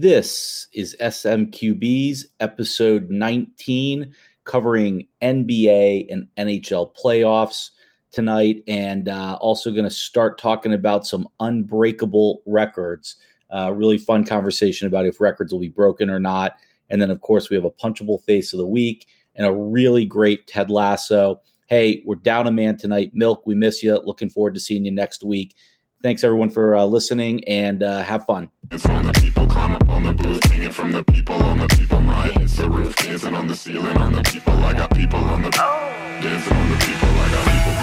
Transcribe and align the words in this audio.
This 0.00 0.68
is 0.72 0.94
SMQB's 1.00 2.28
episode 2.38 3.10
19, 3.10 4.14
covering 4.44 5.08
NBA 5.22 6.06
and 6.08 6.28
NHL 6.38 6.94
playoffs 6.94 7.70
tonight, 8.12 8.62
and 8.68 9.08
uh, 9.08 9.36
also 9.40 9.72
going 9.72 9.82
to 9.82 9.90
start 9.90 10.38
talking 10.38 10.72
about 10.72 11.04
some 11.04 11.26
unbreakable 11.40 12.42
records. 12.46 13.16
Uh, 13.52 13.72
really 13.74 13.98
fun 13.98 14.24
conversation 14.24 14.86
about 14.86 15.04
if 15.04 15.20
records 15.20 15.52
will 15.52 15.58
be 15.58 15.68
broken 15.68 16.10
or 16.10 16.20
not. 16.20 16.52
And 16.90 17.02
then, 17.02 17.10
of 17.10 17.20
course, 17.20 17.50
we 17.50 17.56
have 17.56 17.64
a 17.64 17.70
punchable 17.72 18.22
face 18.22 18.52
of 18.52 18.58
the 18.58 18.68
week 18.68 19.08
and 19.34 19.48
a 19.48 19.52
really 19.52 20.04
great 20.04 20.46
Ted 20.46 20.70
Lasso. 20.70 21.40
Hey, 21.66 22.04
we're 22.06 22.14
down 22.14 22.46
a 22.46 22.52
man 22.52 22.76
tonight. 22.76 23.10
Milk, 23.14 23.48
we 23.48 23.56
miss 23.56 23.82
you. 23.82 24.00
Looking 24.04 24.30
forward 24.30 24.54
to 24.54 24.60
seeing 24.60 24.84
you 24.84 24.92
next 24.92 25.24
week. 25.24 25.56
Thanks 26.00 26.22
everyone 26.22 26.50
for 26.50 26.76
uh, 26.76 26.84
listening 26.84 27.42
and 27.48 27.82
uh, 27.82 28.02
have 28.04 28.24
fun. 28.24 28.50
It's 28.70 28.84
the 28.84 29.20
people 29.20 29.48
climb 29.48 29.74
up 29.74 29.88
on 29.88 30.04
the 30.04 30.12
booth, 30.12 30.46
singing 30.46 30.70
from 30.70 30.92
the 30.92 31.02
people 31.02 31.34
on 31.34 31.58
the 31.58 31.66
people. 31.66 32.00
My 32.00 32.28
hits 32.28 32.56
the 32.56 32.70
roof, 32.70 32.94
dancing 32.94 33.34
on 33.34 33.48
the 33.48 33.56
ceiling 33.56 33.96
on 33.96 34.12
the 34.12 34.22
people. 34.22 34.52
I 34.52 34.74
got 34.74 34.94
people 34.94 35.18
on 35.18 35.42
the 35.42 35.50
dancing 35.50 36.56
on 36.56 36.70
the 36.70 36.76
people. 36.76 37.08
I 37.08 37.30
got 37.32 37.44
people. 37.46 37.77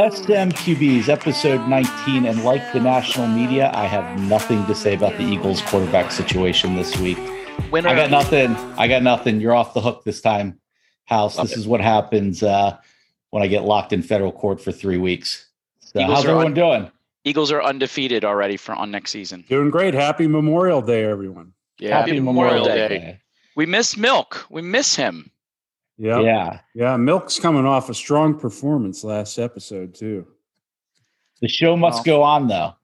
SMQB's 0.00 1.10
episode 1.10 1.68
19. 1.68 2.24
And 2.24 2.42
like 2.42 2.72
the 2.72 2.80
national 2.80 3.26
media, 3.26 3.70
I 3.74 3.84
have 3.84 4.18
nothing 4.22 4.64
to 4.64 4.74
say 4.74 4.94
about 4.94 5.12
the 5.18 5.24
Eagles 5.24 5.60
quarterback 5.60 6.10
situation 6.10 6.74
this 6.74 6.96
week. 6.96 7.18
Winner. 7.70 7.90
I 7.90 7.94
got 7.94 8.10
nothing. 8.10 8.56
I 8.78 8.88
got 8.88 9.02
nothing. 9.02 9.42
You're 9.42 9.54
off 9.54 9.74
the 9.74 9.82
hook 9.82 10.04
this 10.04 10.22
time, 10.22 10.58
House. 11.04 11.36
Love 11.36 11.48
this 11.48 11.58
it. 11.58 11.60
is 11.60 11.68
what 11.68 11.82
happens 11.82 12.42
uh, 12.42 12.78
when 13.28 13.42
I 13.42 13.46
get 13.46 13.64
locked 13.64 13.92
in 13.92 14.02
federal 14.02 14.32
court 14.32 14.58
for 14.58 14.72
three 14.72 14.96
weeks. 14.96 15.50
So 15.80 16.00
how's 16.00 16.24
everyone 16.24 16.46
un- 16.46 16.54
doing? 16.54 16.90
Eagles 17.24 17.52
are 17.52 17.62
undefeated 17.62 18.24
already 18.24 18.56
for 18.56 18.74
on 18.74 18.90
next 18.90 19.10
season. 19.10 19.44
Doing 19.50 19.68
great. 19.68 19.92
Happy 19.92 20.26
Memorial 20.26 20.80
Day, 20.80 21.04
everyone. 21.04 21.52
Yeah, 21.78 21.98
happy, 21.98 22.12
happy 22.12 22.20
Memorial, 22.20 22.62
Memorial 22.62 22.88
Day. 22.88 22.98
Day. 22.98 23.20
We 23.54 23.66
miss 23.66 23.98
Milk. 23.98 24.46
We 24.48 24.62
miss 24.62 24.96
him. 24.96 25.30
Yeah. 26.00 26.20
Yeah. 26.20 26.60
Yeah. 26.74 26.96
Milk's 26.96 27.38
coming 27.38 27.66
off 27.66 27.90
a 27.90 27.94
strong 27.94 28.38
performance 28.38 29.04
last 29.04 29.38
episode, 29.38 29.94
too. 29.94 30.26
The 31.42 31.48
show 31.48 31.76
must 31.76 31.98
well, 31.98 32.04
go 32.04 32.22
on, 32.22 32.48
though. 32.48 32.74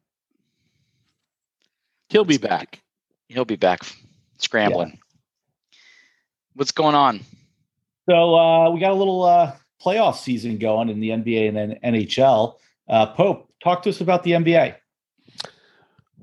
He'll 2.11 2.27
be 2.27 2.37
back. 2.37 2.83
He'll 3.29 3.47
be 3.47 3.57
back 3.57 3.81
scrambling. 4.37 4.91
Yeah. 4.91 5.79
What's 6.55 6.73
going 6.73 6.95
on? 6.95 7.21
So 8.07 8.35
uh, 8.35 8.71
we 8.71 8.81
got 8.81 8.93
a 8.93 8.95
little 8.95 9.25
uh, 9.25 9.57
playoff 9.83 10.17
season 10.17 10.59
going 10.59 10.91
in 10.91 11.01
the 11.01 11.09
NBA 11.09 11.49
and 11.49 11.57
then 11.57 11.79
NHL. 11.83 12.57
Uh, 12.87 13.07
Pope, 13.07 13.51
talk 13.63 13.83
to 13.83 13.91
us 13.91 14.01
about 14.03 14.25
the 14.25 14.33
NBA. 14.33 14.77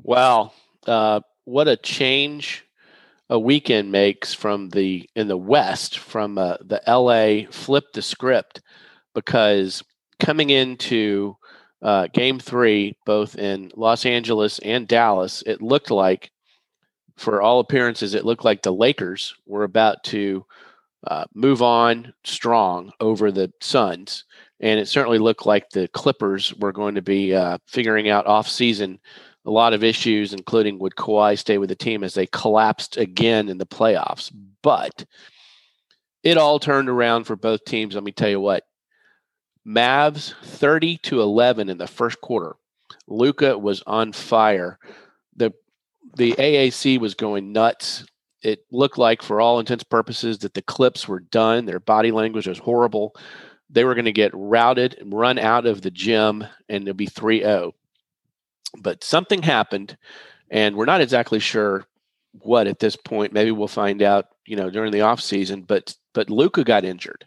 Wow, 0.01 0.53
uh, 0.87 1.21
what 1.45 1.67
a 1.67 1.75
change 1.75 2.65
a 3.33 3.39
weekend 3.39 3.91
makes 3.91 4.31
from 4.31 4.69
the 4.69 5.09
in 5.15 5.27
the 5.27 5.35
West 5.35 5.97
from 5.97 6.37
uh, 6.37 6.55
the 6.61 6.79
LA 6.87 7.51
flip 7.51 7.85
the 7.93 8.01
script 8.01 8.61
because 9.15 9.83
coming 10.19 10.51
into 10.51 11.35
uh, 11.81 12.07
game 12.13 12.39
three, 12.39 12.95
both 13.07 13.35
in 13.35 13.71
Los 13.75 14.05
Angeles 14.05 14.59
and 14.59 14.87
Dallas, 14.87 15.43
it 15.47 15.63
looked 15.63 15.89
like, 15.89 16.31
for 17.17 17.41
all 17.41 17.59
appearances, 17.59 18.13
it 18.13 18.23
looked 18.23 18.45
like 18.45 18.61
the 18.61 18.71
Lakers 18.71 19.33
were 19.47 19.63
about 19.63 20.03
to 20.05 20.45
uh, 21.07 21.25
move 21.33 21.63
on 21.63 22.13
strong 22.23 22.91
over 22.99 23.31
the 23.31 23.51
Suns. 23.61 24.25
And 24.59 24.79
it 24.79 24.87
certainly 24.87 25.17
looked 25.17 25.47
like 25.47 25.71
the 25.71 25.87
Clippers 25.89 26.53
were 26.53 26.71
going 26.71 26.95
to 26.95 27.01
be 27.01 27.33
uh, 27.33 27.57
figuring 27.67 28.09
out 28.09 28.27
off 28.27 28.47
season 28.47 28.99
a 29.45 29.51
lot 29.51 29.73
of 29.73 29.83
issues, 29.83 30.33
including 30.33 30.79
would 30.79 30.95
Kawhi 30.95 31.37
stay 31.37 31.57
with 31.57 31.69
the 31.69 31.75
team 31.75 32.03
as 32.03 32.13
they 32.13 32.27
collapsed 32.27 32.97
again 32.97 33.49
in 33.49 33.57
the 33.57 33.65
playoffs. 33.65 34.31
But 34.61 35.05
it 36.23 36.37
all 36.37 36.59
turned 36.59 36.89
around 36.89 37.25
for 37.25 37.35
both 37.35 37.65
teams. 37.65 37.95
Let 37.95 38.03
me 38.03 38.11
tell 38.11 38.29
you 38.29 38.39
what. 38.39 38.63
Mavs 39.67 40.33
30 40.43 40.97
to 40.97 41.21
11 41.21 41.69
in 41.69 41.77
the 41.77 41.87
first 41.87 42.19
quarter. 42.21 42.55
Luka 43.07 43.57
was 43.57 43.83
on 43.85 44.11
fire. 44.13 44.79
The 45.35 45.53
the 46.15 46.33
AAC 46.33 46.99
was 46.99 47.15
going 47.15 47.53
nuts. 47.53 48.05
It 48.41 48.65
looked 48.71 48.97
like 48.97 49.21
for 49.21 49.41
all 49.41 49.59
intents 49.59 49.83
purposes 49.83 50.39
that 50.39 50.53
the 50.53 50.61
clips 50.61 51.07
were 51.07 51.21
done. 51.21 51.65
Their 51.65 51.79
body 51.79 52.11
language 52.11 52.45
was 52.45 52.59
horrible. 52.59 53.15
They 53.69 53.83
were 53.83 53.95
going 53.95 54.05
to 54.05 54.11
get 54.11 54.31
routed 54.33 54.95
and 54.99 55.13
run 55.13 55.39
out 55.39 55.65
of 55.65 55.81
the 55.81 55.89
gym 55.89 56.45
and 56.69 56.83
it'll 56.83 56.93
be 56.93 57.07
3-0 57.07 57.71
but 58.79 59.03
something 59.03 59.41
happened, 59.41 59.97
and 60.49 60.75
we're 60.75 60.85
not 60.85 61.01
exactly 61.01 61.39
sure 61.39 61.85
what 62.31 62.67
at 62.67 62.79
this 62.79 62.95
point. 62.95 63.33
Maybe 63.33 63.51
we'll 63.51 63.67
find 63.67 64.01
out, 64.01 64.27
you 64.45 64.55
know, 64.55 64.69
during 64.69 64.91
the 64.91 65.01
off 65.01 65.21
season. 65.21 65.63
But 65.63 65.95
but 66.13 66.29
Luka 66.29 66.63
got 66.63 66.85
injured. 66.85 67.25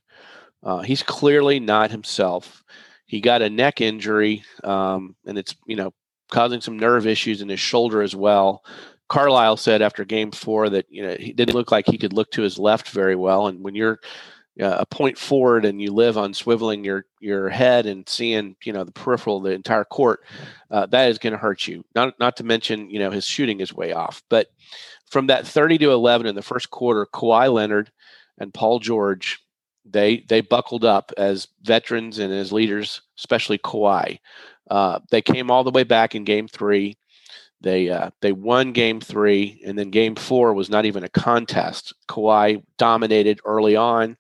Uh, 0.63 0.81
he's 0.81 1.03
clearly 1.03 1.61
not 1.61 1.91
himself. 1.91 2.63
He 3.07 3.21
got 3.21 3.43
a 3.43 3.51
neck 3.51 3.81
injury, 3.81 4.43
um, 4.65 5.15
and 5.27 5.39
it's 5.39 5.55
you 5.67 5.77
know 5.77 5.93
causing 6.31 6.61
some 6.61 6.79
nerve 6.79 7.07
issues 7.07 7.41
in 7.41 7.49
his 7.49 7.61
shoulder 7.61 8.03
as 8.03 8.17
well. 8.17 8.65
Carlisle 9.09 9.59
said 9.59 9.83
after 9.83 10.05
Game 10.05 10.33
Four 10.33 10.69
that 10.71 10.87
you 10.89 11.03
know 11.03 11.17
he 11.19 11.33
didn't 11.33 11.55
look 11.55 11.71
like 11.71 11.87
he 11.87 11.99
could 11.99 12.13
look 12.13 12.31
to 12.33 12.43
his 12.43 12.59
left 12.59 12.89
very 12.89 13.15
well, 13.15 13.47
and 13.47 13.63
when 13.63 13.75
you're 13.75 14.01
uh, 14.61 14.77
a 14.79 14.87
point 14.87 15.19
forward 15.19 15.65
and 15.65 15.81
you 15.81 15.93
live 15.93 16.17
on 16.17 16.33
swiveling 16.33 16.85
your 16.85 17.05
your 17.21 17.49
head 17.49 17.87
and 17.87 18.09
seeing 18.09 18.57
you 18.65 18.73
know 18.73 18.85
the 18.85 18.93
peripheral 18.93 19.41
the 19.41 19.51
entire 19.51 19.85
court 19.85 20.21
uh, 20.71 20.87
that 20.87 21.11
is 21.11 21.19
going 21.19 21.33
to 21.33 21.39
hurt 21.39 21.67
you 21.67 21.85
not 21.95 22.19
not 22.19 22.37
to 22.37 22.45
mention 22.45 22.89
you 22.89 22.99
know 22.99 23.11
his 23.11 23.25
shooting 23.25 23.61
is 23.61 23.75
way 23.75 23.93
off 23.93 24.23
but 24.31 24.49
from 25.11 25.27
that 25.27 25.47
30 25.47 25.79
to 25.79 25.91
11 25.91 26.27
in 26.27 26.35
the 26.35 26.43
first 26.43 26.71
quarter 26.71 27.07
Kawhi 27.13 27.53
Leonard 27.53 27.91
and 28.39 28.55
Paul 28.55 28.79
George 28.79 29.41
they 29.85 30.21
they 30.29 30.41
buckled 30.41 30.85
up 30.85 31.13
as 31.17 31.49
veterans 31.63 32.19
and 32.19 32.33
as 32.33 32.53
leaders 32.53 33.03
especially 33.19 33.59
Kawhi 33.59 34.19
uh, 34.71 35.01
they 35.11 35.23
came 35.23 35.51
all 35.51 35.65
the 35.65 35.71
way 35.71 35.85
back 35.85 36.15
in 36.15 36.25
game 36.25 36.49
3 36.49 36.97
they 37.61 37.89
uh, 37.89 38.11
they 38.21 38.33
won 38.33 38.73
game 38.73 39.01
three, 39.01 39.63
and 39.67 39.79
then 39.79 39.91
game 39.91 40.15
four 40.15 40.53
was 40.53 40.69
not 40.69 40.85
even 40.85 41.05
a 41.05 41.09
contest. 41.09 41.95
Kawhi 42.09 42.63
dominated 42.77 43.41
early 43.45 43.77
on. 43.77 44.17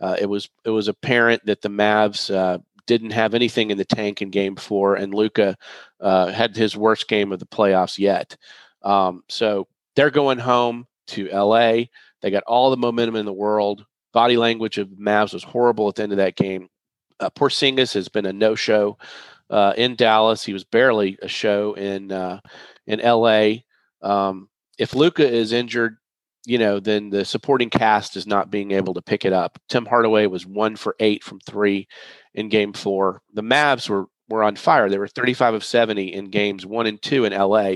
Uh, 0.00 0.16
it 0.18 0.26
was 0.26 0.48
it 0.64 0.70
was 0.70 0.88
apparent 0.88 1.44
that 1.46 1.62
the 1.62 1.68
Mavs 1.68 2.34
uh, 2.34 2.58
didn't 2.86 3.10
have 3.10 3.34
anything 3.34 3.70
in 3.70 3.78
the 3.78 3.84
tank 3.84 4.22
in 4.22 4.30
Game 4.30 4.56
Four, 4.56 4.96
and 4.96 5.14
Luka 5.14 5.56
uh, 6.00 6.26
had 6.28 6.56
his 6.56 6.76
worst 6.76 7.08
game 7.08 7.32
of 7.32 7.38
the 7.38 7.46
playoffs 7.46 7.98
yet. 7.98 8.36
Um, 8.82 9.22
so 9.28 9.68
they're 9.96 10.10
going 10.10 10.38
home 10.38 10.86
to 11.08 11.28
LA. 11.28 11.84
They 12.22 12.30
got 12.30 12.44
all 12.44 12.70
the 12.70 12.76
momentum 12.76 13.16
in 13.16 13.26
the 13.26 13.32
world. 13.32 13.84
Body 14.12 14.36
language 14.36 14.78
of 14.78 14.88
Mavs 14.88 15.32
was 15.32 15.44
horrible 15.44 15.88
at 15.88 15.96
the 15.96 16.02
end 16.02 16.12
of 16.12 16.18
that 16.18 16.36
game. 16.36 16.68
Uh, 17.20 17.30
Porzingis 17.30 17.94
has 17.94 18.08
been 18.08 18.26
a 18.26 18.32
no-show 18.32 18.98
uh, 19.50 19.74
in 19.76 19.94
Dallas. 19.94 20.44
He 20.44 20.52
was 20.52 20.64
barely 20.64 21.18
a 21.22 21.28
show 21.28 21.74
in 21.74 22.10
uh, 22.10 22.40
in 22.86 23.00
LA. 23.00 23.58
Um, 24.02 24.48
if 24.78 24.94
Luka 24.94 25.28
is 25.28 25.52
injured, 25.52 25.98
you 26.46 26.58
know, 26.58 26.80
then 26.80 27.10
the 27.10 27.24
supporting 27.24 27.70
cast 27.70 28.16
is 28.16 28.26
not 28.26 28.50
being 28.50 28.70
able 28.70 28.94
to 28.94 29.02
pick 29.02 29.24
it 29.24 29.32
up. 29.32 29.58
Tim 29.68 29.86
Hardaway 29.86 30.26
was 30.26 30.46
one 30.46 30.76
for 30.76 30.96
eight 31.00 31.22
from 31.22 31.40
three 31.40 31.86
in 32.34 32.48
game 32.48 32.72
four. 32.72 33.22
The 33.34 33.42
Mavs 33.42 33.88
were 33.88 34.06
were 34.28 34.42
on 34.44 34.56
fire. 34.56 34.88
They 34.88 34.98
were 34.98 35.08
35 35.08 35.54
of 35.54 35.64
70 35.64 36.14
in 36.14 36.30
games 36.30 36.64
one 36.64 36.86
and 36.86 37.00
two 37.02 37.24
in 37.24 37.32
LA. 37.32 37.74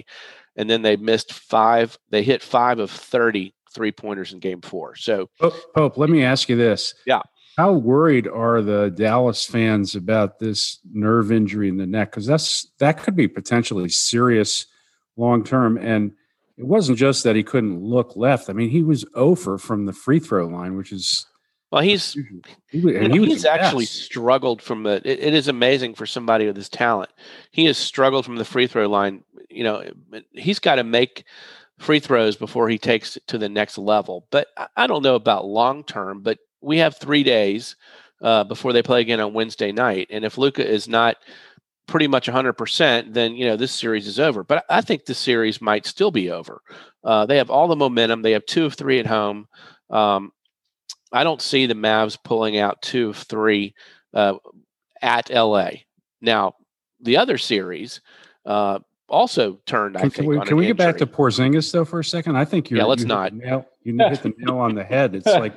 And 0.57 0.71
then 0.71 0.83
they 0.83 0.97
missed 0.97 1.33
five, 1.33 1.99
they 2.11 2.23
hit 2.23 2.43
five 2.43 2.79
of 2.79 2.91
30 2.91 3.53
three 3.75 3.91
pointers 3.91 4.33
in 4.33 4.39
game 4.39 4.61
four. 4.61 4.95
So 4.95 5.29
Pope, 5.41 5.55
Pope, 5.75 5.99
let 5.99 6.09
me 6.09 6.23
ask 6.23 6.49
you 6.49 6.57
this. 6.57 6.95
Yeah. 7.07 7.23
How 7.57 7.73
worried 7.73 8.27
are 8.29 8.63
the 8.63 8.91
Dallas 8.91 9.45
fans 9.45 9.95
about 9.95 10.39
this 10.39 10.79
nerve 10.93 11.31
injury 11.31 11.69
in 11.69 11.77
the 11.77 11.87
neck? 11.87 12.13
Because 12.13 12.27
that's 12.27 12.71
that 12.79 13.03
could 13.03 13.17
be 13.17 13.29
potentially 13.29 13.89
serious 13.89 14.67
long 15.17 15.45
term. 15.45 15.77
And 15.77 16.13
it 16.57 16.67
wasn't 16.67 16.99
just 16.99 17.25
that 17.25 17.37
he 17.37 17.43
couldn't 17.43 17.83
look 17.83 18.17
left. 18.17 18.49
I 18.49 18.53
mean, 18.53 18.71
he 18.71 18.83
was 18.83 19.05
over 19.15 19.59
from 19.59 19.87
the 19.87 19.93
free 19.93 20.21
throw 20.21 20.47
line, 20.47 20.77
which 20.77 20.93
is 20.93 21.27
well, 21.75 21.83
he's 21.83 22.13
he, 22.69 22.79
you 22.79 23.09
know, 23.09 23.15
he 23.15 23.27
he's 23.27 23.45
actually 23.45 23.87
struggled 23.87 24.63
from 24.63 24.85
the. 24.85 25.03
It, 25.05 25.19
it 25.19 25.35
is 25.35 25.49
amazing 25.49 25.95
for 25.95 26.07
somebody 26.07 26.47
with 26.47 26.55
his 26.55 26.69
talent. 26.69 27.11
He 27.51 27.65
has 27.65 27.77
struggled 27.77 28.25
from 28.25 28.37
the 28.37 28.45
free 28.45 28.69
throw 28.69 28.89
line. 28.89 29.25
You 29.51 29.65
know, 29.65 29.83
he's 30.31 30.61
got 30.61 30.77
to 30.77 30.85
make 30.85 31.25
free 31.79 31.99
throws 31.99 32.37
before 32.37 32.69
he 32.69 32.79
takes 32.79 33.17
it 33.17 33.27
to 33.27 33.39
the 33.39 33.49
next 33.49 33.77
level. 33.77 34.25
But 34.31 34.49
I 34.77 34.87
don't 34.87 35.03
know 35.03 35.17
about 35.17 35.47
long 35.47 35.83
term. 35.83 36.21
But 36.21 36.39
we 36.61 36.79
have 36.79 36.97
three 36.97 37.25
days 37.25 37.75
uh, 38.23 38.45
before 38.45 38.73
they 38.73 38.83
play 38.83 39.01
again 39.01 39.19
on 39.19 39.35
Wednesday 39.35 39.73
night, 39.73 40.07
and 40.11 40.25
if 40.25 40.39
Luka 40.39 40.65
is 40.65 40.87
not 40.87 41.17
pretty 41.87 42.07
much 42.07 42.29
100%, 42.29 43.13
then 43.13 43.35
you 43.35 43.47
know 43.47 43.57
this 43.57 43.73
series 43.73 44.07
is 44.07 44.19
over. 44.19 44.45
But 44.45 44.65
I 44.69 44.81
think 44.81 45.05
the 45.05 45.15
series 45.15 45.61
might 45.61 45.87
still 45.87 46.11
be 46.11 46.31
over. 46.31 46.61
Uh, 47.03 47.27
they 47.27 47.37
have 47.37 47.51
all 47.51 47.69
the 47.69 47.77
momentum. 47.77 48.23
They 48.23 48.33
have 48.33 48.47
two 48.47 48.65
of 48.65 48.75
three 48.75 48.99
at 48.99 49.07
home. 49.07 49.47
Um, 49.91 50.33
I 51.13 51.23
don't 51.23 51.43
see 51.43 51.67
the 51.67 51.75
Mavs 51.75 52.19
pulling 52.23 52.59
out 52.59 52.83
two 52.83 53.11
of 53.11 53.17
three 53.17 53.75
uh, 54.13 54.35
at 55.01 55.31
LA. 55.31 55.71
Now, 56.21 56.55
the 57.01 57.19
other 57.19 57.39
series 57.39 58.01
uh, 58.47 58.81
also 59.09 59.61
turned. 59.67 59.97
Can, 59.97 60.07
I 60.07 60.09
think. 60.09 60.15
can 60.15 60.27
we, 60.27 60.37
on 60.39 60.47
can 60.47 60.55
an 60.55 60.59
we 60.59 60.67
get 60.67 60.77
back 60.77 60.97
to. 60.99 61.07
Porzingis 61.07 61.71
though 61.71 61.85
for 61.85 62.01
a 62.01 62.05
second? 62.05 62.37
I 62.37 62.45
think 62.45 62.71
you're. 62.71 62.81
Yeah, 62.81 62.87
let's 62.87 63.03
you 63.03 63.09
not. 63.09 63.35
Nail, 63.35 63.67
you 63.83 63.97
hit 63.97 64.23
the 64.23 64.33
nail 64.39 64.59
on 64.59 64.75
the 64.75 64.85
head. 64.85 65.15
It's 65.15 65.27
like 65.27 65.55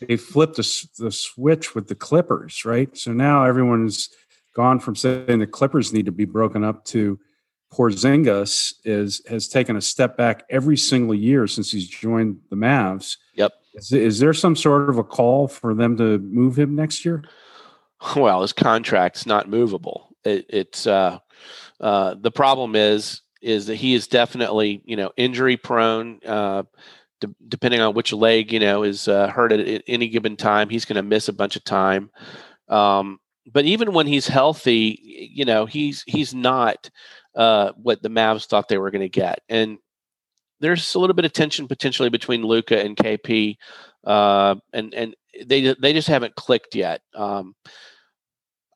they 0.00 0.16
flipped 0.16 0.56
the, 0.56 0.88
the 0.98 1.12
switch 1.12 1.74
with 1.74 1.88
the 1.88 1.94
Clippers, 1.94 2.64
right? 2.64 2.94
So 2.96 3.12
now 3.12 3.44
everyone's 3.44 4.10
gone 4.54 4.80
from 4.80 4.96
saying 4.96 5.38
the 5.38 5.46
Clippers 5.46 5.92
need 5.92 6.06
to 6.06 6.12
be 6.12 6.24
broken 6.24 6.64
up 6.64 6.84
to 6.86 7.18
Porzingis 7.72 8.74
is 8.84 9.22
has 9.28 9.48
taken 9.48 9.76
a 9.76 9.80
step 9.80 10.16
back 10.16 10.44
every 10.50 10.76
single 10.76 11.14
year 11.14 11.46
since 11.46 11.72
he's 11.72 11.88
joined 11.88 12.38
the 12.50 12.56
Mavs. 12.56 13.16
Yep. 13.34 13.52
Is, 13.74 13.92
is 13.92 14.18
there 14.18 14.34
some 14.34 14.54
sort 14.54 14.90
of 14.90 14.98
a 14.98 15.04
call 15.04 15.48
for 15.48 15.74
them 15.74 15.96
to 15.96 16.18
move 16.18 16.58
him 16.58 16.74
next 16.74 17.04
year? 17.04 17.24
Well, 18.14 18.42
his 18.42 18.52
contract's 18.52 19.26
not 19.26 19.48
movable. 19.48 20.14
It, 20.24 20.46
it's 20.50 20.86
uh, 20.86 21.18
uh, 21.80 22.16
the 22.20 22.30
problem 22.30 22.76
is 22.76 23.22
is 23.40 23.66
that 23.66 23.76
he 23.76 23.94
is 23.94 24.06
definitely 24.06 24.82
you 24.84 24.96
know 24.96 25.12
injury 25.16 25.56
prone. 25.56 26.20
Uh, 26.26 26.64
de- 27.20 27.34
depending 27.48 27.80
on 27.80 27.94
which 27.94 28.12
leg 28.12 28.52
you 28.52 28.60
know 28.60 28.82
is 28.82 29.08
uh, 29.08 29.28
hurt 29.28 29.52
at, 29.52 29.60
at 29.60 29.82
any 29.86 30.08
given 30.08 30.36
time, 30.36 30.68
he's 30.68 30.84
going 30.84 30.96
to 30.96 31.02
miss 31.02 31.28
a 31.28 31.32
bunch 31.32 31.56
of 31.56 31.64
time. 31.64 32.10
Um, 32.68 33.18
but 33.50 33.64
even 33.64 33.92
when 33.92 34.06
he's 34.06 34.28
healthy, 34.28 34.98
you 35.32 35.44
know 35.44 35.66
he's 35.66 36.04
he's 36.06 36.34
not 36.34 36.90
uh, 37.34 37.72
what 37.76 38.02
the 38.02 38.10
Mavs 38.10 38.46
thought 38.46 38.68
they 38.68 38.78
were 38.78 38.90
going 38.90 39.02
to 39.02 39.08
get, 39.08 39.40
and 39.48 39.78
there's 40.60 40.94
a 40.94 40.98
little 40.98 41.14
bit 41.14 41.24
of 41.24 41.32
tension 41.32 41.66
potentially 41.66 42.08
between 42.08 42.42
Luka 42.42 42.78
and 42.80 42.96
KP, 42.96 43.56
uh, 44.04 44.54
and 44.72 44.94
and 44.94 45.16
they 45.44 45.74
they 45.74 45.92
just 45.92 46.08
haven't 46.08 46.34
clicked 46.36 46.74
yet. 46.74 47.02
Um, 47.14 47.54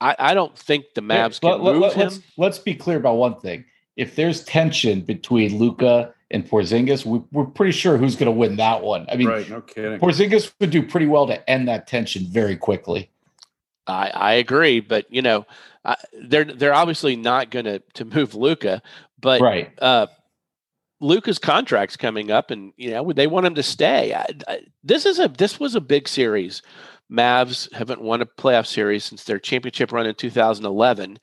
I, 0.01 0.17
I 0.19 0.35
don't 0.35 0.57
think 0.57 0.87
the 0.95 1.01
Mavs 1.01 1.43
Let- 1.43 1.57
can 1.57 1.63
let- 1.63 1.73
move 1.75 1.83
let- 1.83 1.93
him. 1.95 2.09
Let's, 2.09 2.21
let's 2.37 2.59
be 2.59 2.75
clear 2.75 2.99
about 2.99 3.15
one 3.15 3.41
thing. 3.41 3.65
If 3.97 4.15
there's 4.15 4.45
tension 4.45 5.01
between 5.01 5.57
Luka 5.59 6.13
and 6.31 6.47
Porzingis, 6.47 7.07
we, 7.07 7.23
we're 7.33 7.47
pretty 7.47 7.73
sure 7.73 7.97
who's 7.97 8.15
going 8.15 8.27
to 8.27 8.39
win 8.39 8.57
that 8.57 8.83
one. 8.83 9.07
I 9.11 9.17
mean, 9.17 9.29
right. 9.29 9.49
No 9.49 9.63
kidding. 9.63 9.99
Porzingis 9.99 10.53
would 10.61 10.71
do 10.71 10.83
pretty 10.83 11.07
well 11.07 11.27
to 11.29 11.49
end 11.49 11.69
that 11.69 11.87
tension 11.87 12.27
very 12.27 12.57
quickly. 12.57 13.11
I, 13.87 14.11
I 14.11 14.33
agree, 14.35 14.81
but 14.81 15.07
you 15.11 15.23
know, 15.23 15.47
I, 15.85 15.97
they're 16.25 16.45
they're 16.45 16.75
obviously 16.75 17.17
not 17.17 17.51
going 17.51 17.67
to 17.67 17.81
to 17.95 18.05
move 18.05 18.35
Luka, 18.35 18.83
but 19.21 19.41
right. 19.41 19.73
uh, 19.81 20.07
Luka's 21.01 21.39
contract's 21.39 21.97
coming 21.97 22.31
up, 22.31 22.51
and 22.51 22.73
you 22.77 22.91
know 22.91 23.13
they 23.13 23.27
want 23.27 23.47
him 23.47 23.55
to 23.55 23.63
stay. 23.63 24.15
I, 24.15 24.27
I, 24.49 24.61
this 24.83 25.07
is 25.07 25.19
a 25.19 25.29
this 25.29 25.61
was 25.61 25.75
a 25.75 25.81
big 25.81 26.09
series. 26.09 26.63
Mavs 27.11 27.73
haven't 27.73 28.01
won 28.01 28.21
a 28.21 28.27
playoff 28.27 28.67
series 28.67 29.05
since 29.05 29.23
their 29.25 29.39
championship 29.39 29.93
run 29.93 30.07
in 30.07 30.15
2011, 30.17 31.19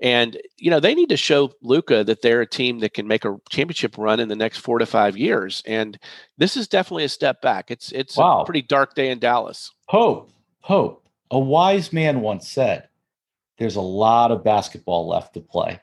and 0.00 0.36
you 0.58 0.70
know 0.70 0.80
they 0.80 0.94
need 0.94 1.08
to 1.08 1.16
show 1.16 1.52
Luka 1.62 2.04
that 2.04 2.20
they're 2.20 2.42
a 2.42 2.46
team 2.46 2.80
that 2.80 2.92
can 2.92 3.06
make 3.08 3.24
a 3.24 3.38
championship 3.48 3.96
run 3.96 4.20
in 4.20 4.28
the 4.28 4.36
next 4.36 4.58
four 4.58 4.78
to 4.78 4.84
five 4.84 5.16
years. 5.16 5.62
And 5.66 5.98
this 6.36 6.54
is 6.56 6.68
definitely 6.68 7.04
a 7.04 7.08
step 7.08 7.40
back. 7.40 7.70
It's 7.70 7.92
it's 7.92 8.18
Wow. 8.18 8.42
a 8.42 8.44
pretty 8.44 8.60
dark 8.62 8.94
day 8.94 9.08
in 9.10 9.20
Dallas. 9.20 9.70
Hope, 9.88 10.30
Pope, 10.62 11.01
a 11.32 11.38
wise 11.38 11.92
man 11.92 12.20
once 12.20 12.48
said, 12.48 12.88
there's 13.58 13.76
a 13.76 13.80
lot 13.80 14.30
of 14.30 14.44
basketball 14.44 15.08
left 15.08 15.34
to 15.34 15.40
play. 15.40 15.80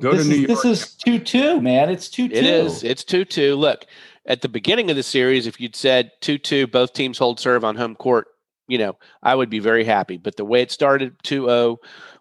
Go 0.00 0.12
this 0.12 0.24
to 0.24 0.28
New 0.28 0.34
is, 0.34 0.40
York. 0.48 0.62
This 0.62 0.64
is 0.64 0.94
2 0.96 1.18
2, 1.20 1.60
man. 1.60 1.90
It's 1.90 2.08
2 2.08 2.28
2. 2.28 2.34
It 2.34 2.44
is. 2.44 2.84
It's 2.84 3.02
2 3.02 3.24
2. 3.24 3.56
Look, 3.56 3.86
at 4.26 4.42
the 4.42 4.48
beginning 4.48 4.90
of 4.90 4.96
the 4.96 5.02
series, 5.02 5.46
if 5.46 5.60
you'd 5.60 5.76
said 5.76 6.10
2 6.20 6.38
2, 6.38 6.66
both 6.66 6.92
teams 6.92 7.18
hold 7.18 7.40
serve 7.40 7.64
on 7.64 7.76
home 7.76 7.94
court, 7.94 8.28
you 8.68 8.78
know, 8.78 8.96
I 9.22 9.34
would 9.34 9.50
be 9.50 9.58
very 9.58 9.84
happy. 9.84 10.16
But 10.16 10.36
the 10.36 10.44
way 10.44 10.60
it 10.60 10.70
started 10.70 11.16
2 11.22 11.46
0, 11.46 11.78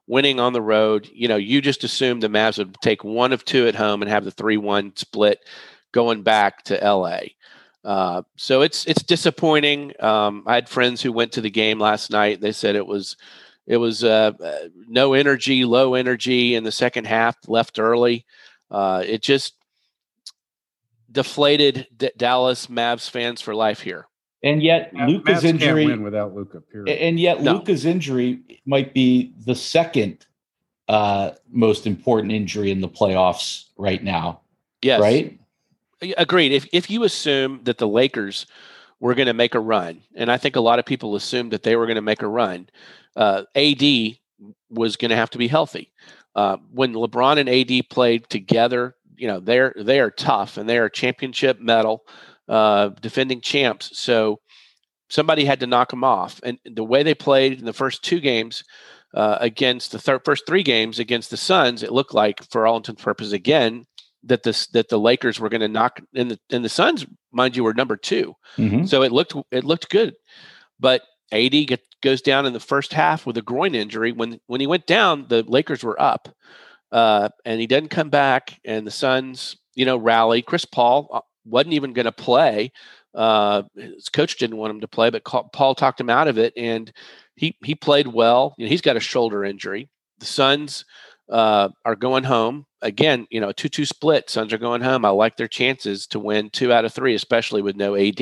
winning 0.08 0.40
on 0.40 0.54
the 0.54 0.62
road, 0.62 1.10
you 1.14 1.28
know, 1.28 1.36
you 1.36 1.62
just 1.62 1.84
assumed 1.84 2.24
the 2.24 2.28
Mavs 2.28 2.58
would 2.58 2.76
take 2.82 3.04
one 3.04 3.34
of 3.34 3.44
two 3.44 3.68
at 3.68 3.76
home 3.76 4.02
and 4.02 4.10
have 4.10 4.24
the 4.24 4.32
3 4.32 4.58
1 4.58 4.96
split 4.96 5.40
going 5.92 6.24
back 6.24 6.64
to 6.66 6.76
LA. 6.76 7.20
Uh, 7.84 8.22
so 8.38 8.62
it's 8.62 8.86
it's 8.86 9.04
disappointing. 9.04 9.92
Um, 10.00 10.44
I 10.48 10.56
had 10.56 10.70
friends 10.70 11.02
who 11.02 11.12
went 11.12 11.34
to 11.34 11.42
the 11.42 11.50
game 11.50 11.80
last 11.80 12.10
night. 12.12 12.40
They 12.42 12.52
said 12.54 12.76
it 12.76 12.88
was 12.88 13.18
it 13.68 13.78
was 13.78 14.04
uh, 14.04 14.32
uh, 14.44 14.58
no 14.88 15.14
energy, 15.14 15.66
low 15.66 15.94
energy 15.96 16.56
in 16.56 16.64
the 16.64 16.72
second 16.72 17.08
half, 17.08 17.36
left 17.48 17.80
early. 17.80 18.26
Uh, 18.72 19.04
it 19.06 19.22
just 19.22 19.56
deflated 21.12 21.88
D- 21.96 22.12
Dallas 22.18 22.68
Mavs 22.68 23.10
fans 23.10 23.42
for 23.42 23.54
life 23.56 23.80
here. 23.82 24.08
And 24.42 24.62
yet, 24.62 24.94
Ma- 24.94 25.06
Luka's 25.06 25.40
Mavs 25.40 25.42
can't 25.44 25.62
injury. 25.62 25.86
win 25.86 26.04
without 26.04 26.34
Luka. 26.34 26.60
Period. 26.62 26.98
And 26.98 27.20
yet, 27.20 27.42
No. 27.42 27.54
Luka's 27.54 27.86
injury 27.86 28.40
might 28.66 28.94
be 28.94 29.34
the 29.46 29.56
second 29.56 30.26
uh, 30.90 31.32
most 31.50 31.88
important 31.88 32.34
injury 32.34 32.72
in 32.72 32.82
the 32.82 32.90
playoffs 32.90 33.66
right 33.78 34.04
now. 34.04 34.42
Yes, 34.82 35.00
Right? 35.00 35.40
Agreed. 36.18 36.52
If 36.52 36.68
if 36.72 36.90
you 36.90 37.04
assume 37.04 37.62
that 37.64 37.78
the 37.78 37.88
Lakers 37.88 38.46
were 39.00 39.16
going 39.16 39.28
to 39.28 39.34
make 39.34 39.56
a 39.56 39.60
run, 39.60 40.02
and 40.16 40.32
I 40.32 40.38
think 40.38 40.56
a 40.56 40.62
lot 40.62 40.80
of 40.80 40.86
people 40.86 41.16
assumed 41.16 41.52
that 41.52 41.64
they 41.64 41.76
were 41.76 41.86
going 41.86 41.96
to 41.96 42.02
make 42.02 42.22
a 42.22 42.28
run, 42.28 42.70
uh, 43.16 43.44
AD 43.56 43.84
was 44.70 44.96
going 44.96 45.10
to 45.10 45.16
have 45.16 45.30
to 45.32 45.38
be 45.38 45.48
healthy. 45.48 45.92
Uh, 46.36 46.58
when 46.72 46.94
LeBron 46.94 47.38
and 47.38 47.50
AD 47.50 47.90
played 47.90 48.30
together, 48.30 48.96
you 49.16 49.28
know 49.28 49.40
they're 49.40 49.74
they 49.78 50.00
are 50.00 50.12
tough 50.12 50.58
and 50.58 50.68
they 50.70 50.78
are 50.78 50.90
championship 50.90 51.60
medal 51.60 52.04
uh, 52.50 52.90
defending 53.02 53.42
champs. 53.42 53.98
So 53.98 54.40
somebody 55.10 55.46
had 55.46 55.60
to 55.62 55.68
knock 55.68 55.90
them 55.90 56.04
off, 56.04 56.40
and 56.44 56.58
the 56.66 56.84
way 56.84 57.04
they 57.04 57.16
played 57.16 57.60
in 57.60 57.66
the 57.66 57.74
first 57.74 58.04
two 58.04 58.20
games. 58.20 58.64
Uh, 59.16 59.38
against 59.42 59.92
the 59.92 60.00
thir- 60.00 60.20
first 60.26 60.44
three 60.48 60.64
games 60.64 60.98
against 60.98 61.30
the 61.30 61.38
Suns, 61.38 61.84
it 61.84 61.92
looked 61.92 62.16
like, 62.16 62.42
for 62.50 62.66
all 62.66 62.78
intents 62.78 62.98
and 62.98 63.06
purposes, 63.06 63.32
again 63.32 63.86
that 64.24 64.44
this 64.44 64.68
that 64.68 64.90
the 64.90 65.00
Lakers 65.00 65.40
were 65.40 65.50
going 65.50 65.62
to 65.62 65.68
knock 65.68 66.02
in 66.14 66.30
the 66.30 66.40
in 66.50 66.62
the 66.62 66.70
Suns, 66.70 67.06
mind 67.32 67.56
you, 67.56 67.64
were 67.64 67.74
number 67.74 67.98
two. 67.98 68.36
Mhm. 68.58 68.88
So 68.88 69.04
it 69.04 69.12
looked 69.12 69.36
it 69.52 69.64
looked 69.64 69.90
good, 69.90 70.16
but 70.80 71.02
AD 71.32 71.66
get, 71.66 71.82
goes 72.02 72.22
down 72.22 72.46
in 72.46 72.54
the 72.54 72.60
first 72.60 72.94
half 72.94 73.26
with 73.26 73.38
a 73.38 73.42
groin 73.42 73.76
injury. 73.76 74.12
When 74.12 74.40
when 74.48 74.62
he 74.62 74.68
went 74.68 74.86
down, 74.86 75.26
the 75.30 75.44
Lakers 75.44 75.84
were 75.84 76.00
up, 76.02 76.30
uh, 76.92 77.30
and 77.46 77.60
he 77.60 77.68
doesn't 77.68 77.90
come 77.90 78.10
back. 78.10 78.60
And 78.66 78.86
the 78.86 78.92
Suns, 78.92 79.58
you 79.76 79.86
know, 79.86 79.98
rally. 79.98 80.42
Chris 80.42 80.66
Paul 80.66 81.10
uh, 81.12 81.22
wasn't 81.46 81.74
even 81.74 81.94
going 81.94 82.06
to 82.06 82.12
play. 82.12 82.72
Uh, 83.14 83.64
his 83.76 84.10
coach 84.10 84.38
didn't 84.38 84.58
want 84.58 84.72
him 84.72 84.82
to 84.82 84.88
play, 84.88 85.10
but 85.10 85.24
Paul 85.24 85.76
talked 85.76 86.00
him 86.00 86.10
out 86.10 86.28
of 86.28 86.38
it, 86.38 86.54
and 86.58 86.92
he 87.36 87.58
he 87.64 87.76
played 87.76 88.08
well. 88.08 88.54
You 88.58 88.66
know, 88.66 88.70
he's 88.70 88.82
got 88.82 88.98
a 88.98 89.02
shoulder 89.02 89.44
injury. 89.44 89.90
The 90.20 90.26
Suns 90.26 90.86
uh, 91.30 91.70
are 91.86 91.96
going 91.96 92.24
home 92.24 92.66
again. 92.84 93.26
You 93.32 93.40
know, 93.42 93.52
two 93.52 93.70
two 93.70 93.86
split. 93.86 94.30
Suns 94.30 94.54
are 94.54 94.58
going 94.60 94.82
home. 94.82 95.04
I 95.06 95.10
like 95.10 95.38
their 95.38 95.48
chances 95.48 96.06
to 96.08 96.20
win 96.20 96.50
two 96.52 96.72
out 96.72 96.86
of 96.86 96.94
three, 96.94 97.16
especially 97.16 97.62
with 97.64 97.76
no 97.76 97.96
AD. 97.96 98.22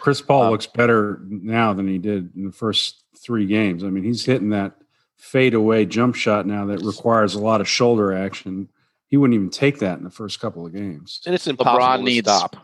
Chris 0.00 0.20
Paul 0.22 0.44
Um, 0.44 0.50
looks 0.52 0.66
better 0.66 1.20
now 1.28 1.72
than 1.72 1.88
he 1.88 1.98
did 1.98 2.30
in 2.36 2.44
the 2.44 2.52
first 2.52 3.02
three 3.16 3.46
games. 3.46 3.82
I 3.82 3.88
mean, 3.88 4.04
he's 4.04 4.24
hitting 4.24 4.50
that 4.50 4.74
fadeaway 5.16 5.84
jump 5.84 6.14
shot 6.14 6.46
now 6.46 6.66
that 6.66 6.80
requires 6.82 7.34
a 7.34 7.40
lot 7.40 7.60
of 7.60 7.68
shoulder 7.68 8.12
action. 8.12 8.68
He 9.08 9.16
wouldn't 9.16 9.34
even 9.34 9.50
take 9.50 9.78
that 9.80 9.98
in 9.98 10.04
the 10.04 10.10
first 10.10 10.38
couple 10.38 10.64
of 10.66 10.72
games. 10.72 11.20
And 11.26 11.34
it's 11.34 11.46
impossible 11.46 11.80
LeBron 11.80 11.96
to 11.98 12.02
needs 12.04 12.28
stop. 12.30 12.56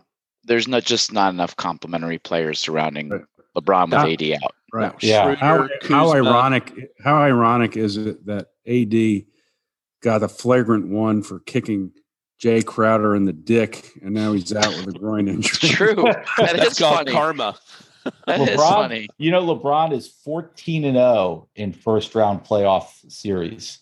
There's 0.45 0.69
not 0.69 0.85
just 0.85 1.13
not 1.13 1.33
enough 1.33 1.57
complementary 1.57 2.19
players 2.19 2.59
surrounding 2.61 3.09
Right. 3.09 3.23
LeBron 3.57 3.87
with 3.87 3.95
How- 3.95 4.07
AD 4.09 4.33
out. 4.45 4.55
Right. 4.73 4.93
No, 4.93 4.99
Yeah. 5.01 5.23
Schroeder, 5.37 5.41
How, 5.41 5.69
how 5.89 6.13
ironic 6.13 6.73
how 7.03 7.17
ironic 7.17 7.77
is 7.77 7.97
it 7.97 8.25
that 8.27 8.49
AD 8.67 9.25
got 10.05 10.23
a 10.23 10.29
flagrant 10.29 10.89
one 10.89 11.23
for 11.23 11.41
kicking 11.41 11.91
Jae 12.41 12.65
Crowder 12.65 13.17
in 13.17 13.25
the 13.25 13.33
dick 13.33 13.91
and 14.03 14.13
now 14.13 14.35
he's 14.35 14.55
out 14.55 14.69
with 14.77 14.95
a 14.95 14.99
groin 14.99 15.29
injury. 15.35 15.71
True. 15.71 15.95
That 16.39 16.57
That's 16.57 16.79
called 16.79 16.99
funny. 16.99 17.13
karma. 17.13 17.57
That 18.27 18.41
is 18.43 18.49
LeBron, 18.51 18.69
funny. 18.69 19.09
you 19.17 19.31
know, 19.31 19.43
LeBron 19.57 19.93
is 19.95 20.09
14 20.09 20.85
and 20.85 20.97
0 20.97 21.49
in 21.57 21.73
first 21.73 22.15
round 22.15 22.45
playoff 22.45 22.89
series. 23.11 23.79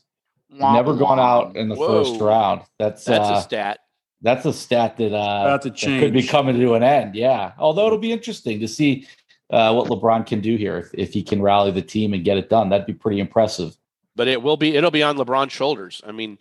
Womp 0.55 0.75
Never 0.75 0.95
gone 0.95 1.19
out 1.19 1.57
in 1.57 1.69
the 1.69 1.75
Whoa. 1.75 2.05
first 2.05 2.21
round. 2.21 2.63
That's 2.79 3.05
That's 3.05 3.29
uh, 3.29 3.35
a 3.35 3.43
stat. 3.43 3.79
that's 4.21 4.45
a 4.45 4.53
stat 4.53 4.97
that 4.99 5.13
uh 5.13 5.59
to 5.59 5.71
that 5.71 5.77
could 5.81 6.13
be 6.13 6.23
coming 6.23 6.57
to 6.61 6.75
an 6.75 6.85
end. 6.85 7.17
Yeah. 7.17 7.53
Although 7.59 7.87
it'll 7.87 7.99
be 7.99 8.13
interesting 8.13 8.61
to 8.61 8.69
see 8.69 9.09
uh, 9.51 9.73
what 9.75 9.89
LeBron 9.89 10.25
can 10.25 10.41
do 10.41 10.55
here 10.57 10.79
if, 10.79 10.91
if 10.95 11.13
he 11.13 11.23
can 11.25 11.43
rally 11.43 11.73
the 11.73 11.83
team 11.83 12.15
and 12.15 12.25
get 12.25 12.37
it 12.39 12.49
done. 12.49 12.69
That'd 12.69 12.87
be 12.87 12.95
pretty 12.95 13.19
impressive. 13.19 13.77
But 14.15 14.29
it 14.29 14.43
will 14.43 14.57
be 14.57 14.77
it'll 14.77 14.91
be 14.91 15.03
on 15.03 15.17
LeBron's 15.17 15.53
shoulders. 15.53 16.03
I 16.07 16.13
mean, 16.13 16.39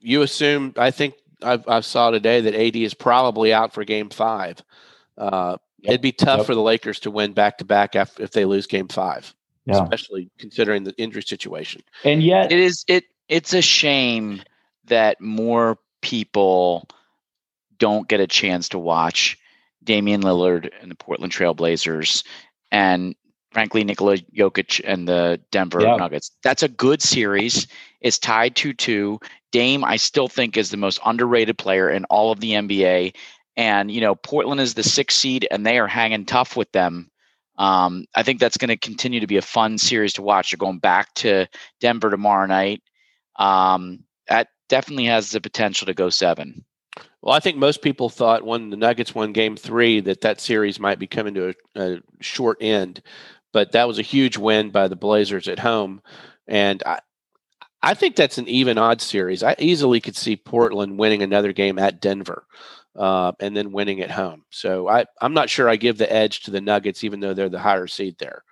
you 0.00 0.22
assume 0.22 0.74
I 0.76 0.90
think 0.90 1.14
I've, 1.42 1.66
I 1.68 1.80
saw 1.80 2.10
today 2.10 2.40
that 2.42 2.54
AD 2.54 2.76
is 2.76 2.94
probably 2.94 3.52
out 3.52 3.72
for 3.74 3.84
game 3.84 4.10
five. 4.10 4.62
Uh, 5.18 5.56
Yep. 5.82 5.90
It'd 5.90 6.00
be 6.02 6.12
tough 6.12 6.38
Yep. 6.38 6.46
for 6.46 6.54
the 6.54 6.62
Lakers 6.62 7.00
to 7.00 7.10
win 7.10 7.32
back 7.34 7.58
to 7.58 7.64
back 7.64 7.94
if 7.94 8.30
they 8.32 8.46
lose 8.46 8.66
game 8.66 8.88
five, 8.88 9.32
Yeah. 9.66 9.82
especially 9.82 10.30
considering 10.38 10.84
the 10.84 10.94
injury 10.96 11.22
situation. 11.22 11.82
And 12.02 12.22
yet, 12.22 12.50
It 12.50 12.58
is 12.58 12.82
it 12.88 13.04
it's 13.28 13.52
a 13.52 13.60
shame 13.60 14.42
that 14.86 15.20
more 15.20 15.78
people 16.00 16.88
don't 17.78 18.08
get 18.08 18.20
a 18.20 18.26
chance 18.26 18.70
to 18.70 18.78
watch 18.78 19.38
Damian 19.84 20.22
Lillard 20.22 20.70
and 20.80 20.90
the 20.90 20.94
Portland 20.96 21.32
Trailblazers 21.32 22.24
and 22.72 23.14
frankly 23.56 23.82
Nikola 23.84 24.18
Jokic 24.36 24.82
and 24.84 25.08
the 25.08 25.40
Denver 25.50 25.80
Yeah. 25.80 25.96
Nuggets. 25.96 26.30
That's 26.42 26.62
a 26.62 26.68
good 26.68 27.00
series. 27.00 27.66
It's 28.02 28.18
tied 28.18 28.54
2-2. 28.54 29.16
Dame 29.50 29.82
I 29.82 29.96
still 29.96 30.28
think 30.28 30.58
is 30.58 30.70
the 30.70 30.76
most 30.76 31.00
underrated 31.06 31.56
player 31.56 31.88
in 31.88 32.04
all 32.10 32.30
of 32.30 32.40
the 32.40 32.52
NBA 32.52 33.16
and 33.56 33.90
you 33.90 34.02
know 34.02 34.14
Portland 34.14 34.60
is 34.60 34.74
the 34.74 34.82
6th 34.82 35.12
seed 35.12 35.48
and 35.50 35.64
they 35.64 35.78
are 35.78 35.86
hanging 35.86 36.26
tough 36.26 36.54
with 36.54 36.70
them. 36.72 37.10
Um, 37.56 38.04
I 38.14 38.22
think 38.22 38.40
that's 38.40 38.58
going 38.58 38.68
to 38.68 38.76
continue 38.76 39.20
to 39.20 39.26
be 39.26 39.38
a 39.38 39.42
fun 39.56 39.78
series 39.78 40.12
to 40.12 40.22
watch. 40.22 40.50
They're 40.50 40.58
going 40.58 40.78
back 40.78 41.14
to 41.14 41.46
Denver 41.80 42.10
tomorrow 42.10 42.44
night. 42.44 42.82
Um, 43.36 44.00
that 44.28 44.48
definitely 44.68 45.06
has 45.06 45.30
the 45.30 45.40
potential 45.40 45.86
to 45.86 45.94
go 45.94 46.10
seven. 46.10 46.62
Well, 47.22 47.34
I 47.34 47.40
think 47.40 47.56
most 47.56 47.82
people 47.82 48.08
thought 48.08 48.46
when 48.46 48.70
the 48.70 48.76
Nuggets 48.76 49.12
won 49.14 49.32
Game 49.32 49.56
Three 49.56 49.98
that 50.00 50.20
that 50.20 50.40
series 50.40 50.78
might 50.78 51.00
be 51.00 51.08
coming 51.08 51.34
to 51.34 51.54
a, 51.74 51.80
a 51.80 52.00
short 52.20 52.58
end, 52.60 53.02
but 53.56 53.72
that 53.72 53.88
was 53.88 53.98
a 53.98 54.02
huge 54.02 54.36
win 54.36 54.68
by 54.70 54.86
the 54.86 54.96
Blazers 54.96 55.48
at 55.48 55.58
home, 55.58 56.02
and 56.46 56.82
I, 56.84 56.98
I 57.82 57.94
think 57.94 58.14
that's 58.14 58.36
an 58.36 58.46
even 58.48 58.76
odd 58.76 59.00
series. 59.00 59.42
I 59.42 59.56
easily 59.58 59.98
could 60.02 60.14
see 60.14 60.36
Portland 60.36 60.98
winning 60.98 61.22
another 61.22 61.54
game 61.54 61.78
at 61.78 61.98
Denver, 62.02 62.44
uh, 62.94 63.32
and 63.40 63.56
then 63.56 63.72
winning 63.72 64.02
at 64.02 64.10
home. 64.10 64.44
So 64.50 64.88
I, 64.88 65.06
I'm 65.22 65.32
not 65.32 65.48
sure 65.48 65.70
I 65.70 65.76
give 65.76 65.96
the 65.96 66.12
edge 66.12 66.40
to 66.42 66.50
the 66.50 66.60
Nuggets, 66.60 67.02
even 67.02 67.20
though 67.20 67.32
they're 67.32 67.48
the 67.48 67.58
higher 67.58 67.86
seed 67.86 68.16
there. 68.18 68.42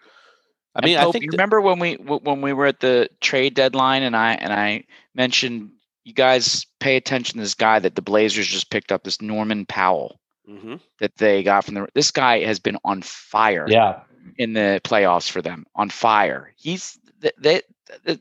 I 0.74 0.78
And 0.78 0.86
mean, 0.86 0.96
I 0.96 1.10
think 1.12 1.24
you 1.24 1.30
that- 1.32 1.36
remember 1.36 1.60
when 1.60 1.78
we 1.78 1.96
w- 1.98 2.20
when 2.22 2.40
we 2.40 2.54
were 2.54 2.66
at 2.66 2.80
the 2.80 3.10
trade 3.20 3.52
deadline, 3.52 4.04
and 4.04 4.16
I 4.16 4.32
and 4.36 4.54
I 4.54 4.84
mentioned 5.14 5.70
you 6.04 6.14
guys 6.14 6.64
pay 6.80 6.96
attention 6.96 7.34
to 7.36 7.42
this 7.42 7.54
guy 7.54 7.78
that 7.78 7.94
the 7.94 8.00
Blazers 8.02 8.46
just 8.46 8.70
picked 8.70 8.90
up, 8.90 9.04
this 9.04 9.20
Norman 9.20 9.66
Powell 9.66 10.18
Mhm. 10.48 10.80
that 11.00 11.12
they 11.18 11.42
got 11.42 11.64
from 11.66 11.74
the. 11.74 11.88
This 11.94 12.10
guy 12.10 12.40
has 12.44 12.58
been 12.58 12.78
on 12.84 13.02
fire 13.02 13.66
Yeah. 13.68 14.00
In 14.38 14.52
the 14.52 14.80
playoffs 14.84 15.30
for 15.30 15.42
them, 15.42 15.66
on 15.74 15.90
fire. 15.90 16.52
He's 16.56 16.98
th- 17.20 17.34
they 17.38 17.62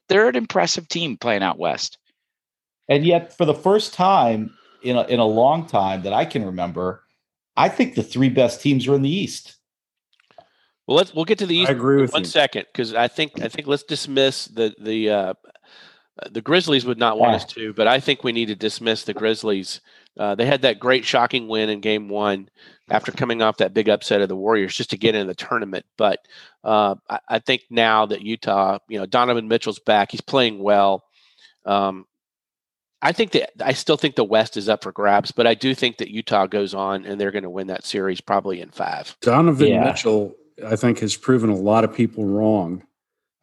they're 0.07 0.29
an 0.29 0.35
impressive 0.35 0.87
team 0.87 1.17
playing 1.17 1.43
out 1.43 1.57
west. 1.57 1.97
And 2.89 3.05
yet, 3.05 3.35
for 3.35 3.45
the 3.45 3.53
first 3.53 3.93
time 3.93 4.53
in 4.83 4.97
a, 4.97 5.03
in 5.03 5.19
a 5.19 5.25
long 5.25 5.65
time 5.65 6.03
that 6.03 6.13
I 6.13 6.25
can 6.25 6.45
remember, 6.45 7.03
I 7.55 7.69
think 7.69 7.95
the 7.95 8.03
three 8.03 8.29
best 8.29 8.61
teams 8.61 8.87
are 8.87 8.95
in 8.95 9.01
the 9.01 9.09
East. 9.09 9.55
Well, 10.85 10.97
let's 10.97 11.13
we'll 11.13 11.25
get 11.25 11.37
to 11.39 11.45
the 11.45 11.55
East 11.55 11.69
I 11.69 11.73
agree 11.73 12.01
with 12.01 12.11
one 12.11 12.23
you. 12.23 12.27
second 12.27 12.65
because 12.71 12.93
I 12.93 13.07
think 13.07 13.41
I 13.41 13.47
think 13.47 13.67
let's 13.67 13.83
dismiss 13.83 14.45
the 14.45 14.75
the 14.79 15.09
uh, 15.09 15.33
the 16.29 16.41
Grizzlies 16.41 16.85
would 16.85 16.99
not 16.99 17.17
want 17.17 17.31
Yeah. 17.31 17.35
us 17.37 17.45
to, 17.53 17.73
but 17.73 17.87
I 17.87 17.99
think 17.99 18.23
we 18.23 18.33
need 18.33 18.47
to 18.47 18.55
dismiss 18.55 19.03
the 19.03 19.13
Grizzlies. 19.13 19.79
Uh, 20.17 20.35
they 20.35 20.45
had 20.45 20.61
that 20.61 20.79
great 20.79 21.05
shocking 21.05 21.47
win 21.47 21.69
in 21.69 21.81
Game 21.81 22.07
One 22.07 22.49
after 22.89 23.11
coming 23.11 23.41
off 23.41 23.57
that 23.57 23.73
big 23.73 23.89
upset 23.89 24.21
of 24.21 24.29
the 24.29 24.35
Warriors 24.35 24.75
just 24.75 24.91
to 24.91 24.97
get 24.97 25.15
in 25.15 25.27
the 25.27 25.33
tournament. 25.33 25.85
But 25.97 26.19
uh, 26.63 26.95
I, 27.09 27.19
I 27.27 27.39
think 27.39 27.63
now 27.69 28.05
that 28.05 28.21
Utah, 28.21 28.79
you 28.87 28.99
know, 28.99 29.05
Donovan 29.05 29.47
Mitchell's 29.47 29.79
back, 29.79 30.11
he's 30.11 30.21
playing 30.21 30.61
well. 30.61 31.03
Um, 31.65 32.05
I 33.01 33.11
think 33.11 33.31
that 33.31 33.51
I 33.61 33.73
still 33.73 33.97
think 33.97 34.15
the 34.15 34.23
West 34.23 34.55
is 34.55 34.69
up 34.69 34.83
for 34.83 34.91
grabs, 34.91 35.31
but 35.31 35.45
I 35.45 35.55
do 35.55 35.75
think 35.75 35.97
that 35.97 36.09
Utah 36.09 36.47
goes 36.47 36.73
on 36.73 37.05
and 37.05 37.19
they're 37.19 37.31
going 37.31 37.43
to 37.43 37.49
win 37.49 37.67
that 37.67 37.83
series 37.83 38.21
probably 38.21 38.61
in 38.61 38.69
five. 38.69 39.17
Donovan 39.21 39.67
Yeah. 39.67 39.83
Mitchell, 39.83 40.35
I 40.65 40.77
think, 40.77 40.99
has 40.99 41.17
proven 41.17 41.49
a 41.49 41.55
lot 41.55 41.83
of 41.83 41.93
people 41.93 42.25
wrong 42.25 42.83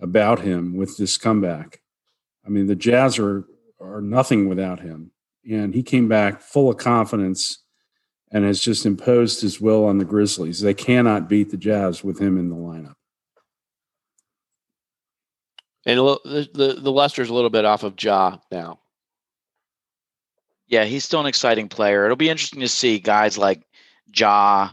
about 0.00 0.40
him 0.40 0.76
with 0.76 0.96
this 0.96 1.18
comeback. 1.18 1.82
I 2.46 2.48
mean, 2.48 2.68
the 2.68 2.76
Jazz 2.76 3.18
are 3.18 3.44
are 3.80 4.00
nothing 4.00 4.48
without 4.48 4.80
him, 4.80 5.10
and 5.48 5.74
he 5.74 5.82
came 5.82 6.08
back 6.08 6.40
full 6.40 6.70
of 6.70 6.76
confidence 6.76 7.58
and 8.32 8.44
has 8.44 8.60
just 8.60 8.86
imposed 8.86 9.40
his 9.40 9.60
will 9.60 9.84
on 9.84 9.98
the 9.98 10.04
Grizzlies. 10.04 10.60
They 10.60 10.74
cannot 10.74 11.28
beat 11.28 11.50
the 11.50 11.56
Jazz 11.56 12.04
with 12.04 12.20
him 12.20 12.38
in 12.38 12.48
the 12.48 12.56
lineup. 12.56 12.94
And 15.86 15.98
a 15.98 16.02
little, 16.02 16.20
the, 16.24 16.48
the 16.52 16.80
the 16.80 16.92
luster's 16.92 17.30
a 17.30 17.34
little 17.34 17.50
bit 17.50 17.64
off 17.64 17.82
of 17.82 18.00
Ja 18.00 18.38
now. 18.52 18.80
Yeah, 20.68 20.84
he's 20.84 21.04
still 21.04 21.20
an 21.20 21.26
exciting 21.26 21.68
player. 21.68 22.04
It'll 22.04 22.16
be 22.16 22.28
interesting 22.28 22.60
to 22.60 22.68
see 22.68 22.98
guys 22.98 23.38
like 23.38 23.62
Ja 24.14 24.70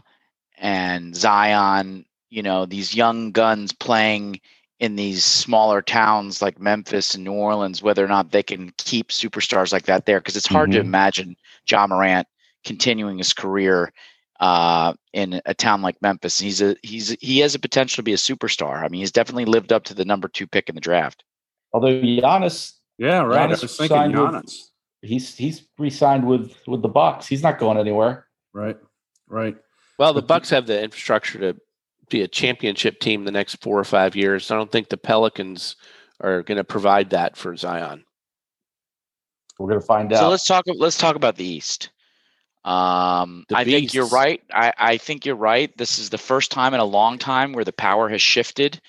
and 0.58 1.16
Zion, 1.16 2.04
you 2.30 2.42
know, 2.42 2.66
these 2.66 2.94
young 2.94 3.32
guns 3.32 3.72
playing 3.72 4.40
in 4.80 4.96
these 4.96 5.24
smaller 5.24 5.82
towns 5.82 6.40
like 6.40 6.60
Memphis 6.60 7.14
and 7.14 7.24
New 7.24 7.32
Orleans, 7.32 7.82
whether 7.82 8.04
or 8.04 8.08
not 8.08 8.30
they 8.30 8.42
can 8.42 8.72
keep 8.78 9.08
superstars 9.08 9.72
like 9.72 9.84
that 9.86 10.06
there. 10.06 10.20
Because 10.20 10.36
it's 10.36 10.46
hard 10.46 10.70
to 10.72 10.78
Mhm. 10.78 10.84
imagine 10.84 11.36
Ja 11.68 11.86
Morant 11.86 12.28
continuing 12.64 13.18
his 13.18 13.32
career 13.32 13.92
uh, 14.40 14.94
in 15.12 15.40
a 15.46 15.54
town 15.54 15.82
like 15.82 16.00
Memphis. 16.00 16.38
He's 16.38 16.62
a 16.62 16.76
he's 16.84 17.10
he 17.20 17.40
has 17.40 17.56
a 17.56 17.58
potential 17.58 17.96
to 17.96 18.02
be 18.04 18.12
a 18.12 18.16
superstar. 18.16 18.84
I 18.84 18.88
mean, 18.88 19.00
he's 19.00 19.10
definitely 19.10 19.46
lived 19.46 19.72
up 19.72 19.82
to 19.84 19.94
the 19.94 20.04
number 20.04 20.28
two 20.28 20.46
pick 20.46 20.68
in 20.68 20.76
the 20.76 20.80
draft. 20.80 21.24
Although 21.72 22.00
Giannis, 22.00 22.74
Yeah, 22.98 23.22
right. 23.22 23.50
Giannis 23.50 23.58
I 23.58 23.62
was 23.62 23.76
thinking 23.76 23.96
signed 23.96 24.16
with- 24.16 24.70
he's 25.02 25.34
he's 25.34 25.66
re-signed 25.76 26.24
with 26.24 26.56
with 26.68 26.82
the 26.82 26.88
Bucks. 26.88 27.26
He's 27.26 27.42
not 27.42 27.58
going 27.58 27.78
anywhere. 27.78 28.28
Right, 28.52 28.76
right. 29.26 29.56
Well, 29.98 30.12
the- 30.12 30.22
Bucks 30.22 30.50
have 30.50 30.66
the 30.68 30.80
infrastructure 30.84 31.40
to 31.40 31.60
be 32.08 32.22
a 32.22 32.28
championship 32.28 33.00
team 33.00 33.24
the 33.24 33.30
next 33.30 33.56
four 33.62 33.78
or 33.78 33.84
five 33.84 34.16
years. 34.16 34.50
I 34.50 34.56
don't 34.56 34.70
think 34.70 34.88
the 34.88 34.96
Pelicans 34.96 35.76
are 36.20 36.42
going 36.42 36.58
to 36.58 36.64
provide 36.64 37.10
that 37.10 37.36
for 37.36 37.56
Zion. 37.56 38.04
We're 39.58 39.68
gonna 39.68 39.80
find 39.80 40.12
out. 40.12 40.20
So 40.20 40.28
let's 40.28 40.46
talk. 40.46 40.64
Let's 40.68 40.98
talk 40.98 41.16
about 41.16 41.36
the 41.36 41.44
East. 41.44 41.90
Um, 42.64 43.44
The 43.48 43.56
I 43.56 43.64
think 43.64 43.92
you're 43.92 44.06
right. 44.06 44.42
I, 44.52 44.72
I 44.78 44.96
think 44.98 45.26
you're 45.26 45.36
right. 45.36 45.76
This 45.76 45.98
is 45.98 46.10
the 46.10 46.18
first 46.18 46.50
time 46.50 46.74
in 46.74 46.80
a 46.80 46.84
long 46.84 47.18
time 47.18 47.52
where 47.52 47.64
the 47.64 47.72
power 47.72 48.08
has 48.08 48.22
shifted 48.22 48.80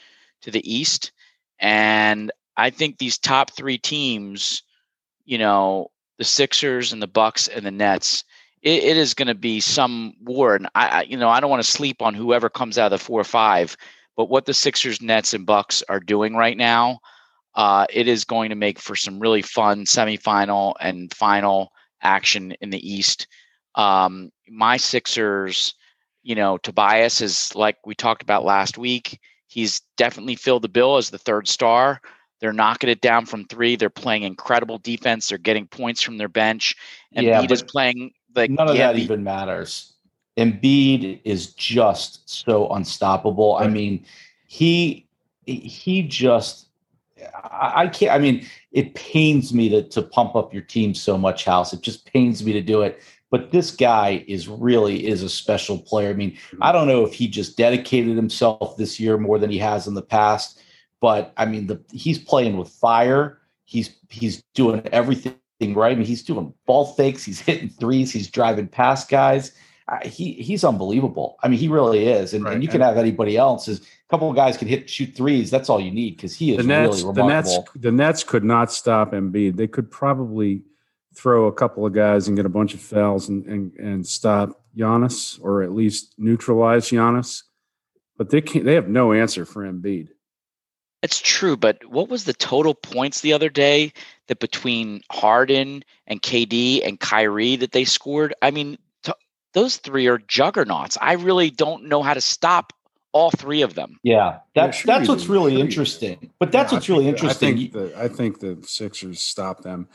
to 0.41 0.51
the 0.51 0.71
East, 0.71 1.11
and 1.59 2.31
I 2.55 2.69
think 2.69 2.97
these 2.97 3.17
top 3.17 3.51
three 3.51 3.77
teams, 3.77 4.63
you 5.25 5.37
know, 5.37 5.91
the 6.17 6.23
Sixers 6.23 6.93
and 6.93 7.01
the 7.01 7.07
Bucks 7.07 7.47
and 7.47 7.65
the 7.65 7.71
Nets, 7.71 8.23
it, 8.61 8.83
it 8.83 8.97
is 8.97 9.13
going 9.13 9.27
to 9.27 9.35
be 9.35 9.59
some 9.59 10.13
war. 10.21 10.55
And 10.55 10.67
I, 10.75 10.87
I, 10.87 11.01
you 11.03 11.17
know, 11.17 11.29
I 11.29 11.39
don't 11.39 11.49
want 11.49 11.63
to 11.63 11.71
sleep 11.71 12.01
on 12.01 12.13
whoever 12.13 12.49
comes 12.49 12.77
out 12.77 12.91
of 12.91 12.99
the 12.99 13.03
four 13.03 13.19
or 13.19 13.25
five, 13.25 13.75
but 14.15 14.29
what 14.29 14.45
the 14.45 14.53
Sixers, 14.53 15.01
Nets, 15.01 15.33
and 15.33 15.45
Bucks 15.45 15.83
are 15.89 15.99
doing 15.99 16.35
right 16.35 16.57
now, 16.57 16.99
uh, 17.55 17.85
it 17.89 18.07
is 18.07 18.25
going 18.25 18.49
to 18.49 18.55
make 18.55 18.79
for 18.79 18.95
some 18.95 19.19
really 19.19 19.41
fun 19.41 19.85
semifinal 19.85 20.73
and 20.79 21.13
final 21.13 21.71
action 22.01 22.53
in 22.61 22.69
the 22.69 22.91
East. 22.91 23.27
Um, 23.75 24.31
my 24.47 24.77
Sixers, 24.77 25.73
you 26.23 26.35
know, 26.35 26.57
Tobias 26.57 27.21
is 27.21 27.55
like 27.55 27.77
we 27.85 27.95
talked 27.95 28.21
about 28.21 28.45
last 28.45 28.77
week. 28.77 29.19
He's 29.47 29.81
definitely 29.97 30.35
filled 30.35 30.61
the 30.61 30.69
bill 30.69 30.97
as 30.97 31.09
the 31.09 31.17
third 31.17 31.47
star. 31.47 32.01
They're 32.39 32.53
knocking 32.53 32.89
it 32.89 33.01
down 33.01 33.25
from 33.25 33.45
three. 33.45 33.75
They're 33.75 33.89
playing 33.89 34.23
incredible 34.23 34.77
defense. 34.77 35.27
They're 35.27 35.37
getting 35.37 35.67
points 35.67 36.01
from 36.01 36.17
their 36.17 36.29
bench. 36.29 36.75
And 37.13 37.25
Yeah, 37.25 37.41
Embiid 37.41 37.51
is 37.51 37.63
playing 37.63 38.11
like 38.35 38.51
None 38.51 38.69
of 38.69 38.77
that 38.77 38.97
even 38.97 39.23
matters. 39.23 39.93
Embiid 40.37 41.19
is 41.25 41.53
just 41.53 42.29
so 42.29 42.69
unstoppable. 42.69 43.57
I 43.57 43.67
mean, 43.67 44.05
he 44.47 45.07
he 45.45 46.03
just 46.03 46.67
I, 47.43 47.83
I 47.83 47.87
can't. 47.87 48.13
I 48.13 48.19
mean, 48.19 48.45
it 48.71 48.93
pains 48.95 49.53
me 49.53 49.69
to 49.69 49.83
to 49.83 50.01
pump 50.01 50.35
up 50.35 50.53
your 50.53 50.63
team 50.63 50.93
so 50.93 51.17
much, 51.17 51.45
House. 51.45 51.73
It 51.73 51.81
just 51.81 52.05
pains 52.05 52.43
me 52.43 52.53
to 52.53 52.61
do 52.61 52.81
it. 52.81 53.01
But 53.31 53.51
this 53.51 53.71
guy 53.71 54.23
is 54.27 54.47
really 54.47 55.05
is 55.05 55.21
a 55.21 55.29
special 55.29 55.77
player. 55.77 56.09
I 56.09 56.13
mean, 56.13 56.37
I 56.61 56.71
don't 56.71 56.87
know 56.87 57.05
if 57.05 57.13
he 57.13 57.27
just 57.27 57.57
dedicated 57.57 58.15
himself 58.15 58.75
this 58.77 58.99
year 58.99 59.17
more 59.17 59.37
than 59.37 59.51
he 59.51 59.59
has 59.59 59.87
in 59.87 59.93
the 59.93 60.01
past, 60.01 60.61
but 60.99 61.33
I 61.37 61.45
mean, 61.45 61.67
the 61.67 61.81
he's 61.91 62.17
playing 62.17 62.57
with 62.57 62.69
fire. 62.69 63.39
He's 63.65 63.95
he's 64.09 64.41
doing 64.55 64.81
everything 64.91 65.35
right. 65.61 65.91
I 65.91 65.95
mean, 65.95 66.05
he's 66.05 66.23
doing 66.23 66.53
ball 66.65 66.85
fakes. 66.93 67.23
He's 67.23 67.39
hitting 67.49 67.69
threes. 67.69 68.11
He's 68.11 68.29
driving 68.29 68.67
past 68.67 69.09
guys. 69.09 69.51
Uh, 69.87 70.07
he 70.07 70.33
he's 70.33 70.63
unbelievable. 70.63 71.37
I 71.41 71.47
mean, 71.47 71.59
he 71.59 71.67
really 71.67 72.07
is. 72.07 72.33
And, 72.33 72.43
Right. 72.45 72.53
and 72.53 72.63
you 72.63 72.69
can 72.69 72.81
have 72.81 72.97
anybody 72.97 73.37
else. 73.37 73.67
Is 73.67 73.79
a 73.79 73.83
couple 74.09 74.29
of 74.29 74.35
guys 74.35 74.55
can 74.55 74.67
hit 74.67 74.89
shoot 74.89 75.15
threes. 75.15 75.49
That's 75.49 75.67
all 75.69 75.79
you 75.81 75.89
need 75.91 76.15
because 76.15 76.35
he 76.35 76.51
is 76.51 76.57
The 76.57 76.63
Nets, 76.63 77.01
really 77.01 77.13
the 77.15 77.25
Nets, 77.25 77.49
remarkable. 77.49 77.81
the 77.81 77.91
Nets 77.91 78.23
could 78.23 78.43
not 78.43 78.71
stop 78.71 79.11
Embiid. 79.13 79.55
They 79.55 79.67
could 79.67 79.89
probably 79.89 80.61
throw 81.15 81.47
a 81.47 81.51
couple 81.51 81.85
of 81.87 81.93
guys 81.93 82.27
and 82.27 82.37
get 82.37 82.45
a 82.45 82.49
bunch 82.49 82.73
of 82.75 82.81
fouls 82.81 83.29
and 83.29 83.45
and, 83.47 83.73
and 83.79 84.05
stop 84.07 84.61
Giannis, 84.77 85.39
or 85.41 85.63
at 85.63 85.73
least 85.73 86.13
neutralize 86.19 86.89
Giannis. 86.89 87.41
But 88.15 88.29
they 88.29 88.41
can't. 88.41 88.65
They 88.65 88.75
have 88.75 88.89
no 88.89 89.11
answer 89.11 89.43
for 89.43 89.63
Embiid. 89.63 90.09
It's 91.01 91.19
true, 91.19 91.55
but 91.57 91.83
what 91.89 92.09
was 92.09 92.25
the 92.25 92.33
total 92.33 92.75
points 92.75 93.21
the 93.21 93.33
other 93.33 93.49
day 93.49 93.93
that 94.29 94.39
between 94.39 95.01
Harden 95.11 95.83
and 96.07 96.21
KD 96.21 96.87
and 96.87 96.99
Kyrie 96.99 97.57
that 97.57 97.73
they 97.73 97.83
scored? 97.83 98.33
I 98.41 98.51
mean, 98.51 98.77
t- 99.03 99.11
those 99.53 99.77
three 99.77 100.07
are 100.07 100.19
juggernauts. 100.19 100.97
I 101.01 101.13
really 101.13 101.49
don't 101.49 101.85
know 101.85 102.01
how 102.01 102.13
to 102.13 102.21
stop 102.21 102.71
all 103.11 103.31
three 103.31 103.63
of 103.63 103.73
them. 103.73 103.97
Yeah, 104.03 104.37
that's 104.53 104.85
Yeah, 104.85 104.97
that's 104.97 105.09
what's 105.09 105.25
do. 105.25 105.33
really 105.33 105.53
Sure 105.53 105.61
interesting. 105.61 106.31
But 106.39 106.51
that's 106.51 106.71
Yeah, 106.71 106.77
what's 106.77 106.89
really 106.89 107.07
interesting. 107.07 107.49
I 107.49 107.57
think 107.57 107.73
the 107.73 107.99
I 107.99 108.07
think 108.07 108.39
the 108.39 108.59
Sixers 108.65 109.19
stop 109.19 109.63
them 109.63 109.89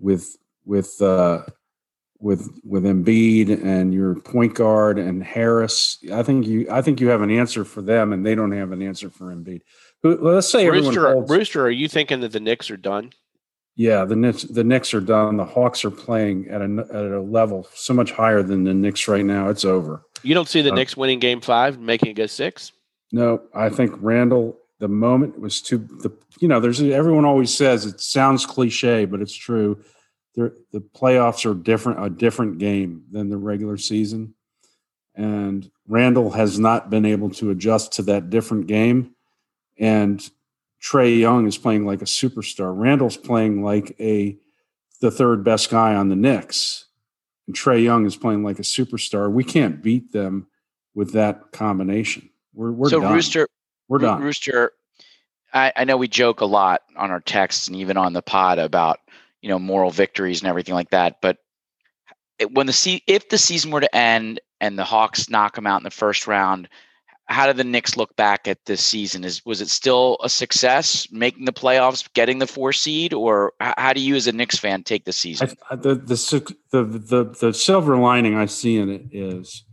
with 0.00 0.36
with 0.64 1.00
uh, 1.02 1.42
with 2.20 2.58
with 2.64 2.84
Embiid 2.84 3.62
and 3.62 3.92
your 3.92 4.14
point 4.14 4.54
guard 4.54 4.98
and 4.98 5.22
Harris. 5.22 5.98
I 6.10 6.22
think 6.22 6.46
you 6.46 6.66
I 6.70 6.80
think 6.80 7.00
you 7.02 7.08
have 7.08 7.20
an 7.20 7.30
answer 7.30 7.66
for 7.66 7.82
them, 7.82 8.14
and 8.14 8.24
they 8.24 8.34
don't 8.34 8.52
have 8.52 8.72
an 8.72 8.80
answer 8.80 9.10
for 9.10 9.26
Embiid. 9.26 9.60
Who- 10.02 10.16
Let's 10.22 10.48
say 10.48 10.66
everyone 10.66 10.86
Rooster, 10.94 11.12
holds, 11.12 11.30
Rooster, 11.30 11.66
are 11.66 11.70
you 11.70 11.86
thinking 11.86 12.20
that 12.20 12.32
the 12.32 12.40
Knicks 12.40 12.70
are 12.70 12.78
done? 12.78 13.12
Yeah, 13.76 14.04
the 14.04 14.14
Knicks 14.14 14.42
the 14.44 14.62
Knicks 14.62 14.94
are 14.94 15.00
done. 15.00 15.36
The 15.36 15.44
Hawks 15.44 15.84
are 15.84 15.90
playing 15.90 16.48
at 16.48 16.60
a 16.62 16.86
at 16.92 17.12
a 17.12 17.20
level 17.20 17.66
so 17.74 17.92
much 17.92 18.12
higher 18.12 18.42
than 18.42 18.64
the 18.64 18.74
Knicks 18.74 19.08
right 19.08 19.24
now. 19.24 19.48
It's 19.48 19.64
over. 19.64 20.02
You 20.22 20.34
don't 20.34 20.48
see 20.48 20.62
the 20.62 20.70
Uh, 20.72 20.76
Knicks 20.76 20.96
winning 20.96 21.18
Game 21.18 21.40
Five, 21.40 21.78
making 21.80 22.10
it 22.10 22.14
go 22.14 22.26
six. 22.26 22.72
No, 23.12 23.42
I 23.54 23.68
think 23.68 23.92
Randle. 24.00 24.58
The 24.80 24.88
moment 24.88 25.40
was 25.40 25.60
too. 25.60 25.78
The 25.78 26.12
you 26.40 26.48
know, 26.48 26.60
there's 26.60 26.82
everyone 26.82 27.24
always 27.24 27.52
says 27.56 27.86
it 27.86 28.00
sounds 28.00 28.44
cliche, 28.46 29.06
but 29.06 29.20
it's 29.20 29.34
true. 29.34 29.82
There, 30.34 30.52
the 30.72 30.80
playoffs 30.80 31.48
are 31.48 31.54
different, 31.54 32.04
a 32.04 32.10
different 32.10 32.58
game 32.58 33.04
than 33.10 33.28
the 33.30 33.36
regular 33.36 33.76
season, 33.76 34.34
and 35.14 35.70
Randle 35.88 36.30
has 36.32 36.58
not 36.58 36.90
been 36.90 37.06
able 37.06 37.30
to 37.30 37.50
adjust 37.50 37.92
to 37.94 38.02
that 38.02 38.30
different 38.30 38.66
game. 38.66 39.14
And 39.78 40.28
Trae 40.84 41.18
Young 41.18 41.46
is 41.46 41.56
playing 41.56 41.86
like 41.86 42.02
a 42.02 42.06
superstar. 42.06 42.76
Randle's 42.76 43.16
playing 43.16 43.62
like 43.62 43.96
a 43.98 44.38
the 45.00 45.10
third 45.10 45.42
best 45.42 45.70
guy 45.70 45.94
on 45.94 46.10
the 46.10 46.16
Knicks, 46.16 46.86
and 47.46 47.56
Trae 47.56 47.82
Young 47.82 48.04
is 48.04 48.16
playing 48.16 48.44
like 48.44 48.58
a 48.58 48.62
superstar. 48.62 49.32
We 49.32 49.44
can't 49.44 49.82
beat 49.82 50.12
them 50.12 50.46
with 50.94 51.12
that 51.12 51.52
combination. 51.52 52.28
We're 52.52 52.72
we're 52.72 52.90
so 52.90 53.00
done. 53.00 53.14
Rooster, 53.14 53.48
we're 53.88 53.98
done. 53.98 54.22
Rooster, 54.22 54.72
I, 55.54 55.72
I 55.74 55.84
know 55.84 55.96
we 55.96 56.08
joke 56.08 56.42
a 56.42 56.46
lot 56.46 56.82
on 56.96 57.10
our 57.10 57.20
texts 57.20 57.66
and 57.66 57.76
even 57.76 57.96
on 57.96 58.12
the 58.12 58.22
pod 58.22 58.58
about 58.58 59.00
you 59.40 59.48
know 59.48 59.58
moral 59.58 59.90
victories 59.90 60.42
and 60.42 60.48
everything 60.48 60.74
like 60.74 60.90
that. 60.90 61.22
But 61.22 61.38
when 62.50 62.66
the 62.66 62.72
se- 62.74 63.04
if 63.06 63.30
the 63.30 63.38
season 63.38 63.70
were 63.70 63.80
to 63.80 63.96
end 63.96 64.38
and 64.60 64.78
the 64.78 64.84
Hawks 64.84 65.30
knock 65.30 65.54
them 65.54 65.66
out 65.66 65.80
in 65.80 65.84
the 65.84 65.90
first 65.90 66.26
round, 66.26 66.68
how 67.26 67.46
did 67.46 67.56
the 67.56 67.64
Knicks 67.64 67.96
look 67.96 68.14
back 68.16 68.46
at 68.46 68.64
this 68.66 68.84
season? 68.84 69.24
Is 69.24 69.44
was 69.44 69.60
it 69.60 69.68
still 69.68 70.18
a 70.22 70.28
success 70.28 71.08
making 71.10 71.46
the 71.46 71.52
playoffs, 71.52 72.08
getting 72.12 72.38
the 72.38 72.46
four 72.46 72.72
seed, 72.72 73.14
or 73.14 73.52
how 73.60 73.92
do 73.92 74.00
you 74.00 74.14
as 74.14 74.26
a 74.26 74.32
Knicks 74.32 74.58
fan 74.58 74.82
take 74.82 75.04
the 75.04 75.12
season? 75.12 75.50
I, 75.70 75.76
the, 75.76 75.94
the 75.94 76.56
the 76.70 76.84
the 76.84 77.24
the 77.24 77.54
silver 77.54 77.96
lining 77.96 78.34
I 78.34 78.46
see 78.46 78.76
in 78.76 78.90
it 78.90 79.06
is 79.10 79.64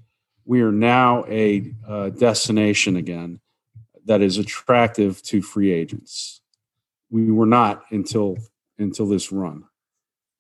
we 0.46 0.62
are 0.62 0.72
now 0.72 1.26
a 1.28 1.74
uh, 1.88 2.10
destination 2.10 2.96
again 2.96 3.42
that 4.06 4.22
is 4.22 4.38
attractive 4.38 5.22
to 5.24 5.42
free 5.42 5.72
agents. 5.72 6.42
We 7.10 7.32
were 7.32 7.46
not 7.46 7.84
until 7.92 8.38
until 8.78 9.08
this 9.08 9.32
run, 9.32 9.66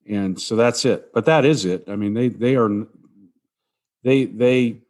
and 0.09 0.39
so 0.39 0.55
that's 0.55 0.85
it. 0.85 1.13
But 1.13 1.25
that 1.25 1.43
is 1.43 1.65
it. 1.65 1.89
I 1.89 1.97
mean, 1.97 2.13
they 2.13 2.29
they 2.29 2.55
are 2.55 2.69
they 4.03 4.25
they 4.25 4.81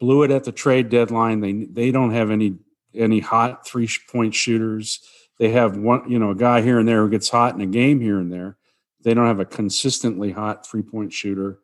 blew 0.00 0.22
it 0.22 0.30
at 0.32 0.44
the 0.44 0.52
trade 0.52 0.88
deadline. 0.88 1.40
They 1.40 1.52
they 1.52 1.92
don't 1.92 2.12
have 2.12 2.30
any 2.30 2.56
any 2.94 3.20
hot 3.20 3.66
three 3.66 3.88
point 4.10 4.34
shooters. 4.34 5.00
They 5.38 5.50
have 5.50 5.76
one, 5.76 6.10
you 6.10 6.18
know, 6.18 6.30
a 6.30 6.34
guy 6.34 6.62
here 6.62 6.78
and 6.78 6.88
there 6.88 7.02
who 7.02 7.10
gets 7.10 7.28
hot 7.28 7.54
in 7.54 7.60
a 7.60 7.66
game 7.66 8.00
here 8.00 8.18
and 8.18 8.32
there. 8.32 8.56
They 9.02 9.14
don't 9.14 9.26
have 9.26 9.40
a 9.40 9.44
consistently 9.44 10.32
hot 10.32 10.66
three 10.66 10.82
point 10.82 11.12
shooter. 11.12 11.60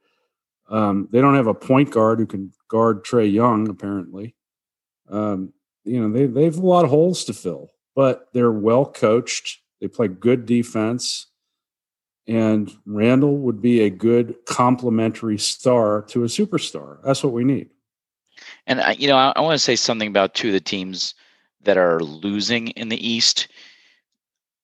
Um, 0.68 1.08
they 1.10 1.20
don't 1.20 1.34
have 1.34 1.46
a 1.46 1.54
point 1.54 1.90
guard 1.90 2.18
who 2.18 2.26
can 2.26 2.52
guard 2.68 3.04
Trae 3.04 3.30
Young. 3.30 3.68
Apparently, 3.68 4.34
um, 5.08 5.52
you 5.84 6.00
know 6.00 6.12
they 6.12 6.26
they 6.26 6.44
have 6.44 6.58
a 6.58 6.66
lot 6.66 6.84
of 6.84 6.90
holes 6.90 7.24
to 7.24 7.32
fill, 7.32 7.72
but 7.94 8.28
they're 8.32 8.52
well 8.52 8.84
coached. 8.84 9.60
They 9.80 9.88
play 9.88 10.08
good 10.08 10.46
defense, 10.46 11.26
and 12.26 12.72
Randle 12.86 13.36
would 13.38 13.60
be 13.60 13.82
a 13.82 13.90
good 13.90 14.36
complementary 14.46 15.38
star 15.38 16.02
to 16.08 16.24
a 16.24 16.28
superstar. 16.28 16.98
That's 17.04 17.22
what 17.22 17.32
we 17.32 17.44
need. 17.44 17.70
And 18.66 18.80
I, 18.80 18.92
you 18.92 19.06
know, 19.08 19.16
I, 19.16 19.32
I 19.36 19.40
want 19.40 19.54
to 19.54 19.58
say 19.58 19.76
something 19.76 20.08
about 20.08 20.34
two 20.34 20.48
of 20.48 20.52
the 20.54 20.60
teams 20.60 21.14
that 21.62 21.76
are 21.76 22.00
losing 22.00 22.68
in 22.68 22.88
the 22.88 23.08
East. 23.08 23.48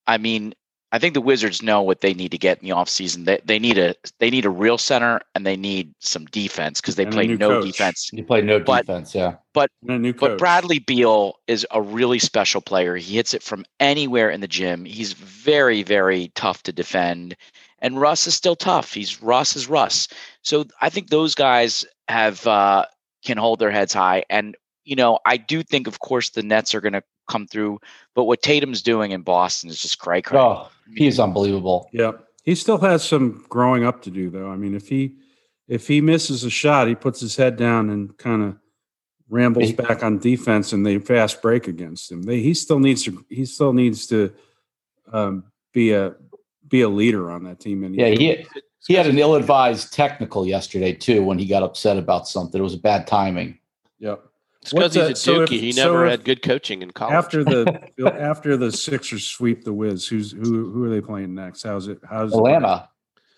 I 0.07 0.17
mean, 0.17 0.53
I 0.91 0.99
think 0.99 1.15
the 1.15 1.21
Wizards 1.21 1.63
know 1.63 1.81
what 1.81 2.01
they 2.01 2.13
need 2.13 2.29
to 2.31 2.37
get 2.37 2.61
in 2.61 2.67
the 2.69 2.75
offseason. 2.75 3.25
They 3.25 3.39
they 3.43 3.57
need 3.57 3.77
a 3.79 3.95
they 4.19 4.29
need 4.29 4.45
a 4.45 4.49
real 4.49 4.77
center 4.77 5.21
and 5.33 5.45
they 5.45 5.55
need 5.55 5.93
some 5.99 6.25
defense 6.27 6.79
because 6.81 6.95
they 6.95 7.03
And 7.05 7.13
play 7.13 7.27
no 7.27 7.49
coach. 7.61 7.65
defense. 7.65 8.09
you 8.13 8.23
play 8.23 8.41
no 8.41 8.59
But- 8.59 8.85
defense, 8.85 9.15
yeah. 9.15 9.35
And 9.55 9.67
a 9.89 9.99
new 9.99 10.13
coach. 10.13 10.19
But 10.31 10.37
Bradley 10.37 10.79
Beal 10.79 11.39
is 11.47 11.65
a 11.71 11.81
really 11.81 12.19
special 12.19 12.61
player. 12.61 12.95
He 12.95 13.15
hits 13.15 13.33
it 13.33 13.41
from 13.43 13.65
anywhere 13.79 14.29
in 14.29 14.41
the 14.41 14.47
gym. 14.47 14.85
He's 14.85 15.13
very, 15.13 15.81
very 15.83 16.31
tough 16.35 16.61
to 16.63 16.71
defend. 16.71 17.35
And 17.79 17.99
Russ 17.99 18.27
is 18.27 18.35
still 18.35 18.55
tough. 18.55 18.93
He's 18.93 19.21
Russ 19.21 19.55
is 19.55 19.67
Russ. 19.67 20.07
So 20.43 20.65
I 20.81 20.89
think 20.89 21.09
those 21.09 21.33
guys 21.35 21.85
have 22.07 22.45
uh, 22.47 22.85
can 23.23 23.37
hold 23.37 23.59
their 23.59 23.71
heads 23.71 23.93
high. 23.93 24.23
And 24.29 24.55
you 24.85 24.95
know, 24.95 25.19
I 25.25 25.37
do 25.37 25.63
think, 25.63 25.87
of 25.87 25.99
course, 25.99 26.31
the 26.31 26.43
Nets 26.43 26.75
are 26.75 26.81
going 26.81 26.93
to 26.93 27.03
come 27.29 27.47
through. 27.47 27.79
But 28.15 28.25
what 28.25 28.41
Tatum's 28.41 28.81
doing 28.81 29.11
in 29.11 29.21
Boston 29.21 29.69
is 29.69 29.81
just 29.81 29.99
cray 29.99 30.21
cray. 30.21 30.39
Oh, 30.39 30.69
he 30.95 31.07
is 31.07 31.19
unbelievable. 31.19 31.89
Yeah, 31.93 32.11
he 32.43 32.55
still 32.55 32.77
has 32.79 33.03
some 33.03 33.45
growing 33.49 33.85
up 33.85 34.01
to 34.03 34.11
do, 34.11 34.29
though. 34.29 34.49
I 34.49 34.55
mean, 34.55 34.75
if 34.75 34.89
he 34.89 35.15
if 35.67 35.87
he 35.87 36.01
misses 36.01 36.43
a 36.43 36.49
shot, 36.49 36.87
he 36.87 36.95
puts 36.95 37.19
his 37.21 37.35
head 37.35 37.55
down 37.55 37.89
and 37.89 38.17
kind 38.17 38.43
of 38.43 38.57
rambles 39.29 39.69
He- 39.69 39.75
back 39.75 40.03
on 40.03 40.19
defense, 40.19 40.73
and 40.73 40.85
they 40.85 40.99
fast 40.99 41.41
break 41.41 41.67
against 41.67 42.11
him. 42.11 42.23
They, 42.23 42.41
he 42.41 42.53
still 42.53 42.79
needs 42.79 43.03
to 43.03 43.25
he 43.29 43.45
still 43.45 43.73
needs 43.73 44.07
to 44.07 44.33
um, 45.11 45.45
be 45.73 45.93
a 45.93 46.15
be 46.67 46.81
a 46.81 46.89
leader 46.89 47.31
on 47.31 47.43
that 47.43 47.59
team. 47.59 47.83
And 47.83 47.95
Yeah, 47.95 48.07
he 48.07 48.45
he 48.87 48.93
had 48.93 49.07
an 49.07 49.17
ill-advised 49.17 49.93
technical 49.93 50.45
yesterday 50.45 50.93
too 50.93 51.23
when 51.23 51.37
he 51.39 51.45
got 51.45 51.63
upset 51.63 51.97
about 51.97 52.27
something. 52.27 52.59
It 52.59 52.63
was 52.63 52.75
bad 52.75 53.07
timing. 53.07 53.57
Yep. 53.99 54.23
It's 54.61 54.71
because 54.73 54.93
he's 54.93 55.03
a 55.03 55.07
that- 55.09 55.17
so 55.17 55.41
if- 55.41 55.49
dookie. 55.49 55.59
he 55.59 55.71
so 55.71 55.85
never 55.85 56.05
if- 56.05 56.11
had 56.11 56.23
good 56.25 56.41
coaching 56.41 56.81
in 56.81 56.91
college. 56.91 57.13
After 57.13 57.43
the 57.43 57.91
after 58.19 58.55
the 58.57 58.71
Sixers 58.71 59.25
sweep 59.25 59.63
the 59.63 59.73
Wiz, 59.73 60.07
who's 60.07 60.31
who 60.31 60.71
who 60.71 60.83
are 60.85 60.89
they 60.89 61.01
playing 61.01 61.33
next? 61.35 61.63
How's 61.63 61.87
it? 61.87 61.99
How's 62.09 62.31
it- 62.33 62.37
Atlanta. 62.37 62.89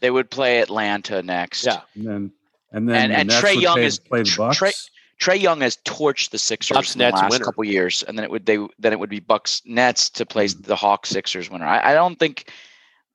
They 0.02 0.12
would 0.12 0.30
play 0.30 0.60
Atlanta 0.62 1.24
next. 1.24 1.66
Yeah. 1.66 1.82
And 1.96 2.06
then 2.06 2.32
and 2.72 2.90
then 2.90 2.96
And- 2.96 3.12
the 3.12 3.18
and 3.18 3.28
Nets 3.30 3.42
Trae 3.42 3.56
would 3.56 3.64
Young 3.64 3.76
play, 3.76 3.86
is- 3.86 4.00
play 4.00 4.20
the 4.20 4.26
Tr- 4.26 4.38
Bucks. 4.40 4.60
Trae- 4.60 4.90
Trey 5.18 5.38
Young 5.38 5.62
has 5.62 5.78
torched 5.86 6.32
the 6.32 6.38
Sixers 6.38 6.76
Bucks, 6.76 6.94
in 6.94 7.00
the 7.00 7.06
Nets 7.06 7.16
last 7.22 7.32
winner. 7.32 7.46
couple 7.46 7.64
years, 7.64 8.04
and 8.04 8.18
then 8.18 8.24
it 8.26 8.30
would 8.32 8.46
they 8.46 8.58
then 8.80 8.92
it 8.94 9.00
would 9.00 9.10
be 9.10 9.20
Bucks 9.22 9.62
Nets 9.66 10.10
to 10.10 10.26
play 10.26 10.46
mm. 10.46 10.64
the 10.66 10.76
Hawks 10.76 11.10
Sixers 11.10 11.50
winner. 11.50 11.66
I, 11.66 11.92
I 11.92 11.94
don't 11.94 12.20
think 12.20 12.52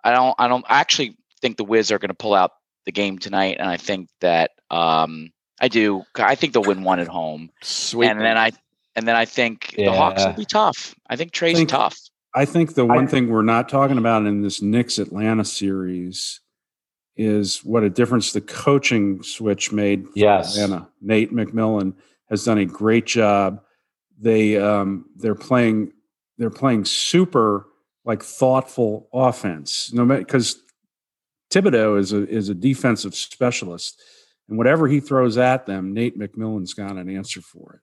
I 0.03 0.13
don't 0.13 0.35
I 0.39 0.49
don't 0.49 0.65
actually 0.69 1.17
think 1.41 1.57
the 1.57 1.65
Wiz 1.65 1.91
are 1.93 1.99
going 1.99 2.09
to 2.11 2.15
pull 2.15 2.35
out 2.35 2.53
the 2.87 2.93
game 2.93 3.19
tonight, 3.19 3.57
and 3.59 3.69
I 3.69 3.77
think 3.77 4.09
that 4.21 4.53
um 4.71 5.31
I 5.61 5.69
do 5.69 6.03
I 6.17 6.35
think 6.35 6.53
they'll 6.55 6.63
win 6.63 6.83
one 6.83 7.01
at 7.01 7.09
home, 7.09 7.51
Sweet. 7.63 8.09
and 8.09 8.21
then 8.21 8.37
I 8.39 8.51
and 8.97 9.07
then 9.07 9.17
I 9.17 9.25
think 9.25 9.75
the 9.77 9.93
Hawks 9.93 10.25
will 10.25 10.33
be 10.33 10.45
tough. 10.45 10.95
I 11.09 11.17
think 11.17 11.33
Trae's 11.33 11.57
Think- 11.57 11.69
tough. 11.71 11.99
I 12.35 12.45
think 12.45 12.75
the 12.75 12.87
one 12.87 13.05
I- 13.05 13.07
thing 13.07 13.29
we're 13.29 13.43
not 13.43 13.69
talking 13.69 13.99
about 13.99 14.25
in 14.25 14.43
this 14.43 14.63
Knicks 14.63 14.99
Atlanta 14.99 15.45
series 15.45 16.41
is 17.17 17.59
what 17.65 17.83
a 17.83 17.91
difference 17.91 18.33
the 18.33 18.41
coaching 18.41 19.23
switch 19.23 19.73
made 19.73 20.05
for 20.07 20.13
Yes. 20.15 20.57
Atlanta. 20.57 20.89
Nate 21.03 21.33
McMillan 21.33 21.95
has 22.31 22.45
done 22.45 22.59
a 22.59 22.65
great 22.65 23.05
job. 23.07 23.61
They 24.19 24.57
um, 24.57 25.07
they're 25.17 25.35
playing 25.35 25.93
they're 26.39 26.51
playing 26.51 26.85
super 26.85 27.67
like 28.05 28.23
thoughtful 28.23 29.09
offense. 29.13 29.93
No 29.93 30.05
matter 30.05 30.21
because 30.21 30.63
Thibodeau 31.51 31.99
is 31.99 32.13
a 32.13 32.29
is 32.29 32.49
a 32.49 32.55
defensive 32.55 33.15
specialist, 33.15 34.01
and 34.49 34.57
whatever 34.59 34.87
he 34.89 35.01
throws 35.01 35.37
at 35.39 35.67
them, 35.67 35.93
Nate 35.93 36.19
McMillan's 36.19 36.75
got 36.75 36.97
an 36.97 37.09
answer 37.09 37.41
for 37.41 37.75
it. 37.75 37.81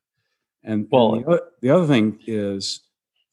And, 0.69 0.87
Well- 0.91 1.15
and 1.15 1.23
the, 1.25 1.29
other, 1.29 1.41
the 1.61 1.69
other 1.69 1.87
thing 1.87 2.19
is 2.27 2.81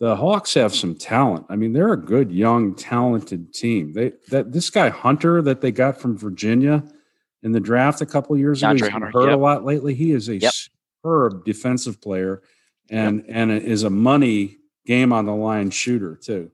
the 0.01 0.15
Hawks 0.17 0.55
have 0.55 0.75
some 0.75 0.95
talent. 0.97 1.47
I 1.49 1.57
mean, 1.57 1.73
they're 1.73 1.93
a 1.93 1.97
good, 1.97 2.31
young, 2.33 2.75
talented 2.75 3.55
team. 3.55 3.93
They 3.93 4.13
that 4.31 4.53
this 4.53 4.71
guy 4.71 4.89
Hunter 4.89 5.41
that 5.43 5.61
they 5.61 5.71
got 5.73 6.01
from 6.01 6.19
Virginia 6.19 6.85
in 7.43 7.53
the 7.53 7.61
draft 7.61 8.01
a 8.01 8.07
couple 8.07 8.37
years 8.37 8.63
ago, 8.63 8.73
he's 8.73 8.89
Hunter, 8.89 9.11
hurt 9.13 9.29
a 9.31 9.37
lot 9.37 9.65
lately. 9.65 9.95
He 9.95 10.11
is 10.13 10.29
a 10.29 10.37
Yep. 10.39 10.53
superb 10.53 11.45
defensive 11.45 12.01
player, 12.01 12.43
and 12.91 13.25
and 13.29 13.53
is 13.53 13.85
a 13.85 13.91
money 13.91 14.59
game 14.85 15.13
on 15.13 15.27
the 15.27 15.35
line 15.35 15.71
shooter 15.71 16.17
too. 16.17 16.51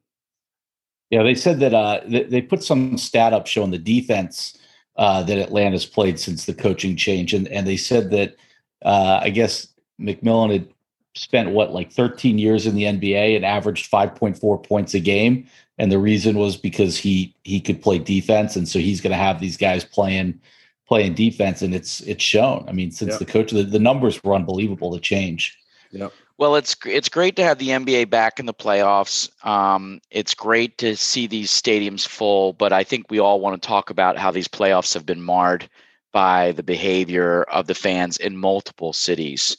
Yeah, 1.11 1.25
they 1.25 1.35
said 1.35 1.61
that 1.61 1.75
uh, 1.75 2.01
they, 2.07 2.23
they 2.25 2.43
put 2.43 2.63
some 2.63 2.97
stat 2.97 3.33
up 3.33 3.47
showing 3.47 3.73
the 3.73 3.79
defense 3.79 4.57
uh, 4.97 5.23
that 5.25 5.39
Atlanta's 5.39 5.87
played 5.87 6.21
since 6.21 6.47
the 6.47 6.55
coaching 6.55 6.97
change, 6.97 7.35
and 7.35 7.49
and 7.49 7.67
they 7.67 7.77
said 7.77 8.11
that 8.11 8.37
uh, 8.85 9.21
I 9.23 9.31
guess 9.31 9.69
McMillan 10.01 10.53
had 10.53 10.69
spent 11.15 11.51
what 11.51 11.73
like 11.73 11.91
13 11.91 12.39
years 12.39 12.67
in 12.67 12.75
the 12.75 12.85
NBA 12.85 13.35
and 13.35 13.45
averaged 13.45 13.91
5.4 13.91 14.65
points 14.65 14.95
a 14.95 15.01
game, 15.01 15.49
and 15.79 15.91
the 15.91 15.99
reason 15.99 16.39
was 16.39 16.57
because 16.57 16.97
he 16.97 17.35
he 17.43 17.61
could 17.61 17.83
play 17.83 17.99
defense, 17.99 18.55
and 18.57 18.69
so 18.69 18.79
he's 18.79 19.01
going 19.01 19.13
to 19.13 19.17
have 19.17 19.41
these 19.41 19.57
guys 19.57 19.85
playing 19.85 20.41
playing 20.87 21.15
defense, 21.15 21.63
and 21.63 21.75
it's 21.75 22.01
it's 22.03 22.23
shown. 22.23 22.65
I 22.69 22.73
mean, 22.73 22.91
since 22.91 23.13
Yep. 23.13 23.19
the 23.19 23.25
coach, 23.25 23.51
the, 23.51 23.63
the 23.63 23.79
numbers 23.79 24.23
were 24.23 24.35
unbelievable. 24.35 24.91
The 24.91 25.01
change. 25.01 25.57
Yep. 25.93 26.13
Well, 26.41 26.57
it's 26.57 26.75
it's 26.87 27.11
great 27.11 27.37
to 27.37 27.45
have 27.45 27.59
the 27.59 27.69
NBA 27.69 28.09
back 28.09 28.41
in 28.41 28.47
the 28.47 28.55
playoffs. 28.55 29.29
Um, 29.47 30.01
it's 30.11 30.33
great 30.33 30.79
to 30.79 30.97
see 30.97 31.27
these 31.27 31.51
stadiums 31.51 32.09
full, 32.09 32.55
but 32.55 32.73
I 32.73 32.83
think 32.83 33.11
we 33.11 33.19
all 33.19 33.41
want 33.41 33.61
to 33.61 33.67
talk 33.69 33.91
about 33.91 34.17
how 34.17 34.31
these 34.31 34.49
playoffs 34.49 34.95
have 34.95 35.05
been 35.05 35.21
marred 35.21 35.69
by 36.13 36.53
the 36.53 36.63
behavior 36.63 37.43
of 37.43 37.67
the 37.67 37.75
fans 37.75 38.17
in 38.17 38.39
multiple 38.39 38.95
cities. 38.95 39.59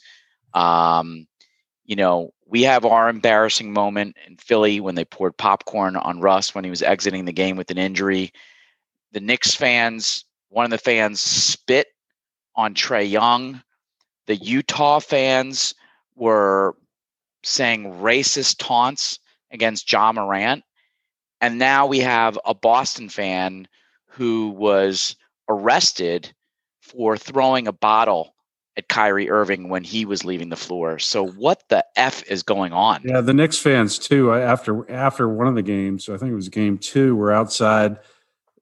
Um, 0.54 1.28
you 1.84 1.94
know, 1.94 2.34
we 2.46 2.62
have 2.62 2.84
our 2.84 3.08
embarrassing 3.08 3.72
moment 3.72 4.16
in 4.26 4.36
Philly 4.38 4.80
when 4.80 4.96
they 4.96 5.04
poured 5.04 5.36
popcorn 5.36 5.94
on 5.94 6.18
Russ 6.18 6.52
when 6.52 6.64
he 6.64 6.70
was 6.70 6.82
exiting 6.82 7.26
the 7.26 7.32
game 7.32 7.56
with 7.56 7.70
an 7.70 7.78
injury. 7.78 8.32
The 9.12 9.20
Knicks 9.20 9.54
fans, 9.54 10.24
one 10.48 10.64
of 10.64 10.72
the 10.72 10.78
fans 10.78 11.20
spit 11.20 11.86
on 12.56 12.74
Trae 12.74 13.08
Young. 13.08 13.62
The 14.26 14.34
Utah 14.34 14.98
fans 14.98 15.76
were 16.16 16.76
saying 17.42 17.84
racist 18.00 18.56
taunts 18.58 19.18
against 19.50 19.90
Ja 19.90 20.12
Morant. 20.12 20.64
And 21.40 21.58
now 21.58 21.86
we 21.86 21.98
have 22.00 22.38
a 22.44 22.54
Boston 22.54 23.08
fan 23.08 23.66
who 24.06 24.50
was 24.50 25.16
arrested 25.48 26.32
for 26.80 27.16
throwing 27.16 27.66
a 27.66 27.72
bottle 27.72 28.34
at 28.76 28.88
Kyrie 28.88 29.30
Irving 29.30 29.68
when 29.68 29.84
he 29.84 30.04
was 30.04 30.24
leaving 30.24 30.48
the 30.48 30.56
floor. 30.56 30.98
So 30.98 31.26
what 31.26 31.62
the 31.68 31.84
f 31.96 32.22
is 32.30 32.42
going 32.42 32.72
on? 32.72 33.02
Yeah, 33.04 33.20
the 33.20 33.34
Knicks 33.34 33.58
fans 33.58 33.98
too. 33.98 34.32
After 34.32 34.90
after 34.90 35.28
one 35.28 35.46
of 35.46 35.54
the 35.54 35.62
games, 35.62 36.08
I 36.08 36.16
think 36.16 36.32
it 36.32 36.36
was 36.36 36.48
game 36.48 36.78
two, 36.78 37.14
were 37.16 37.32
outside 37.32 37.98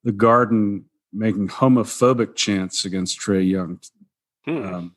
the 0.03 0.11
Garden 0.11 0.85
making 1.13 1.49
homophobic 1.49 2.35
chants 2.35 2.85
against 2.85 3.19
Trae 3.19 3.47
Young. 3.47 3.79
Hmm. 4.45 4.73
Um, 4.73 4.95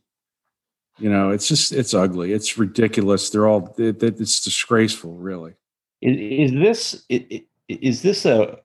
you 0.98 1.10
know, 1.10 1.30
it's 1.30 1.48
just 1.48 1.72
it's 1.72 1.94
ugly. 1.94 2.32
It's 2.32 2.56
ridiculous. 2.56 3.30
They're 3.30 3.48
all 3.48 3.74
it, 3.78 4.02
it's 4.02 4.42
disgraceful, 4.42 5.14
really. 5.14 5.54
Is, 6.00 6.52
is 6.52 6.60
this 6.60 7.04
is 7.68 8.02
this 8.02 8.24
a 8.24 8.60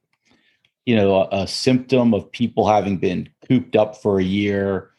you 0.86 0.96
know 0.96 1.24
a, 1.24 1.44
a 1.44 1.48
symptom 1.48 2.14
of 2.14 2.32
people 2.32 2.68
having 2.68 2.98
been 2.98 3.30
cooped 3.48 3.76
up 3.76 3.98
for 4.02 4.20
a 4.20 4.24
year? 4.24 4.92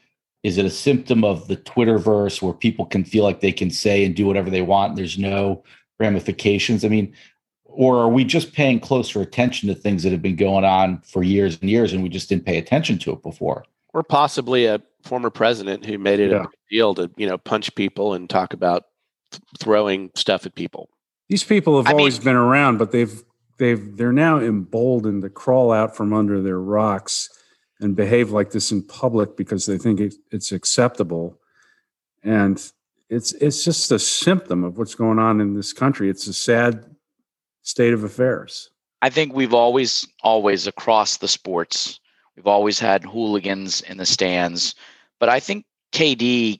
Is 0.42 0.56
it 0.58 0.64
a 0.64 0.70
symptom 0.70 1.22
of 1.22 1.48
the 1.48 1.56
Twitterverse 1.56 2.40
where 2.40 2.54
people 2.54 2.86
can 2.86 3.04
feel 3.04 3.24
like 3.24 3.40
they 3.40 3.52
can 3.52 3.70
say 3.70 4.04
and 4.04 4.16
do 4.16 4.26
whatever 4.26 4.50
they 4.50 4.62
want? 4.62 4.96
there's 4.96 5.18
no 5.18 5.62
ramifications. 6.00 6.84
I 6.84 6.88
mean, 6.88 7.14
or 7.64 7.98
are 7.98 8.08
we 8.08 8.24
just 8.24 8.52
paying 8.52 8.80
closer 8.80 9.20
attention 9.20 9.68
to 9.68 9.74
things 9.74 10.02
that 10.02 10.10
have 10.10 10.22
been 10.22 10.36
going 10.36 10.64
on 10.64 11.00
for 11.02 11.22
years 11.22 11.58
and 11.60 11.70
years 11.70 11.92
and 11.92 12.02
we 12.02 12.08
just 12.08 12.28
didn't 12.28 12.46
pay 12.46 12.58
attention 12.58 12.98
to 13.00 13.12
it 13.12 13.22
before? 13.22 13.64
Or 13.92 14.02
possibly 14.02 14.66
a 14.66 14.80
former 15.04 15.30
president 15.30 15.84
who 15.86 15.98
made 15.98 16.20
it 16.20 16.30
yeah. 16.30 16.44
a 16.44 16.46
deal 16.70 16.94
to, 16.94 17.10
you 17.16 17.26
know, 17.26 17.38
punch 17.38 17.74
people 17.74 18.14
and 18.14 18.28
talk 18.28 18.52
about 18.52 18.84
th- 19.32 19.42
throwing 19.58 20.10
stuff 20.14 20.46
at 20.46 20.54
people. 20.54 20.88
These 21.28 21.44
people 21.44 21.76
have 21.76 21.86
I 21.86 21.96
always 21.96 22.18
mean, 22.18 22.24
been 22.24 22.36
around, 22.36 22.78
but 22.78 22.90
they've 22.92 23.22
they've 23.58 23.96
they're 23.96 24.12
now 24.12 24.40
emboldened 24.40 25.22
to 25.22 25.30
crawl 25.30 25.70
out 25.70 25.96
from 25.96 26.12
under 26.12 26.42
their 26.42 26.58
rocks 26.58 27.28
and 27.80 27.94
behave 27.94 28.30
like 28.30 28.50
this 28.50 28.72
in 28.72 28.82
public 28.82 29.36
because 29.36 29.66
they 29.66 29.78
think 29.78 30.00
it, 30.00 30.14
it's 30.32 30.50
acceptable 30.52 31.38
and 32.24 32.72
it's 33.08 33.32
it's 33.34 33.64
just 33.64 33.92
a 33.92 33.98
symptom 33.98 34.64
of 34.64 34.78
what's 34.78 34.94
going 34.94 35.18
on 35.18 35.40
in 35.40 35.54
this 35.54 35.72
country 35.72 36.10
it's 36.10 36.26
a 36.26 36.32
sad 36.32 36.84
state 37.62 37.92
of 37.92 38.04
affairs 38.04 38.70
i 39.02 39.08
think 39.08 39.32
we've 39.32 39.54
always 39.54 40.06
always 40.22 40.66
across 40.66 41.18
the 41.18 41.28
sports 41.28 42.00
we've 42.36 42.46
always 42.46 42.78
had 42.78 43.04
hooligans 43.04 43.80
in 43.82 43.96
the 43.96 44.06
stands 44.06 44.74
but 45.20 45.28
i 45.28 45.38
think 45.38 45.64
kd 45.92 46.58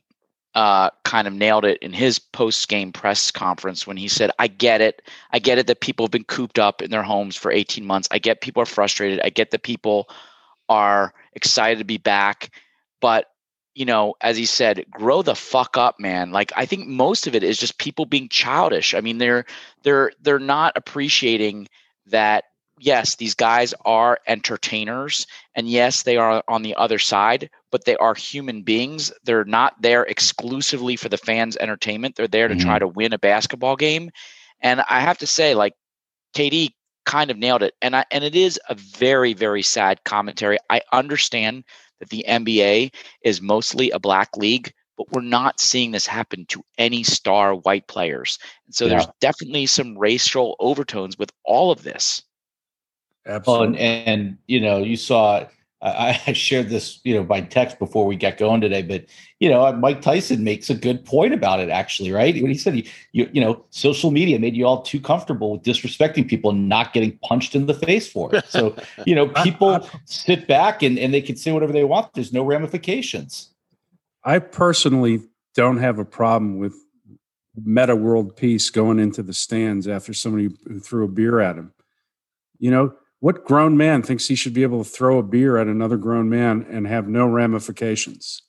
uh, 0.55 0.91
kind 1.05 1.29
of 1.29 1.35
nailed 1.35 1.65
it 1.65 1.79
in 1.79 1.93
his 1.93 2.19
post 2.19 2.69
game 2.69 2.93
press 2.93 3.31
conference 3.31 3.87
when 3.87 3.97
he 3.97 4.09
said, 4.09 4.31
I 4.39 4.49
get 4.49 4.81
it. 4.81 5.03
I 5.31 5.39
get 5.39 5.59
it 5.59 5.67
that 5.69 5.81
people 5.81 6.05
have 6.05 6.11
been 6.11 6.25
cooped 6.25 6.59
up 6.59 6.83
in 6.83 6.91
their 6.91 7.03
homes 7.03 7.37
for 7.37 7.53
18 7.53 7.85
months. 7.85 8.09
I 8.11 8.19
get 8.19 8.41
people 8.41 8.63
are 8.63 8.67
frustrated. 8.67 9.21
I 9.23 9.31
get 9.31 9.53
that 9.53 9.63
people 9.63 10.09
are 10.69 11.15
excited 11.35 11.79
to 11.79 11.85
be 11.85 11.99
back. 11.99 12.51
But, 13.01 13.27
you 13.75 13.85
know, 13.85 14.15
as 14.21 14.37
he 14.37 14.45
said, 14.45 14.85
grow 14.91 15.23
the 15.23 15.37
fuck 15.37 15.77
up, 15.77 16.01
man. 16.01 16.33
Like 16.33 16.53
I 16.57 16.67
think 16.67 16.89
most 16.89 17.29
of 17.29 17.35
it 17.35 17.45
is 17.45 17.59
just 17.59 17.79
people 17.79 18.05
being 18.05 18.29
childish. 18.29 18.95
I 18.95 19.01
mean, 19.01 19.19
they're 19.19 19.45
they're 19.85 20.11
they're 20.21 20.41
not 20.41 20.73
appreciating 20.77 21.69
that 22.07 22.45
yes, 22.81 23.17
these 23.17 23.35
guys 23.35 23.73
are 23.85 24.19
entertainers, 24.27 25.27
and 25.55 25.69
yes, 25.69 26.03
they 26.03 26.17
are 26.17 26.43
on 26.49 26.63
the 26.63 26.75
other 26.75 26.99
side, 26.99 27.51
but 27.71 27.85
they 27.85 27.97
are 27.97 28.15
human 28.15 28.63
beings. 28.63 29.13
They're 29.25 29.45
not 29.45 29.81
there 29.81 30.05
exclusively 30.05 30.97
for 30.97 31.09
the 31.09 31.19
fans' 31.19 31.57
entertainment. 31.57 32.17
They're 32.17 32.29
there 32.29 32.49
to 32.49 32.55
mm-hmm. 32.55 32.67
try 32.67 32.79
to 32.79 32.89
win 32.89 33.13
a 33.13 33.19
basketball 33.19 33.77
game. 33.77 34.11
And 34.61 34.83
I 34.89 35.01
have 35.01 35.19
to 35.19 35.27
say, 35.27 35.55
like, 35.55 35.75
KD 36.35 36.73
kind 37.07 37.31
of 37.31 37.39
nailed 37.39 37.63
it. 37.63 37.75
And 37.83 37.97
I, 37.97 38.05
and 38.11 38.25
it 38.25 38.35
is 38.35 38.61
a 38.69 38.75
very 38.75 39.33
very 39.33 39.63
sad 39.63 40.05
commentary. 40.05 40.59
I 40.69 40.83
understand 40.93 41.65
that 41.99 42.11
the 42.11 42.25
NBA 42.29 42.93
is 43.25 43.41
mostly 43.41 43.91
a 43.91 43.99
black 43.99 44.37
league, 44.37 44.73
but 44.97 45.11
we're 45.13 45.23
not 45.23 45.61
seeing 45.61 45.91
this 45.91 46.07
happen 46.07 46.47
to 46.47 46.63
any 46.79 47.03
star 47.03 47.55
white 47.55 47.87
players. 47.89 48.39
And 48.67 48.75
so 48.75 48.85
yeah. 48.85 48.91
there's 48.91 49.07
definitely 49.21 49.67
some 49.67 49.99
racial 49.99 50.57
overtones 50.61 51.19
with 51.19 51.31
all 51.45 51.71
of 51.71 51.83
this. 51.83 52.23
Absolutely. 53.27 53.67
Oh, 53.67 53.83
and, 53.83 54.09
and 54.09 54.39
you 54.47 54.61
know, 54.61 54.79
you 54.79 54.97
saw 54.97 55.47
I, 55.83 56.21
I, 56.27 56.33
shared 56.35 56.69
this, 56.69 57.01
you 57.05 57.15
know, 57.15 57.25
by 57.25 57.41
text 57.41 57.79
before 57.79 58.05
we 58.05 58.15
got 58.15 58.37
going 58.37 58.61
today, 58.61 58.83
but 58.83 59.07
you 59.39 59.49
know, 59.49 59.65
uh, 59.65 59.73
Mike 59.73 60.03
Tyson 60.03 60.45
makes 60.45 60.69
a 60.69 60.75
good 60.75 61.05
point 61.07 61.33
about 61.33 61.59
it, 61.59 61.71
actually, 61.71 62.13
right? 62.13 62.35
When 62.35 62.51
he 62.51 62.59
said, 62.59 62.77
you, 62.77 62.85
you, 63.13 63.31
you 63.33 63.41
know, 63.41 63.65
social 63.71 64.11
media 64.11 64.39
made 64.39 64.55
you 64.55 64.67
all 64.67 64.83
too 64.83 65.01
comfortable 65.01 65.53
with 65.53 65.63
disrespecting 65.63 66.29
people 66.29 66.51
and 66.51 66.69
not 66.69 66.93
getting 66.93 67.17
punched 67.23 67.55
in 67.55 67.65
the 67.65 67.73
face 67.73 68.11
for 68.11 68.35
it. 68.35 68.45
So, 68.49 68.77
you 69.07 69.15
know, 69.15 69.29
people 69.29 69.89
sit 70.05 70.47
back 70.47 70.83
and, 70.83 70.99
and 70.99 71.15
they 71.15 71.23
can 71.23 71.37
say 71.37 71.51
whatever 71.51 71.73
they 71.73 71.85
want. 71.85 72.13
There's 72.13 72.33
no 72.33 72.43
ramifications. 72.43 73.49
I 74.23 74.39
personally 74.39 75.23
don't 75.55 75.79
have 75.79 75.99
a 75.99 76.05
problem 76.05 76.59
with 76.59 76.75
Metta 77.57 77.97
World 77.97 78.37
Peace 78.37 78.69
going 78.69 78.99
into 78.99 79.23
the 79.23 79.33
stands 79.33 79.89
after 79.89 80.13
somebody 80.13 80.51
who 80.67 80.79
threw 80.79 81.07
a 81.07 81.09
beer 81.09 81.41
at 81.41 81.57
him. 81.57 81.73
You 82.59 82.71
know, 82.71 82.95
what 83.21 83.45
grown 83.45 83.77
man 83.77 84.03
thinks 84.03 84.27
he 84.27 84.35
should 84.35 84.55
be 84.55 84.63
able 84.63 84.83
to 84.83 84.91
throw 84.91 85.19
a 85.19 85.23
beer 85.23 85.59
at 85.59 85.67
another 85.67 85.97
grown 85.97 86.29
man 86.29 86.67
and 86.71 86.87
have 86.87 87.07
no 87.07 87.27
ramifications? 87.27 88.43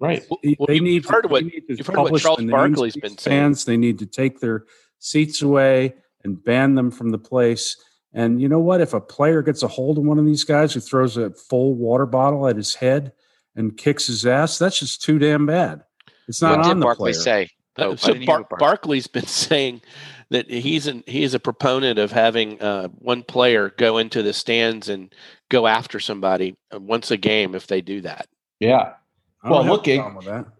Right. 0.00 0.24
Well, 0.28 0.40
they, 0.66 0.80
need 0.80 1.06
heard 1.06 1.22
to, 1.22 1.28
what, 1.28 1.44
need 1.44 1.62
to 1.68 1.76
you've 1.76 1.86
heard 1.86 1.98
what 1.98 2.20
Charles 2.20 2.42
Barkley's 2.44 2.96
been 2.96 3.16
saying. 3.16 3.56
They 3.66 3.76
need 3.76 3.98
to 4.00 4.06
take 4.06 4.40
their 4.40 4.64
seats 4.98 5.40
away 5.42 5.94
and 6.24 6.42
ban 6.42 6.74
them 6.74 6.90
from 6.90 7.10
the 7.10 7.18
place. 7.18 7.76
And 8.12 8.40
you 8.40 8.48
know 8.48 8.58
what? 8.58 8.80
If 8.80 8.94
a 8.94 9.00
player 9.00 9.42
gets 9.42 9.62
a 9.62 9.68
hold 9.68 9.98
of 9.98 10.04
one 10.04 10.18
of 10.18 10.26
these 10.26 10.44
guys 10.44 10.72
who 10.72 10.80
throws 10.80 11.16
a 11.16 11.30
full 11.30 11.74
water 11.74 12.06
bottle 12.06 12.48
at 12.48 12.56
his 12.56 12.74
head 12.74 13.12
and 13.54 13.76
kicks 13.76 14.06
his 14.06 14.24
ass, 14.26 14.58
that's 14.58 14.78
just 14.78 15.02
too 15.02 15.18
damn 15.18 15.46
bad. 15.46 15.82
It's 16.28 16.40
not 16.40 16.58
what 16.58 16.66
on 16.66 16.80
the 16.80 16.86
Barkley 16.86 17.12
player. 17.12 17.22
say? 17.22 17.50
Oh, 17.76 17.96
so 17.96 18.14
Bar- 18.24 18.46
Barkley's 18.58 19.06
been 19.06 19.26
saying 19.26 19.82
that 20.34 20.50
he's 20.50 20.88
an, 20.88 21.04
he's 21.06 21.32
a 21.32 21.38
proponent 21.38 21.98
of 21.98 22.10
having 22.10 22.60
uh, 22.60 22.88
one 22.98 23.22
player 23.22 23.72
go 23.76 23.98
into 23.98 24.20
the 24.20 24.32
stands 24.32 24.88
and 24.88 25.14
go 25.48 25.68
after 25.68 26.00
somebody 26.00 26.56
uh, 26.74 26.80
once 26.80 27.12
a 27.12 27.16
game 27.16 27.54
if 27.54 27.68
they 27.68 27.80
do 27.80 28.00
that. 28.00 28.26
Yeah. 28.58 28.94
Well, 29.44 29.64
look, 29.64 29.86
it, 29.86 30.00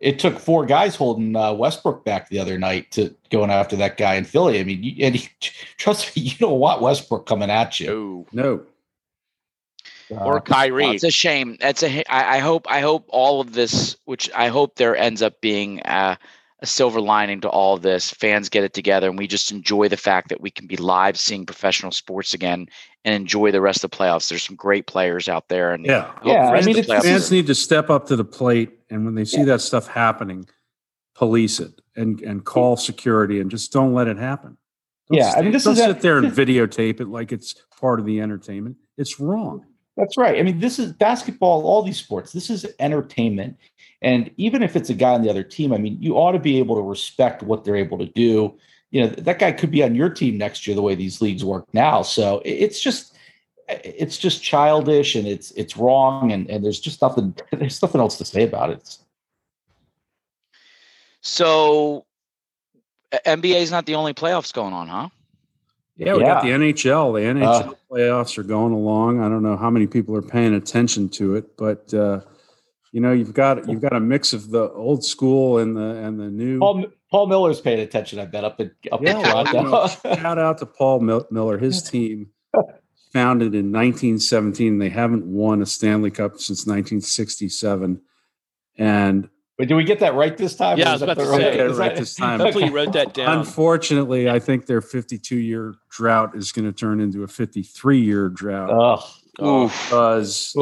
it, 0.01 0.19
took 0.19 0.39
four 0.39 0.67
guys 0.67 0.95
holding 0.95 1.35
uh, 1.35 1.55
Westbrook 1.55 2.05
back 2.05 2.29
the 2.29 2.39
other 2.39 2.59
night 2.59 2.91
to 2.93 3.15
going 3.31 3.51
after 3.51 3.77
that 3.77 3.97
guy 3.97 4.17
in 4.17 4.25
Philly. 4.25 4.61
I 4.61 4.65
mean, 4.65 4.83
you, 4.83 5.07
and 5.07 5.15
he, 5.15 5.29
trust 5.79 6.15
me, 6.15 6.23
you 6.23 6.37
don't 6.37 6.59
want 6.59 6.83
Westbrook 6.83 7.27
coming 7.27 7.49
at 7.51 7.81
you. 7.81 8.27
No. 8.33 8.63
no. 10.11 10.19
or 10.19 10.39
Kyrie. 10.39 10.85
Well, 10.85 10.93
it's 10.93 11.03
a 11.03 11.11
shame. 11.11 11.57
That's 11.61 11.83
a. 11.83 12.05
I, 12.13 12.37
I 12.37 12.39
hope. 12.41 12.71
I 12.71 12.81
hope 12.81 13.07
all 13.09 13.41
of 13.41 13.55
this, 13.55 13.97
which 14.05 14.31
I 14.35 14.49
hope 14.49 14.77
there 14.77 14.95
ends 14.95 15.23
up 15.23 15.41
being 15.41 15.81
uh, 15.85 16.17
a 16.65 16.67
silver 16.67 17.01
lining 17.01 17.43
to 17.43 17.49
all 17.49 17.75
of 17.75 17.83
this. 17.83 18.11
Fans 18.11 18.49
get 18.49 18.65
it 18.65 18.73
together, 18.73 19.09
and 19.09 19.19
we 19.19 19.27
just 19.27 19.53
enjoy 19.53 19.87
the 19.87 19.99
fact 19.99 20.31
that 20.31 20.41
we 20.41 20.51
can 20.51 20.67
be 20.67 20.79
live 20.79 21.19
seeing 21.19 21.45
professional 21.45 21.93
sports 21.93 22.33
again 22.33 22.67
and 23.05 23.15
enjoy 23.15 23.51
the 23.53 23.61
rest 23.61 23.85
of 23.85 23.91
the 23.91 23.97
playoffs. 23.97 24.31
There's 24.31 24.43
some 24.43 24.57
great 24.57 24.87
players 24.87 25.29
out 25.29 25.49
there, 25.49 25.73
and 25.73 25.85
yeah, 25.85 26.11
yeah. 26.25 26.51
I 26.51 26.63
mean, 26.63 26.83
fans 26.83 27.31
need 27.31 27.47
to 27.49 27.55
step 27.55 27.91
up 27.91 28.07
to 28.07 28.17
the 28.17 28.25
plate, 28.25 28.71
and 28.89 29.05
when 29.05 29.15
they 29.15 29.27
see 29.27 29.41
yeah. 29.41 29.45
that 29.45 29.61
stuff 29.61 29.87
happening, 29.87 30.49
police 31.15 31.61
it 31.61 31.81
and 31.97 32.21
and 32.23 32.45
call 32.45 32.77
security, 32.77 33.41
and 33.41 33.51
just 33.51 33.71
don't 33.71 33.93
let 33.93 34.09
it 34.09 34.17
happen. 34.17 34.57
Don't 35.11 35.19
yeah, 35.19 35.31
stay, 35.31 35.41
I 35.41 35.43
mean, 35.43 35.53
this 35.53 35.65
don't 35.65 35.75
is 35.75 35.81
sit 35.81 35.91
a, 35.91 36.01
there 36.01 36.17
and 36.17 36.33
videotape 36.33 37.01
it 37.01 37.09
like 37.09 37.31
it's 37.31 37.55
part 37.79 38.01
of 38.01 38.07
the 38.07 38.23
entertainment. 38.23 38.77
It's 38.97 39.21
wrong. 39.21 39.67
That's 39.97 40.17
right. 40.17 40.39
I 40.41 40.43
mean, 40.43 40.59
this 40.59 40.79
is 40.79 40.93
basketball, 40.93 41.67
all 41.67 41.83
these 41.83 41.99
sports. 41.99 42.33
This 42.33 42.51
is 42.51 42.67
entertainment. 42.81 43.59
And 44.05 44.31
even 44.37 44.63
if 44.63 44.77
it's 44.77 44.91
a 44.91 44.95
guy 44.95 45.15
on 45.15 45.23
the 45.23 45.31
other 45.31 45.43
team, 45.43 45.73
I 45.73 45.79
mean, 45.79 45.97
you 45.99 46.19
ought 46.19 46.33
to 46.33 46.39
be 46.39 46.59
able 46.59 46.77
to 46.77 46.83
respect 46.83 47.43
what 47.43 47.65
they're 47.65 47.75
able 47.75 47.97
to 47.97 48.05
do. 48.05 48.55
You 48.91 49.01
know, 49.01 49.07
that 49.09 49.39
guy 49.39 49.51
could 49.51 49.71
be 49.71 49.83
on 49.83 49.95
your 49.95 50.11
team 50.11 50.37
next 50.37 50.67
year 50.67 50.77
the 50.77 50.83
way 50.83 50.95
these 50.95 51.23
leagues 51.23 51.43
work 51.43 51.65
now. 51.73 52.03
So 52.03 52.43
it's 52.45 52.83
just 52.83 53.17
it's 53.67 54.19
just 54.19 54.43
childish 54.43 55.15
and 55.15 55.27
it's 55.27 55.53
it's 55.53 55.79
wrong 55.79 56.33
and, 56.33 56.51
and 56.51 56.63
there's 56.63 56.81
just 56.81 57.01
nothing 57.01 57.35
there's 57.51 57.81
nothing 57.81 57.99
else 57.99 58.19
to 58.19 58.27
say 58.27 58.43
about 58.45 58.69
it. 58.69 58.99
So 61.23 62.05
NBA 63.25 63.63
is 63.63 63.71
not 63.71 63.87
the 63.87 63.95
only 63.95 64.13
playoffs 64.13 64.53
going 64.53 64.75
on, 64.75 64.87
huh? 64.89 65.09
Yeah, 65.97 66.15
we 66.15 66.21
got 66.21 66.43
the 66.43 66.51
NHL. 66.51 67.15
The 67.15 67.41
NHL 67.41 67.69
uh, 67.69 67.73
playoffs 67.91 68.37
are 68.37 68.43
going 68.43 68.75
along. 68.75 69.23
I 69.23 69.31
don't 69.31 69.43
know 69.43 69.57
how 69.57 69.71
many 69.71 69.87
people 69.87 70.15
are 70.15 70.23
paying 70.23 70.53
attention 70.53 71.09
to 71.11 71.37
it, 71.37 71.57
but 71.57 71.95
uh, 71.95 72.21
you 72.95 73.01
know, 73.01 73.11
you've 73.11 73.35
got 73.35 73.69
you've 73.69 73.81
got 73.81 73.93
a 73.93 73.99
mix 73.99 74.33
of 74.33 74.51
the 74.51 74.71
old 74.71 75.05
school 75.05 75.59
and 75.59 75.77
the 75.77 75.97
and 75.97 76.21
the 76.21 76.31
new. 76.31 76.61
Paul, 76.61 76.85
Paul 77.11 77.27
Miller's 77.27 77.61
paying 77.61 77.81
attention. 77.81 78.21
I 78.21 78.25
bet 78.25 78.45
up 78.45 78.61
in 78.61 78.71
up 78.93 79.03
yeah, 79.03 79.19
in 79.19 79.25
Toronto. 79.25 79.63
You 79.63 79.63
know, 79.65 80.17
shout 80.17 80.39
out 80.39 80.59
to 80.59 80.67
Paul 80.67 81.01
Miller. 81.01 81.59
His 81.59 81.83
team 81.83 82.29
founded 83.13 83.53
in 83.53 83.73
1917. 83.73 84.79
They 84.79 84.91
haven't 84.91 85.27
won 85.27 85.61
a 85.61 85.67
Stanley 85.67 86.13
Cup 86.13 86.39
since 86.39 86.67
1967, 86.69 88.01
and 88.79 89.29
but 89.59 89.67
did 89.67 89.75
we 89.75 89.83
get 89.83 89.99
that 89.99 90.15
right 90.15 90.37
this 90.37 90.55
time? 90.55 90.79
Yeah, 90.79 90.91
I 90.91 90.93
was 90.93 91.03
about 91.03 91.19
to 91.19 91.27
say 91.27 91.67
right, 91.67 91.77
right 91.77 91.97
this 91.97 92.15
time. 92.15 92.39
Hopefully, 92.39 92.67
you 92.67 92.73
wrote 92.73 92.93
that 92.93 93.13
down. 93.13 93.39
Unfortunately, 93.39 94.31
I 94.31 94.39
think 94.39 94.67
their 94.67 94.81
52 94.81 95.37
year 95.37 95.75
drought 95.91 96.37
is 96.37 96.53
going 96.53 96.67
to 96.67 96.73
turn 96.73 97.01
into 97.01 97.25
a 97.25 97.27
53 97.27 98.01
year 98.01 98.29
drought. 98.29 98.71
Oh, 99.37 99.67
because 99.81 100.55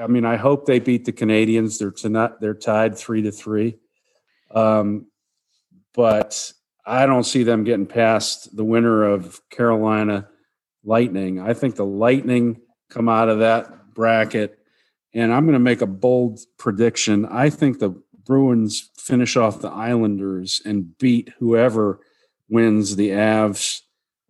I 0.00 0.06
mean, 0.06 0.24
I 0.24 0.36
hope 0.36 0.66
they 0.66 0.78
beat 0.78 1.04
the 1.04 1.12
Canadiens. 1.12 1.78
They're 1.78 1.90
tonight. 1.90 2.40
They're 2.40 2.54
tied 2.54 2.96
three 2.96 3.22
to 3.22 3.32
three. 3.32 3.78
Um, 4.50 5.06
but 5.94 6.52
I 6.84 7.06
don't 7.06 7.24
see 7.24 7.42
them 7.42 7.64
getting 7.64 7.86
past 7.86 8.54
the 8.56 8.64
winner 8.64 9.04
of 9.04 9.40
Carolina 9.50 10.28
Lightning. 10.84 11.40
I 11.40 11.54
think 11.54 11.76
the 11.76 11.84
Lightning 11.84 12.60
come 12.90 13.08
out 13.08 13.28
of 13.28 13.38
that 13.38 13.94
bracket, 13.94 14.58
and 15.14 15.32
I'm 15.32 15.44
going 15.44 15.54
to 15.54 15.60
make 15.60 15.80
a 15.80 15.86
bold 15.86 16.40
prediction. 16.58 17.24
I 17.26 17.50
think 17.50 17.78
the 17.78 18.02
Bruins 18.24 18.90
finish 18.96 19.36
off 19.36 19.60
the 19.60 19.70
Islanders 19.70 20.60
and 20.64 20.96
beat 20.98 21.32
whoever 21.38 22.00
wins 22.48 22.96
the 22.96 23.10
Avs 23.10 23.80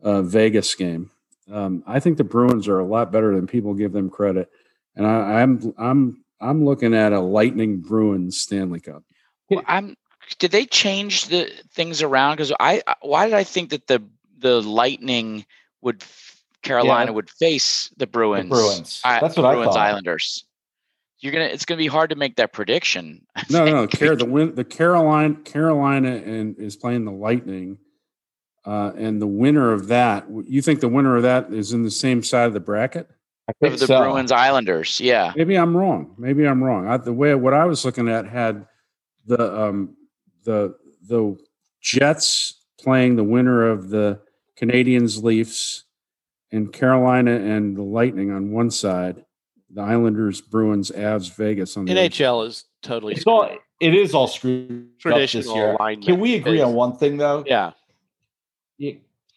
uh, 0.03 0.22
Vegas 0.22 0.75
game. 0.75 1.11
Um, 1.51 1.83
I 1.87 2.01
think 2.01 2.18
the 2.18 2.25
Bruins 2.25 2.68
are 2.68 2.79
a 2.79 2.87
lot 2.87 3.12
better 3.12 3.35
than 3.35 3.46
people 3.46 3.75
give 3.75 3.92
them 3.92 4.11
credit, 4.11 4.51
and 4.96 5.07
I, 5.07 5.42
I'm 5.42 5.74
I'm 5.78 6.24
I'm 6.40 6.64
looking 6.64 6.94
at 6.94 7.12
a 7.12 7.20
Lightning 7.20 7.81
Bruins 7.81 8.40
Stanley 8.40 8.81
Cup. 8.81 9.05
Well, 9.50 9.62
I'm. 9.66 9.96
Did 10.38 10.52
they 10.52 10.64
change 10.64 11.26
the 11.26 11.50
things 11.72 12.00
around? 12.00 12.37
Because 12.37 12.52
I 12.59 12.83
why 13.00 13.26
did 13.26 13.35
I 13.35 13.44
think 13.44 13.70
that 13.70 13.87
the 13.87 14.02
the 14.38 14.62
Lightning 14.62 15.44
would 15.81 16.02
Carolina 16.62 17.11
yeah. 17.11 17.14
would 17.14 17.31
face 17.31 17.90
the 17.96 18.07
Bruins? 18.07 18.48
The 18.48 18.55
Bruins. 18.55 19.00
That's 19.05 19.37
what 19.37 19.52
Bruins 19.52 19.68
I 19.68 19.72
thought. 19.72 19.78
Islanders 19.78 20.44
you're 21.22 21.33
gonna 21.33 21.44
it's 21.44 21.64
gonna 21.64 21.78
be 21.78 21.87
hard 21.87 22.11
to 22.11 22.16
make 22.16 22.37
that 22.37 22.52
prediction. 22.52 23.24
I 23.35 23.44
no, 23.50 23.64
think. 23.64 23.74
no, 23.74 24.07
Car- 24.07 24.16
the 24.16 24.24
win 24.26 24.55
the 24.55 24.64
Carolina 24.64 25.37
Carolina 25.44 26.16
and 26.16 26.59
is 26.59 26.76
playing 26.76 27.05
the 27.05 27.12
Lightning, 27.12 27.78
uh, 28.66 28.92
and 28.96 29.22
the 29.22 29.26
winner 29.26 29.72
of 29.72 29.87
that. 29.87 30.26
You 30.44 30.61
think 30.61 30.81
the 30.81 30.88
winner 30.88 31.16
of 31.16 31.22
that 31.22 31.52
is 31.52 31.72
in 31.72 31.85
the 31.85 31.90
same 31.90 32.22
side 32.22 32.48
of 32.48 32.52
the 32.52 32.61
bracket? 32.61 33.09
Of 33.48 33.81
the 33.81 33.87
so. 33.87 34.00
Bruins 34.00 34.31
Islanders, 34.31 35.00
yeah. 35.00 35.33
Maybe 35.37 35.57
I'm 35.57 35.76
wrong. 35.76 36.14
Maybe 36.16 36.46
I'm 36.46 36.62
wrong. 36.62 36.87
I, 36.87 36.96
the 36.96 37.12
way 37.12 37.35
what 37.35 37.55
I 37.55 37.64
was 37.64 37.85
looking 37.85 38.09
at 38.09 38.26
had 38.26 38.66
the 39.26 39.61
um, 39.61 39.96
the 40.44 40.76
the 41.09 41.37
Jets 41.81 42.62
playing 42.78 43.16
the 43.16 43.24
winner 43.24 43.68
of 43.68 43.88
the 43.88 44.20
Canadiens 44.57 45.22
Leafs 45.22 45.85
and 46.52 46.72
Carolina 46.72 47.33
and 47.33 47.76
the 47.76 47.83
Lightning 47.83 48.31
on 48.31 48.52
one 48.52 48.70
side 48.70 49.24
the 49.72 49.81
Islanders, 49.81 50.40
Bruins, 50.40 50.90
Avs, 50.90 51.35
Vegas 51.35 51.76
on 51.76 51.87
the 51.87 51.94
NHL 51.94 52.46
is 52.46 52.64
totally. 52.83 53.14
It's 53.14 53.26
all, 53.26 53.48
it 53.81 53.94
is 53.94 54.14
all 54.14 54.28
screwed 54.28 54.98
Traditional 54.98 55.42
up 55.42 55.46
this 55.46 55.57
year. 55.57 55.72
Alignment. 55.72 56.05
Can 56.05 56.20
we 56.20 56.35
agree 56.35 56.59
is, 56.59 56.64
on 56.64 56.74
one 56.74 56.96
thing 56.96 57.16
though? 57.16 57.44
Yeah. 57.46 57.72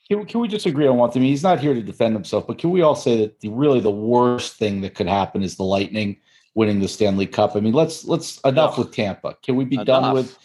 Can, 0.08 0.26
can 0.26 0.40
we 0.40 0.48
just 0.48 0.66
agree 0.66 0.88
on 0.88 0.98
one 0.98 1.12
thing? 1.12 1.24
He's 1.24 1.44
not 1.44 1.60
here 1.60 1.74
to 1.74 1.82
defend 1.82 2.14
himself, 2.14 2.46
but 2.48 2.60
can 2.60 2.70
we 2.70 2.82
all 2.82 2.96
say 2.96 3.18
that 3.22 3.40
the 3.40 3.50
really 3.50 3.80
the 3.80 3.92
worst 3.92 4.56
thing 4.58 4.82
that 4.82 4.94
could 4.94 5.08
happen 5.08 5.42
is 5.42 5.56
the 5.56 5.64
Lightning 5.64 6.18
winning 6.54 6.80
the 6.80 6.88
Stanley 6.88 7.26
Cup? 7.26 7.56
I 7.56 7.60
mean, 7.60 7.74
let's 7.74 8.06
let's 8.06 8.40
enough 8.42 8.78
with 8.78 8.92
Tampa. 8.92 9.36
Can 9.42 9.56
we 9.56 9.66
be 9.66 9.76
enough. 9.76 9.88
done 9.88 10.14
with 10.14 10.38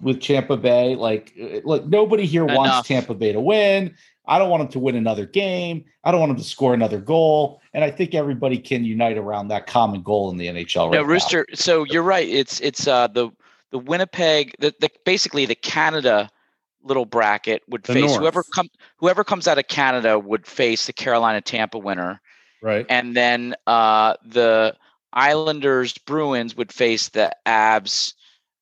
with 0.00 0.20
Tampa 0.20 0.56
Bay? 0.56 0.94
Like, 0.94 1.32
look, 1.64 1.86
nobody 1.86 2.26
here 2.26 2.44
enough. 2.44 2.56
wants 2.56 2.88
Tampa 2.88 3.14
Bay 3.14 3.32
to 3.32 3.40
win. 3.40 3.94
I 4.26 4.38
don't 4.38 4.50
want 4.50 4.62
him 4.62 4.68
to 4.68 4.78
win 4.78 4.94
another 4.94 5.26
game. 5.26 5.84
I 6.04 6.12
don't 6.12 6.20
want 6.20 6.30
him 6.30 6.36
to 6.36 6.44
score 6.44 6.74
another 6.74 7.00
goal. 7.00 7.60
And 7.74 7.82
I 7.82 7.90
think 7.90 8.14
everybody 8.14 8.56
can 8.56 8.84
unite 8.84 9.18
around 9.18 9.48
that 9.48 9.66
common 9.66 10.02
goal 10.02 10.30
in 10.30 10.36
the 10.36 10.46
NHL. 10.46 10.90
Right 10.90 10.92
no, 10.92 11.02
Rooster. 11.02 11.44
Now. 11.48 11.54
So 11.56 11.84
you're 11.84 12.04
right. 12.04 12.28
It's 12.28 12.60
it's 12.60 12.86
uh, 12.86 13.08
the 13.08 13.30
the 13.70 13.78
Winnipeg, 13.78 14.54
the, 14.60 14.72
the 14.80 14.90
basically 15.04 15.46
the 15.46 15.56
Canada 15.56 16.30
little 16.84 17.04
bracket 17.04 17.62
would 17.68 17.82
the 17.84 17.94
face 17.94 18.10
North. 18.10 18.20
whoever 18.20 18.42
come 18.54 18.68
whoever 18.98 19.24
comes 19.24 19.48
out 19.48 19.58
of 19.58 19.68
Canada 19.68 20.18
would 20.18 20.46
face 20.46 20.86
the 20.86 20.92
Carolina 20.92 21.40
Tampa 21.40 21.78
winner. 21.78 22.20
Right. 22.62 22.86
And 22.88 23.16
then 23.16 23.54
uh, 23.66 24.14
the 24.24 24.76
Islanders 25.12 25.98
Bruins 25.98 26.56
would 26.56 26.72
face 26.72 27.08
the 27.08 27.34
Avs 27.46 28.14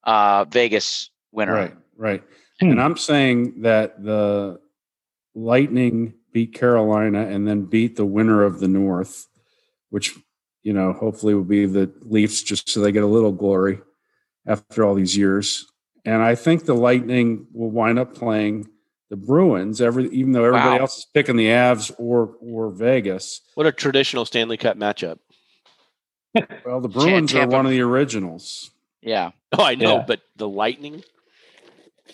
uh, 0.04 0.44
Vegas 0.46 1.10
winner. 1.32 1.54
Right. 1.54 1.76
Right. 1.96 2.22
Hmm. 2.60 2.70
And 2.70 2.80
I'm 2.80 2.96
saying 2.96 3.62
that 3.62 4.02
the 4.02 4.60
Lightning 5.34 6.14
beat 6.32 6.54
Carolina 6.54 7.26
and 7.26 7.46
then 7.46 7.64
beat 7.64 7.96
the 7.96 8.06
winner 8.06 8.42
of 8.42 8.60
the 8.60 8.68
North, 8.68 9.26
which 9.90 10.16
you 10.62 10.72
know 10.72 10.92
hopefully 10.92 11.34
will 11.34 11.44
be 11.44 11.66
the 11.66 11.92
Leafs, 12.00 12.42
just 12.42 12.68
so 12.68 12.80
they 12.80 12.92
get 12.92 13.02
a 13.02 13.08
little 13.08 13.32
glory 13.32 13.80
after 14.46 14.84
all 14.84 14.94
these 14.94 15.16
years. 15.16 15.69
And 16.04 16.22
I 16.22 16.34
think 16.34 16.64
the 16.64 16.74
Lightning 16.74 17.46
will 17.52 17.70
wind 17.70 17.98
up 17.98 18.14
playing 18.14 18.68
the 19.10 19.16
Bruins. 19.16 19.80
Every 19.80 20.08
even 20.08 20.32
though 20.32 20.44
everybody 20.44 20.76
wow. 20.76 20.82
else 20.82 20.98
is 20.98 21.06
picking 21.12 21.36
the 21.36 21.46
Avs 21.46 21.92
or 21.98 22.34
or 22.40 22.70
Vegas. 22.70 23.40
What 23.54 23.66
a 23.66 23.72
traditional 23.72 24.24
Stanley 24.24 24.56
Cup 24.56 24.76
matchup. 24.76 25.18
well, 26.64 26.80
the 26.80 26.88
Bruins 26.88 27.34
are 27.34 27.46
one 27.46 27.66
of 27.66 27.72
the 27.72 27.80
originals. 27.80 28.70
Yeah. 29.02 29.30
Oh, 29.52 29.64
I 29.64 29.74
know, 29.74 29.96
yeah. 29.96 30.04
but 30.06 30.20
the 30.36 30.48
Lightning. 30.48 31.02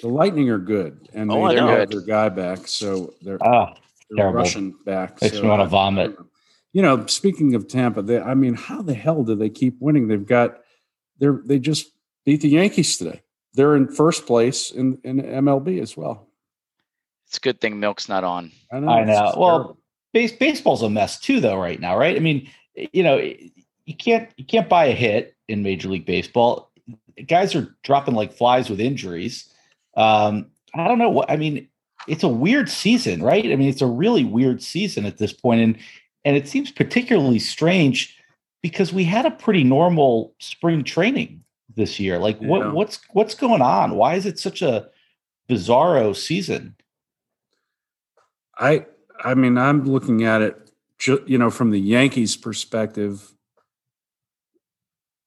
The 0.00 0.08
Lightning 0.08 0.50
are 0.50 0.58
good, 0.58 1.08
and 1.14 1.30
oh, 1.30 1.48
they, 1.48 1.56
have 1.56 1.90
their 1.90 2.02
guy 2.02 2.28
back, 2.28 2.68
so 2.68 3.14
they're, 3.22 3.38
ah, 3.42 3.74
they're 4.10 4.30
Russian 4.30 4.74
back. 4.84 5.20
Makes 5.22 5.36
so, 5.36 5.42
me 5.42 5.48
want 5.48 5.62
to 5.62 5.66
vomit. 5.66 6.16
You 6.74 6.82
know, 6.82 7.06
speaking 7.06 7.54
of 7.54 7.66
Tampa, 7.66 8.02
they, 8.02 8.20
I 8.20 8.34
mean, 8.34 8.54
how 8.54 8.82
the 8.82 8.92
hell 8.92 9.24
do 9.24 9.34
they 9.34 9.48
keep 9.48 9.76
winning? 9.80 10.08
They've 10.08 10.26
got 10.26 10.58
they're 11.18 11.40
they 11.44 11.58
just 11.58 11.86
beat 12.26 12.42
the 12.42 12.50
Yankees 12.50 12.98
today. 12.98 13.22
They're 13.56 13.74
in 13.74 13.88
first 13.88 14.26
place 14.26 14.70
in, 14.70 14.98
in 15.02 15.20
MLB 15.20 15.80
as 15.80 15.96
well. 15.96 16.28
It's 17.26 17.38
a 17.38 17.40
good 17.40 17.60
thing 17.60 17.80
Milk's 17.80 18.08
not 18.08 18.22
on. 18.22 18.52
I 18.70 18.78
know. 18.78 18.88
I 18.88 19.04
know. 19.04 19.34
Well, 19.36 19.78
base, 20.12 20.32
baseball's 20.32 20.82
a 20.82 20.90
mess 20.90 21.18
too, 21.18 21.40
though. 21.40 21.58
Right 21.58 21.80
now, 21.80 21.98
right? 21.98 22.14
I 22.14 22.20
mean, 22.20 22.48
you 22.74 23.02
know, 23.02 23.16
you 23.16 23.94
can't 23.96 24.30
you 24.36 24.44
can't 24.44 24.68
buy 24.68 24.86
a 24.86 24.94
hit 24.94 25.36
in 25.48 25.62
Major 25.62 25.88
League 25.88 26.06
Baseball. 26.06 26.70
Guys 27.26 27.54
are 27.54 27.74
dropping 27.82 28.14
like 28.14 28.32
flies 28.32 28.68
with 28.68 28.80
injuries. 28.80 29.52
Um, 29.96 30.50
I 30.74 30.86
don't 30.86 30.98
know 30.98 31.10
what 31.10 31.30
I 31.30 31.36
mean. 31.36 31.68
It's 32.06 32.22
a 32.22 32.28
weird 32.28 32.68
season, 32.68 33.22
right? 33.22 33.44
I 33.44 33.56
mean, 33.56 33.68
it's 33.68 33.82
a 33.82 33.86
really 33.86 34.22
weird 34.22 34.62
season 34.62 35.06
at 35.06 35.18
this 35.18 35.32
point, 35.32 35.62
and 35.62 35.78
and 36.24 36.36
it 36.36 36.46
seems 36.46 36.70
particularly 36.70 37.38
strange 37.38 38.16
because 38.62 38.92
we 38.92 39.04
had 39.04 39.26
a 39.26 39.30
pretty 39.30 39.64
normal 39.64 40.34
spring 40.38 40.84
training 40.84 41.42
this 41.76 42.00
year. 42.00 42.18
Like, 42.18 42.38
what 42.38 42.62
yeah. 42.62 42.72
what's 42.72 42.98
what's 43.12 43.34
going 43.34 43.62
on? 43.62 43.94
Why 43.94 44.14
is 44.14 44.26
it 44.26 44.38
such 44.38 44.62
a 44.62 44.88
bizarro 45.48 46.16
season? 46.16 46.74
I 48.58 48.86
I 49.22 49.34
mean, 49.34 49.58
I'm 49.58 49.84
looking 49.84 50.24
at 50.24 50.42
it, 50.42 50.70
you 51.26 51.38
know, 51.38 51.50
from 51.50 51.70
the 51.70 51.80
Yankees' 51.80 52.36
perspective. 52.36 53.32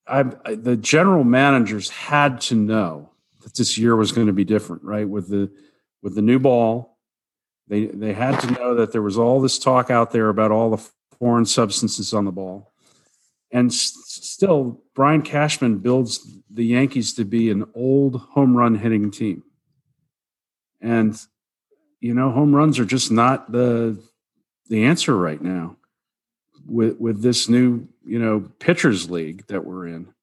I 0.08 0.24
the 0.24 0.76
general 0.76 1.24
managers 1.24 1.90
had 1.90 2.42
to 2.42 2.56
know 2.56 3.12
that 3.42 3.56
this 3.56 3.78
year 3.78 3.96
was 3.96 4.12
going 4.12 4.28
to 4.28 4.34
be 4.34 4.44
different, 4.44 4.84
right? 4.84 5.08
With 5.08 5.30
the 5.30 5.52
with 6.02 6.16
the 6.16 6.22
new 6.22 6.40
ball, 6.40 6.98
they 7.68 7.86
they 7.86 8.14
had 8.14 8.40
to 8.40 8.52
know 8.52 8.76
that 8.76 8.92
there 8.92 9.04
was 9.04 9.18
all 9.18 9.40
this 9.40 9.60
talk 9.60 9.92
out 9.92 10.12
there 10.12 10.30
about 10.30 10.52
all 10.52 10.72
the 10.72 10.90
foreign 11.20 11.46
substances 11.46 12.14
on 12.14 12.26
the 12.26 12.32
ball, 12.32 12.74
and 13.52 13.74
still 13.74 14.82
Brian 14.94 15.22
Cashman 15.22 15.80
builds 15.80 16.38
the 16.50 16.66
Yankees 16.66 17.14
to 17.14 17.26
be 17.26 17.50
an 17.50 17.66
old 17.74 18.22
home 18.32 18.56
run 18.56 18.76
hitting 18.76 19.12
team, 19.12 19.44
and 20.82 21.20
you 22.00 22.14
know 22.14 22.32
home 22.32 22.56
runs 22.56 22.80
are 22.80 22.86
just 22.86 23.12
not 23.12 23.52
the 23.52 24.02
the 24.70 24.84
answer 24.86 25.16
right 25.16 25.42
now 25.42 25.78
with 26.66 27.00
with 27.00 27.22
this 27.22 27.50
new 27.50 27.88
you 28.06 28.20
know 28.20 28.42
pitchers 28.60 29.10
league 29.10 29.46
that 29.48 29.66
we're 29.66 29.88
in 29.88 30.14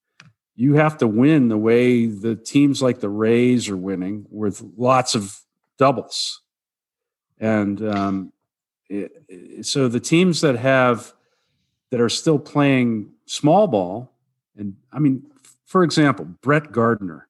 you 0.57 0.75
have 0.75 0.97
to 0.99 1.07
win 1.07 1.49
the 1.49 1.59
way 1.59 2.07
the 2.07 2.35
teams 2.35 2.81
like 2.81 3.01
the 3.01 3.11
Rays 3.11 3.69
are 3.69 3.77
winning 3.77 4.27
with 4.31 4.63
lots 4.77 5.15
of 5.15 5.39
doubles. 5.79 6.41
And 7.39 7.87
um, 7.87 8.33
it, 8.89 9.67
so 9.67 9.87
the 9.87 10.01
teams 10.01 10.41
that 10.41 10.57
have 10.57 11.13
that 11.91 12.01
are 12.01 12.09
still 12.09 12.39
playing 12.39 13.13
small 13.27 13.67
ball, 13.67 14.13
and 14.57 14.77
I 14.93 14.99
mean, 14.99 15.23
for 15.65 15.83
example, 15.83 16.25
Brett 16.43 16.73
Gardner, 16.73 17.29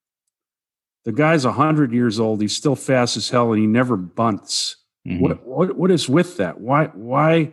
The 1.05 1.13
guy's 1.13 1.45
hundred 1.45 1.93
years 1.93 2.19
old. 2.19 2.41
He's 2.41 2.57
still 2.57 2.75
fast 2.77 3.17
as 3.17 3.31
hell, 3.31 3.53
and 3.53 3.61
he 3.61 3.67
never 3.67 3.97
bunts. 3.97 4.77
Mhm. 5.07 5.21
What 5.21 5.47
what 5.47 5.77
what 5.77 5.91
is 5.93 6.09
with 6.09 6.37
that? 6.39 6.61
Why 6.61 6.87
why? 6.95 7.53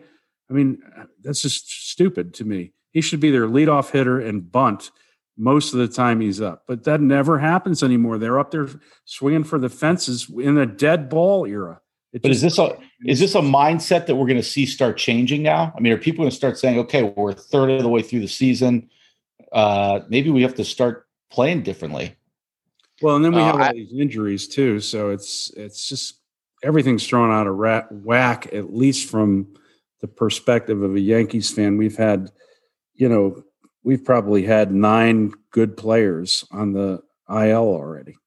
I 0.50 0.54
mean, 0.54 0.82
that's 1.22 1.42
just 1.42 1.70
stupid 1.92 2.34
to 2.36 2.46
me. 2.46 2.74
He 2.92 3.02
should 3.02 3.20
be 3.20 3.30
their 3.32 3.48
leadoff 3.48 3.92
hitter 3.92 4.20
and 4.20 4.52
bunt 4.52 4.90
most 5.38 5.74
of 5.74 5.80
the 5.80 5.88
time 5.88 6.20
he's 6.20 6.42
up, 6.42 6.64
but 6.68 6.84
that 6.86 7.00
never 7.02 7.40
happens 7.40 7.82
anymore. 7.84 8.18
They're 8.18 8.40
up 8.40 8.52
there 8.52 8.68
swinging 9.06 9.44
for 9.44 9.58
the 9.60 9.70
fences 9.70 10.28
in 10.30 10.58
a 10.58 10.66
dead 10.66 11.08
ball 11.10 11.46
era. 11.46 11.80
It 12.14 12.22
But 12.22 12.32
is 12.32 12.42
this 12.42 12.60
a 12.60 12.78
is 13.06 13.20
this 13.20 13.34
a 13.36 13.40
mindset 13.42 14.06
that 14.06 14.16
we're 14.16 14.28
going 14.28 14.38
to 14.38 14.44
see 14.44 14.66
start 14.68 14.98
changing 14.98 15.42
now? 15.42 15.74
I 15.76 15.80
mean, 15.80 15.92
are 15.94 15.98
people 15.98 16.20
going 16.24 16.30
to 16.30 16.36
start 16.36 16.60
saying, 16.60 16.78
"Okay, 16.80 17.04
we're 17.04 17.32
a 17.32 17.36
third 17.36 17.72
of 17.72 17.82
the 17.82 17.90
way 17.90 18.04
through 18.04 18.20
the 18.22 18.28
season. 18.28 18.90
Uh, 19.52 20.02
maybe 20.10 20.30
we 20.30 20.44
have 20.44 20.54
to 20.56 20.64
start 20.64 21.08
playing 21.32 21.64
differently." 21.64 22.16
Well, 23.02 23.16
and 23.16 23.26
then 23.26 23.34
we 23.34 23.42
Uh, 23.42 23.46
have 23.46 23.56
all 23.56 23.62
I- 23.64 23.74
these 23.74 23.94
injuries 23.94 24.48
too, 24.48 24.80
so 24.80 25.10
it's 25.10 25.52
it's 25.58 25.90
just 25.90 26.20
everything's 26.62 27.06
thrown 27.08 27.32
out 27.32 27.48
of 27.48 27.56
rat, 27.56 27.92
whack. 27.92 28.54
At 28.54 28.74
least 28.74 29.10
from 29.10 29.48
the 30.02 30.08
perspective 30.08 30.84
of 30.84 30.94
a 30.96 31.00
Yankees 31.00 31.50
fan, 31.50 31.78
we've 31.78 31.98
had, 31.98 32.32
you 32.94 33.10
know, 33.10 33.44
we've 33.84 34.06
probably 34.06 34.44
had 34.44 34.72
nine 34.72 35.34
good 35.50 35.76
players 35.76 36.46
on 36.52 36.74
the 36.74 37.02
IL 37.28 37.64
already. 37.64 38.18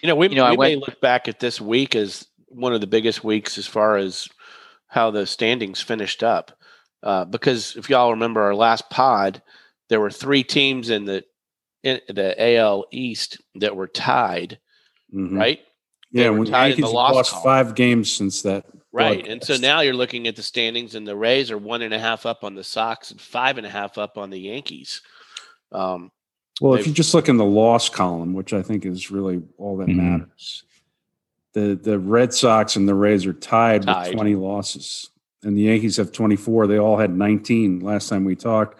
You 0.00 0.08
know, 0.08 0.14
we, 0.14 0.28
You 0.28 0.36
know, 0.36 0.44
I 0.44 0.50
may 0.52 0.56
went- 0.56 0.80
look 0.80 1.00
back 1.00 1.26
at 1.28 1.40
this 1.40 1.60
week 1.60 1.94
as 1.96 2.26
one 2.54 2.72
of 2.72 2.80
the 2.80 2.86
biggest 2.86 3.24
weeks 3.24 3.58
as 3.58 3.66
far 3.66 3.96
as 3.96 4.28
how 4.88 5.10
the 5.10 5.26
standings 5.26 5.80
finished 5.80 6.22
up. 6.22 6.56
Uh, 7.02 7.24
because 7.24 7.74
if 7.76 7.90
y'all 7.90 8.10
remember 8.12 8.42
our 8.42 8.54
last 8.54 8.88
pod, 8.90 9.42
there 9.88 10.00
were 10.00 10.10
three 10.10 10.44
teams 10.44 10.90
in 10.90 11.04
the 11.04 11.24
in 11.82 12.00
the 12.08 12.34
AL 12.40 12.84
East 12.92 13.40
that 13.56 13.74
were 13.74 13.88
tied, 13.88 14.56
Mhm. 15.12 15.36
right? 15.36 15.58
They 16.12 16.22
Yeah, 16.22 16.30
when 16.30 16.46
tied 16.46 16.76
the 16.76 16.86
lost 16.86 17.32
five 17.42 17.74
games 17.74 18.08
since 18.14 18.42
that. 18.42 18.66
Right. 18.92 19.26
And 19.26 19.42
so 19.42 19.56
now 19.56 19.80
you're 19.80 19.92
looking 19.92 20.28
at 20.28 20.36
the 20.36 20.44
standings, 20.44 20.94
and 20.94 21.08
the 21.08 21.16
Rays 21.16 21.50
are 21.50 21.58
one 21.58 21.82
and 21.82 21.92
a 21.92 21.98
half 21.98 22.24
up 22.24 22.44
on 22.44 22.54
the 22.54 22.62
Sox 22.62 23.10
and 23.10 23.20
five 23.20 23.58
and 23.58 23.66
a 23.66 23.70
half 23.70 23.98
up 23.98 24.16
on 24.16 24.30
the 24.30 24.38
Yankees. 24.38 25.00
Um, 25.72 26.12
Well, 26.60 26.74
if 26.74 26.86
you 26.86 26.92
just 26.92 27.14
look 27.14 27.28
in 27.28 27.36
the 27.38 27.44
loss 27.44 27.88
column, 27.88 28.32
which 28.34 28.52
I 28.52 28.62
think 28.62 28.86
is 28.86 29.10
really 29.10 29.42
all 29.58 29.76
that 29.78 29.88
Mhm. 29.88 29.96
matters, 29.96 30.62
the 31.54 31.74
the 31.80 31.98
Red 31.98 32.32
Sox 32.32 32.76
and 32.76 32.88
the 32.88 32.94
Rays 32.94 33.26
are 33.26 33.32
tied, 33.32 33.82
Tied. 33.82 34.08
with 34.08 34.14
20 34.16 34.34
losses, 34.36 35.10
and 35.42 35.56
the 35.56 35.62
Yankees 35.62 35.96
have 35.98 36.12
24. 36.12 36.66
They 36.66 36.78
all 36.78 36.96
had 36.98 37.14
19 37.14 37.80
last 37.80 38.08
time 38.08 38.24
we 38.24 38.36
talked. 38.36 38.78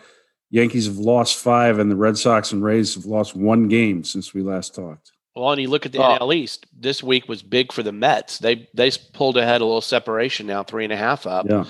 Yankees 0.51 0.87
have 0.87 0.99
lost 0.99 1.39
five, 1.39 1.79
and 1.79 1.91
the 1.91 1.97
Red 1.97 2.19
Sox 2.19 2.53
and 2.53 2.63
Rays 2.63 2.95
have 2.95 3.07
lost 3.07 3.35
one 3.35 3.69
game 3.69 4.05
since 4.05 4.35
we 4.35 4.43
last 4.43 4.75
talked. 4.75 5.13
well, 5.35 5.53
and 5.53 5.61
you 5.63 5.69
look 5.69 5.87
at 5.87 5.93
the 5.93 5.99
Oh. 6.03 6.19
NL 6.19 6.35
East. 6.35 6.67
This 6.79 7.03
week 7.03 7.29
was 7.29 7.43
big 7.43 7.73
for 7.73 7.83
the 7.83 7.93
Mets. 7.93 8.39
They 8.39 8.69
they 8.75 8.91
pulled 9.13 9.37
ahead 9.37 9.61
a 9.61 9.65
little 9.65 9.81
separation 9.81 10.47
now, 10.47 10.63
three 10.63 10.85
and 10.85 10.93
a 10.93 10.97
half 10.97 11.27
up, 11.27 11.47
Yeah, 11.49 11.65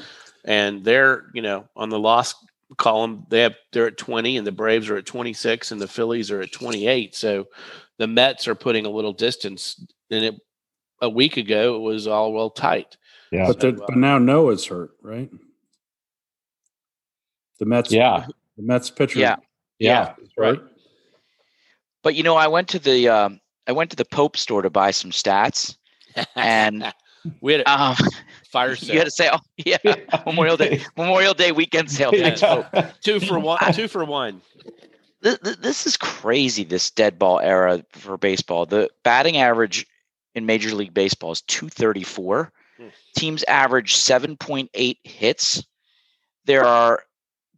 and 0.45 0.83
they're 0.85 1.27
you 1.35 1.43
know 1.43 1.69
on 1.77 1.89
the 1.89 1.99
loss 1.99 2.35
column 2.79 3.27
they 3.29 3.41
have 3.43 3.55
they're 3.73 3.87
at 3.89 3.99
20, 3.99 4.37
and 4.37 4.47
the 4.47 4.51
Braves 4.53 4.89
are 4.91 4.97
at 4.97 5.07
26, 5.07 5.71
and 5.73 5.81
the 5.81 5.87
Phillies 5.87 6.31
are 6.31 6.41
at 6.41 6.51
28. 6.53 7.15
So 7.15 7.47
the 7.99 8.07
Mets 8.07 8.49
are 8.49 8.55
putting 8.55 8.87
a 8.87 8.91
little 8.91 9.13
distance. 9.13 9.81
And 10.11 10.25
it 10.25 10.35
a 11.03 11.09
week 11.11 11.37
ago 11.37 11.77
it 11.77 11.81
was 11.81 12.07
all 12.07 12.33
well 12.33 12.49
tight. 12.49 12.97
Yeah, 13.31 13.47
but, 13.49 13.61
the, 13.61 13.77
So, 13.77 13.83
uh, 13.83 13.87
but 13.89 13.97
now 13.99 14.17
Noah's 14.19 14.65
hurt, 14.67 14.93
right? 15.03 15.31
The 17.59 17.67
Mets, 17.67 17.93
yeah, 17.93 18.27
the 18.57 18.63
Mets 18.63 18.91
pitcher, 18.91 19.19
Yeah. 19.19 19.37
yeah. 19.79 20.15
is 20.23 20.31
hurt. 20.37 20.73
But 22.03 22.15
you 22.15 22.23
know, 22.23 22.37
I 22.37 22.49
went 22.49 22.69
to 22.71 22.79
the 22.79 23.09
um, 23.09 23.41
I 23.67 23.73
went 23.73 23.91
to 23.91 23.97
the 23.97 24.05
Pope 24.05 24.37
store 24.37 24.63
to 24.63 24.71
buy 24.71 24.91
some 24.91 25.11
stats, 25.13 25.77
and 26.35 26.93
we 27.41 27.53
had 27.53 27.63
a 27.63 27.71
um, 27.83 27.97
fire 28.51 28.75
sale. 28.75 28.95
you 29.05 29.11
sale. 29.11 29.31
had 29.33 29.41
a 29.77 29.77
sale. 29.77 29.77
Yeah, 30.15 30.23
Memorial 30.27 30.57
Day 30.57 30.83
Memorial 30.97 31.35
Day 31.35 31.53
weekend 31.53 31.91
sale. 31.91 32.11
Thanks, 32.11 32.41
Pope. 32.41 32.67
two 33.03 33.21
for 33.21 33.39
one. 33.39 33.59
Two 33.73 33.87
for 33.87 34.05
one. 34.05 34.41
Th- 35.23 35.39
th- 35.41 35.59
This 35.59 35.87
is 35.87 35.97
crazy. 35.97 36.65
This 36.65 36.91
dead 36.91 37.17
ball 37.19 37.39
era 37.39 37.85
for 37.93 38.19
baseball. 38.19 38.67
The 38.67 38.91
batting 39.05 39.37
average 39.37 39.87
in 40.35 40.47
Major 40.47 40.75
League 40.75 40.95
Baseball 40.95 41.33
is 41.33 41.43
234. 41.43 42.53
Hmm. 42.79 42.87
Teams 43.17 43.45
average 43.45 43.95
7.8 43.95 44.97
hits. 45.05 45.63
There 46.45 46.65
are 46.65 47.05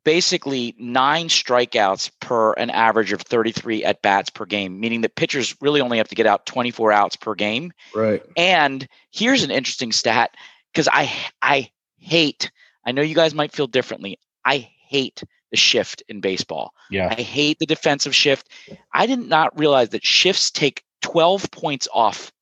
basically 0.04 0.74
nine 0.78 1.28
strikeouts 1.28 2.10
per 2.20 2.52
an 2.52 2.70
average 2.70 3.12
of 3.12 3.22
33 3.22 3.84
at 3.84 4.02
bats 4.02 4.30
per 4.30 4.44
game, 4.44 4.78
meaning 4.78 5.00
that 5.00 5.16
pitchers 5.16 5.56
really 5.60 5.80
only 5.80 5.98
have 5.98 6.08
to 6.08 6.14
get 6.14 6.26
out 6.26 6.46
24 6.46 6.92
outs 6.92 7.16
per 7.16 7.34
game. 7.34 7.72
Right. 7.94 8.22
And 8.36 8.86
here's 9.10 9.42
an 9.42 9.50
interesting 9.50 9.92
stat 9.92 10.34
because 10.72 10.88
I 10.92 11.10
I 11.40 11.70
hate. 11.98 12.50
I 12.84 12.92
know 12.92 13.02
you 13.02 13.14
guys 13.14 13.34
might 13.34 13.52
feel 13.52 13.66
differently. 13.66 14.18
I 14.44 14.68
hate 14.88 15.22
the 15.50 15.56
shift 15.56 16.02
in 16.08 16.20
baseball. 16.20 16.74
yeah. 16.90 17.14
I 17.16 17.22
hate 17.22 17.58
the 17.58 17.66
defensive 17.66 18.14
shift. 18.14 18.48
I 18.92 19.06
did 19.06 19.20
not 19.20 19.58
realize 19.58 19.90
that 19.90 20.04
shifts 20.04 20.50
take 20.50 20.82
12 21.02 21.50
points 21.50 21.88
off 21.94 22.32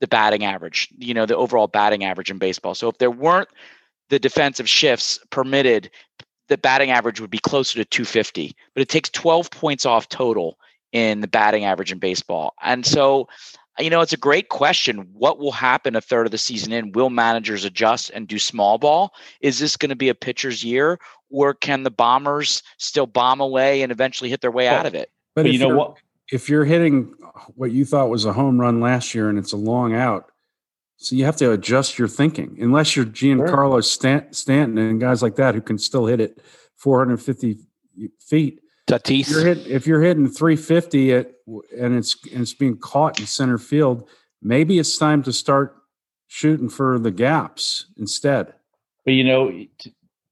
the 0.00 0.06
batting 0.06 0.44
average, 0.44 0.88
you 0.98 1.14
know, 1.14 1.26
the 1.26 1.36
overall 1.36 1.66
batting 1.66 2.04
average 2.04 2.30
in 2.30 2.38
baseball. 2.38 2.74
So 2.74 2.88
if 2.88 2.98
there 2.98 3.10
weren't 3.10 3.48
the 4.08 4.18
defensive 4.18 4.68
shifts 4.68 5.18
permitted, 5.30 5.90
the 6.48 6.58
batting 6.58 6.90
average 6.90 7.20
would 7.20 7.30
be 7.30 7.38
closer 7.38 7.74
to 7.78 7.84
250, 7.84 8.54
but 8.74 8.82
it 8.82 8.88
takes 8.88 9.10
12 9.10 9.50
points 9.50 9.86
off 9.86 10.08
total 10.08 10.58
in 10.92 11.20
the 11.20 11.28
batting 11.28 11.64
average 11.64 11.90
in 11.90 11.98
baseball. 11.98 12.54
And 12.62 12.86
so, 12.86 13.28
you 13.78 13.90
know, 13.90 14.00
it's 14.00 14.12
a 14.12 14.18
great 14.18 14.48
question. 14.48 14.98
What 15.12 15.38
will 15.38 15.52
happen 15.52 15.96
a 15.96 16.00
third 16.00 16.26
of 16.26 16.32
the 16.32 16.38
season 16.38 16.72
in? 16.72 16.92
Will 16.92 17.10
managers 17.10 17.64
adjust 17.64 18.10
and 18.10 18.28
do 18.28 18.38
small 18.38 18.78
ball? 18.78 19.12
Is 19.40 19.58
this 19.58 19.76
going 19.76 19.90
to 19.90 19.96
be 19.96 20.08
a 20.08 20.14
pitcher's 20.14 20.64
year, 20.64 20.98
or 21.30 21.52
can 21.52 21.82
the 21.82 21.90
bombers 21.90 22.62
still 22.78 23.06
bomb 23.06 23.40
away 23.40 23.82
and 23.82 23.90
eventually 23.90 24.30
hit 24.30 24.40
their 24.40 24.50
way 24.50 24.68
out 24.68 24.86
of 24.86 24.94
it? 24.94 25.10
But, 25.34 25.42
But 25.42 25.52
you 25.52 25.58
know 25.58 25.76
what? 25.76 25.98
If 26.32 26.48
you're 26.48 26.64
hitting 26.64 27.14
what 27.54 27.72
you 27.72 27.84
thought 27.84 28.10
was 28.10 28.24
a 28.24 28.32
home 28.32 28.60
run 28.60 28.80
last 28.80 29.14
year 29.14 29.28
and 29.28 29.38
it's 29.38 29.52
a 29.52 29.56
long 29.56 29.94
out, 29.94 30.30
so 30.96 31.14
you 31.14 31.24
have 31.24 31.36
to 31.36 31.52
adjust 31.52 31.98
your 31.98 32.08
thinking. 32.08 32.56
Unless 32.60 32.96
you're 32.96 33.04
Giancarlo 33.04 33.84
Stan- 33.84 34.32
Stanton 34.32 34.78
and 34.78 35.00
guys 35.00 35.22
like 35.22 35.36
that 35.36 35.54
who 35.54 35.60
can 35.60 35.78
still 35.78 36.06
hit 36.06 36.20
it 36.20 36.40
450 36.76 37.58
feet. 38.18 38.60
Tatis. 38.88 39.28
You're 39.28 39.44
hit, 39.44 39.66
if 39.66 39.86
you're 39.86 40.00
hitting 40.00 40.28
350 40.28 41.12
at, 41.12 41.32
and 41.76 41.96
it's 41.96 42.16
and 42.32 42.42
it's 42.42 42.54
being 42.54 42.78
caught 42.78 43.18
in 43.18 43.26
center 43.26 43.58
field, 43.58 44.08
maybe 44.40 44.78
it's 44.78 44.96
time 44.96 45.22
to 45.24 45.32
start 45.32 45.76
shooting 46.28 46.68
for 46.68 46.98
the 46.98 47.10
gaps 47.10 47.86
instead. 47.96 48.54
But 49.04 49.14
you 49.14 49.24
know, 49.24 49.64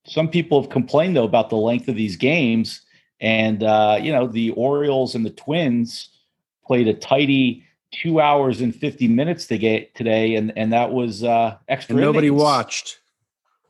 some 0.07 0.29
people 0.29 0.63
have 0.63 0.71
complained 0.71 1.17
though 1.17 1.25
about 1.25 1.51
the 1.51 1.57
length 1.57 1.89
of 1.89 1.97
these 1.97 2.17
games, 2.17 2.81
and 3.25 3.63
uh, 3.63 3.99
you 4.01 4.13
know, 4.13 4.27
the 4.27 4.51
Orioles 4.51 5.15
and 5.15 5.25
the 5.25 5.31
Twins 5.31 6.11
played 6.67 6.87
a 6.89 6.95
tidy 6.95 7.65
two 7.91 8.21
hours 8.21 8.61
and 8.61 8.75
fifty 8.75 9.09
minutes 9.09 9.47
to 9.47 9.57
get 9.59 9.95
today, 9.95 10.35
and 10.37 10.53
and 10.57 10.73
that 10.73 10.93
was 10.93 11.25
uh, 11.25 11.57
extra. 11.69 11.95
And 11.97 12.03
nobody 12.03 12.29
innings. 12.29 12.43
watched. 12.43 13.01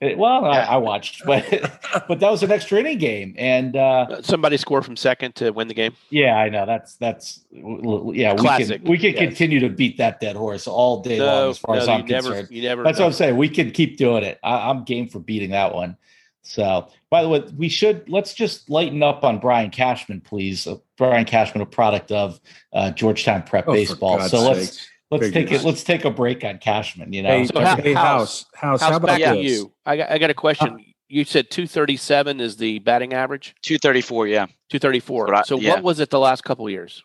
Uh, 0.03 0.09
Well, 0.17 0.45
I, 0.45 0.57
Yeah. 0.57 0.71
I 0.71 0.77
watched, 0.79 1.23
but 1.25 1.45
but 2.09 2.19
that 2.19 2.31
was 2.31 2.43
an 2.43 2.51
extra 2.51 2.81
inning 2.81 2.99
game, 2.99 3.35
and 3.39 3.77
uh, 3.77 4.07
Uh, 4.11 4.23
Somebody 4.23 4.57
score 4.57 4.83
from 4.83 4.97
second 4.97 5.37
to 5.37 5.51
win 5.53 5.69
the 5.69 5.75
game. 5.75 5.95
yeah, 6.11 6.37
I 6.37 6.49
know 6.49 6.67
that's 6.67 6.97
that's 6.97 7.45
yeah, 7.53 8.35
Classic, 8.35 8.81
we 8.83 8.85
can 8.85 8.91
we 8.91 8.99
can 8.99 9.13
yes. 9.13 9.19
continue 9.29 9.61
to 9.61 9.69
beat 9.69 9.97
that 9.99 10.19
dead 10.21 10.35
horse 10.37 10.67
all 10.67 11.01
day 11.01 11.21
long 11.21 11.51
as 11.51 11.59
far 11.59 11.77
no, 11.77 11.83
as 11.83 11.89
I'm 11.89 12.05
never, 12.07 12.31
concerned. 12.31 12.49
you 12.51 12.63
never. 12.63 12.83
That's 12.83 12.99
know. 12.99 13.05
what 13.05 13.11
I'm 13.11 13.15
saying. 13.15 13.37
We 13.37 13.49
can 13.49 13.71
keep 13.71 13.99
doing 13.99 14.25
it. 14.25 14.41
I, 14.43 14.69
I'm 14.69 14.83
game 14.85 15.09
for 15.09 15.21
beating 15.21 15.51
that 15.51 15.73
one. 15.75 15.97
So, 16.45 16.89
by 17.11 17.23
the 17.23 17.29
way, 17.29 17.43
we 17.57 17.69
should 17.69 18.09
let's 18.09 18.35
just 18.35 18.69
lighten 18.69 19.03
up 19.03 19.25
on 19.25 19.39
Brian 19.39 19.71
Cashman, 19.71 20.21
please. 20.21 20.67
Uh, 20.67 20.77
Brian 20.99 21.25
Cashman, 21.25 21.63
a 21.63 21.67
product 21.67 22.13
of 22.13 22.39
uh, 22.73 22.91
Georgetown 22.91 23.43
Prep 23.43 23.67
Oh, 23.67 23.73
baseball. 23.73 24.19
God's 24.19 24.31
So 24.31 24.41
let's 24.43 24.87
let's 25.11 25.25
Big 25.31 25.33
take 25.33 25.53
it. 25.53 25.65
Let's 25.65 25.83
take 25.83 26.05
a 26.05 26.11
break 26.11 26.45
on 26.45 26.59
Cashman. 26.59 27.13
You 27.15 27.23
know, 27.23 27.31
Hey, 27.31 27.47
So 27.47 27.61
how- 27.61 27.77
hey, 27.77 27.95
House- 27.95 28.03
house, 28.03 28.45
house, 28.55 28.81
How's 28.83 28.91
how 28.91 28.97
about 28.99 29.07
back 29.07 29.19
to 29.35 29.41
this? 29.43 29.53
you? 29.59 29.73
I 29.87 29.97
got, 29.97 30.11
I 30.11 30.19
got 30.19 30.31
a 30.31 30.35
question. 30.35 30.85
you 31.09 31.25
said 31.25 31.51
237 31.51 32.41
is 32.41 32.57
the 32.57 32.79
batting 32.81 33.15
average. 33.15 33.55
234, 33.63 34.27
yeah. 34.29 34.47
234. 34.69 35.25
What 35.27 35.35
I- 35.35 35.43
so 35.43 35.59
yeah. 35.59 35.71
what 35.75 35.83
was 35.83 36.01
it 36.01 36.11
the 36.11 36.21
last 36.21 36.45
couple 36.45 36.69
years? 36.69 37.03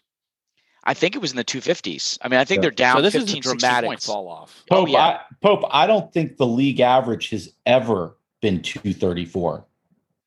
I 0.83 0.93
think 0.93 1.15
it 1.15 1.19
was 1.19 1.31
in 1.31 1.37
the 1.37 1.43
250s. 1.43 2.17
I 2.21 2.27
mean, 2.29 2.39
I 2.39 2.45
think 2.45 2.57
Yeah. 2.59 2.61
they're 2.63 2.71
down 2.71 2.95
so 2.97 3.01
this 3.03 3.13
15, 3.13 3.29
is 3.39 3.45
a 3.45 3.49
dramatic 3.55 4.01
fall 4.01 4.27
off. 4.27 4.63
Oh, 4.71 4.77
Pope. 4.85 4.89
yeah. 4.89 4.99
I, 4.99 5.19
Pope. 5.41 5.63
I 5.71 5.87
don't 5.87 6.11
think 6.11 6.37
the 6.37 6.47
league 6.47 6.79
average 6.79 7.29
has 7.29 7.53
ever 7.65 8.15
been 8.41 8.61
234 8.61 9.65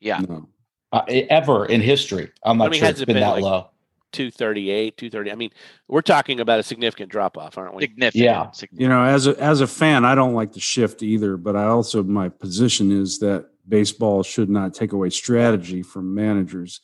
Yeah. 0.01 0.21
No. 0.29 0.49
uh, 0.93 1.03
ever 1.09 1.67
in 1.67 1.81
history. 1.81 2.31
I'm 2.43 2.59
not 2.59 2.67
I 2.67 2.71
mean, 2.71 2.79
sure 2.81 2.87
has 2.87 2.93
it's 2.95 3.03
it 3.03 3.07
been, 3.07 3.15
been 3.17 3.23
that 3.23 3.33
like- 3.35 3.43
low. 3.43 3.69
238, 4.13 4.99
230. 4.99 5.33
I 5.33 5.35
mean, 5.37 5.51
we're 5.89 6.03
talking 6.03 6.39
about 6.41 6.61
a 6.61 6.63
significant 6.63 7.11
drop 7.11 7.39
off, 7.39 7.57
aren't 7.57 7.75
we? 7.75 7.85
Significant. 7.85 8.23
Yeah. 8.23 8.51
significant. 8.51 8.81
You 8.83 8.89
know, 8.91 9.03
as 9.05 9.27
a 9.27 9.35
as 9.43 9.63
a 9.63 9.67
fan, 9.67 10.05
I 10.05 10.15
don't 10.15 10.35
like 10.35 10.53
the 10.53 10.61
shift 10.61 11.03
either, 11.03 11.39
but 11.39 11.57
I 11.57 11.65
also 11.65 12.03
my 12.03 12.29
position 12.29 12.93
is 12.93 13.21
that 13.21 13.49
baseball 13.67 14.23
should 14.23 14.51
not 14.51 14.75
take 14.75 14.93
away 14.93 15.09
strategy 15.09 15.83
from 15.83 16.15
managers, 16.15 16.83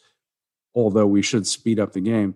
although 0.75 1.07
we 1.07 1.21
should 1.21 1.47
speed 1.47 1.79
up 1.79 1.93
the 1.93 2.01
game. 2.01 2.35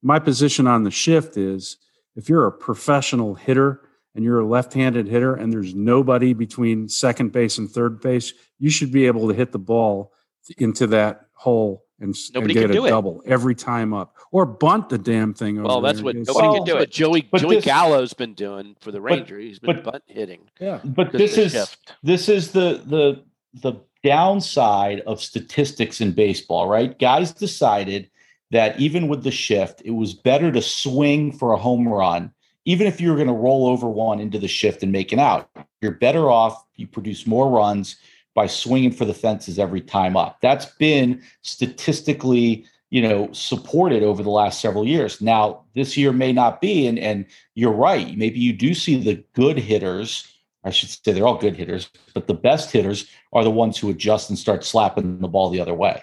My 0.00 0.18
position 0.18 0.66
on 0.66 0.84
the 0.84 0.90
shift 0.90 1.36
is 1.36 1.76
if 2.16 2.30
you're 2.30 2.46
a 2.46 2.52
professional 2.52 3.34
hitter 3.34 3.82
and 4.14 4.24
you're 4.24 4.40
a 4.40 4.46
left-handed 4.46 5.06
hitter 5.06 5.34
and 5.34 5.52
there's 5.52 5.74
nobody 5.74 6.32
between 6.32 6.88
second 6.88 7.32
base 7.32 7.58
and 7.58 7.70
third 7.70 8.00
base, 8.00 8.32
you 8.58 8.70
should 8.70 8.92
be 8.92 9.06
able 9.06 9.28
to 9.28 9.34
hit 9.34 9.52
the 9.52 9.58
ball 9.58 10.12
into 10.58 10.86
that 10.88 11.26
hole 11.34 11.84
and, 12.00 12.14
and 12.34 12.48
get 12.48 12.70
a 12.70 12.88
double 12.88 13.20
it. 13.22 13.30
every 13.30 13.54
time 13.54 13.92
up 13.92 14.16
or 14.32 14.46
bunt 14.46 14.88
the 14.88 14.98
damn 14.98 15.34
thing. 15.34 15.58
Over. 15.58 15.68
Well, 15.68 15.80
that's 15.80 16.02
what 16.02 16.16
nobody 16.16 16.48
well, 16.48 16.54
can 16.54 16.64
do 16.64 16.76
it. 16.78 16.90
Joey 16.90 17.28
Joey 17.36 17.56
this, 17.56 17.64
Gallo's 17.64 18.12
been 18.14 18.34
doing 18.34 18.76
for 18.80 18.90
the 18.90 19.00
Rangers. 19.00 19.28
But, 19.28 19.42
He's 19.42 19.58
been 19.58 19.82
but, 19.82 19.92
bunt 19.92 20.04
hitting. 20.06 20.48
Yeah, 20.58 20.80
but 20.84 21.12
this 21.12 21.36
is 21.36 21.52
shift. 21.52 21.92
this 22.02 22.28
is 22.28 22.52
the 22.52 22.82
the 22.86 23.24
the 23.62 23.80
downside 24.02 25.00
of 25.00 25.22
statistics 25.22 26.00
in 26.00 26.12
baseball, 26.12 26.66
right? 26.68 26.98
Guys 26.98 27.32
decided 27.32 28.10
that 28.50 28.80
even 28.80 29.08
with 29.08 29.22
the 29.22 29.30
shift, 29.30 29.82
it 29.84 29.90
was 29.90 30.14
better 30.14 30.50
to 30.50 30.62
swing 30.62 31.32
for 31.32 31.52
a 31.52 31.56
home 31.56 31.86
run, 31.86 32.32
even 32.64 32.86
if 32.86 33.00
you 33.00 33.10
were 33.10 33.16
going 33.16 33.26
to 33.26 33.32
roll 33.32 33.66
over 33.66 33.88
one 33.88 34.20
into 34.20 34.38
the 34.38 34.48
shift 34.48 34.82
and 34.82 34.92
make 34.92 35.12
an 35.12 35.18
out. 35.18 35.48
You're 35.80 35.92
better 35.92 36.30
off. 36.30 36.64
You 36.76 36.86
produce 36.86 37.26
more 37.26 37.48
runs 37.48 37.96
by 38.34 38.46
swinging 38.46 38.92
for 38.92 39.04
the 39.04 39.14
fences 39.14 39.58
every 39.58 39.80
time 39.80 40.16
up. 40.16 40.38
That's 40.40 40.66
been 40.66 41.22
statistically, 41.42 42.66
you 42.90 43.02
know, 43.02 43.30
supported 43.32 44.02
over 44.02 44.22
the 44.22 44.30
last 44.30 44.60
several 44.60 44.86
years. 44.86 45.20
Now, 45.20 45.64
this 45.74 45.96
year 45.96 46.12
may 46.12 46.32
not 46.32 46.60
be, 46.60 46.86
and 46.86 46.98
and 46.98 47.26
you're 47.54 47.72
right. 47.72 48.16
Maybe 48.16 48.38
you 48.38 48.52
do 48.52 48.74
see 48.74 49.02
the 49.02 49.24
good 49.34 49.58
hitters. 49.58 50.26
I 50.62 50.70
should 50.70 50.90
say 50.90 51.12
they're 51.12 51.26
all 51.26 51.38
good 51.38 51.56
hitters, 51.56 51.90
but 52.12 52.26
the 52.26 52.34
best 52.34 52.70
hitters 52.70 53.06
are 53.32 53.44
the 53.44 53.50
ones 53.50 53.78
who 53.78 53.88
adjust 53.88 54.28
and 54.28 54.38
start 54.38 54.62
slapping 54.62 55.18
the 55.18 55.28
ball 55.28 55.48
the 55.48 55.60
other 55.60 55.74
way. 55.74 56.02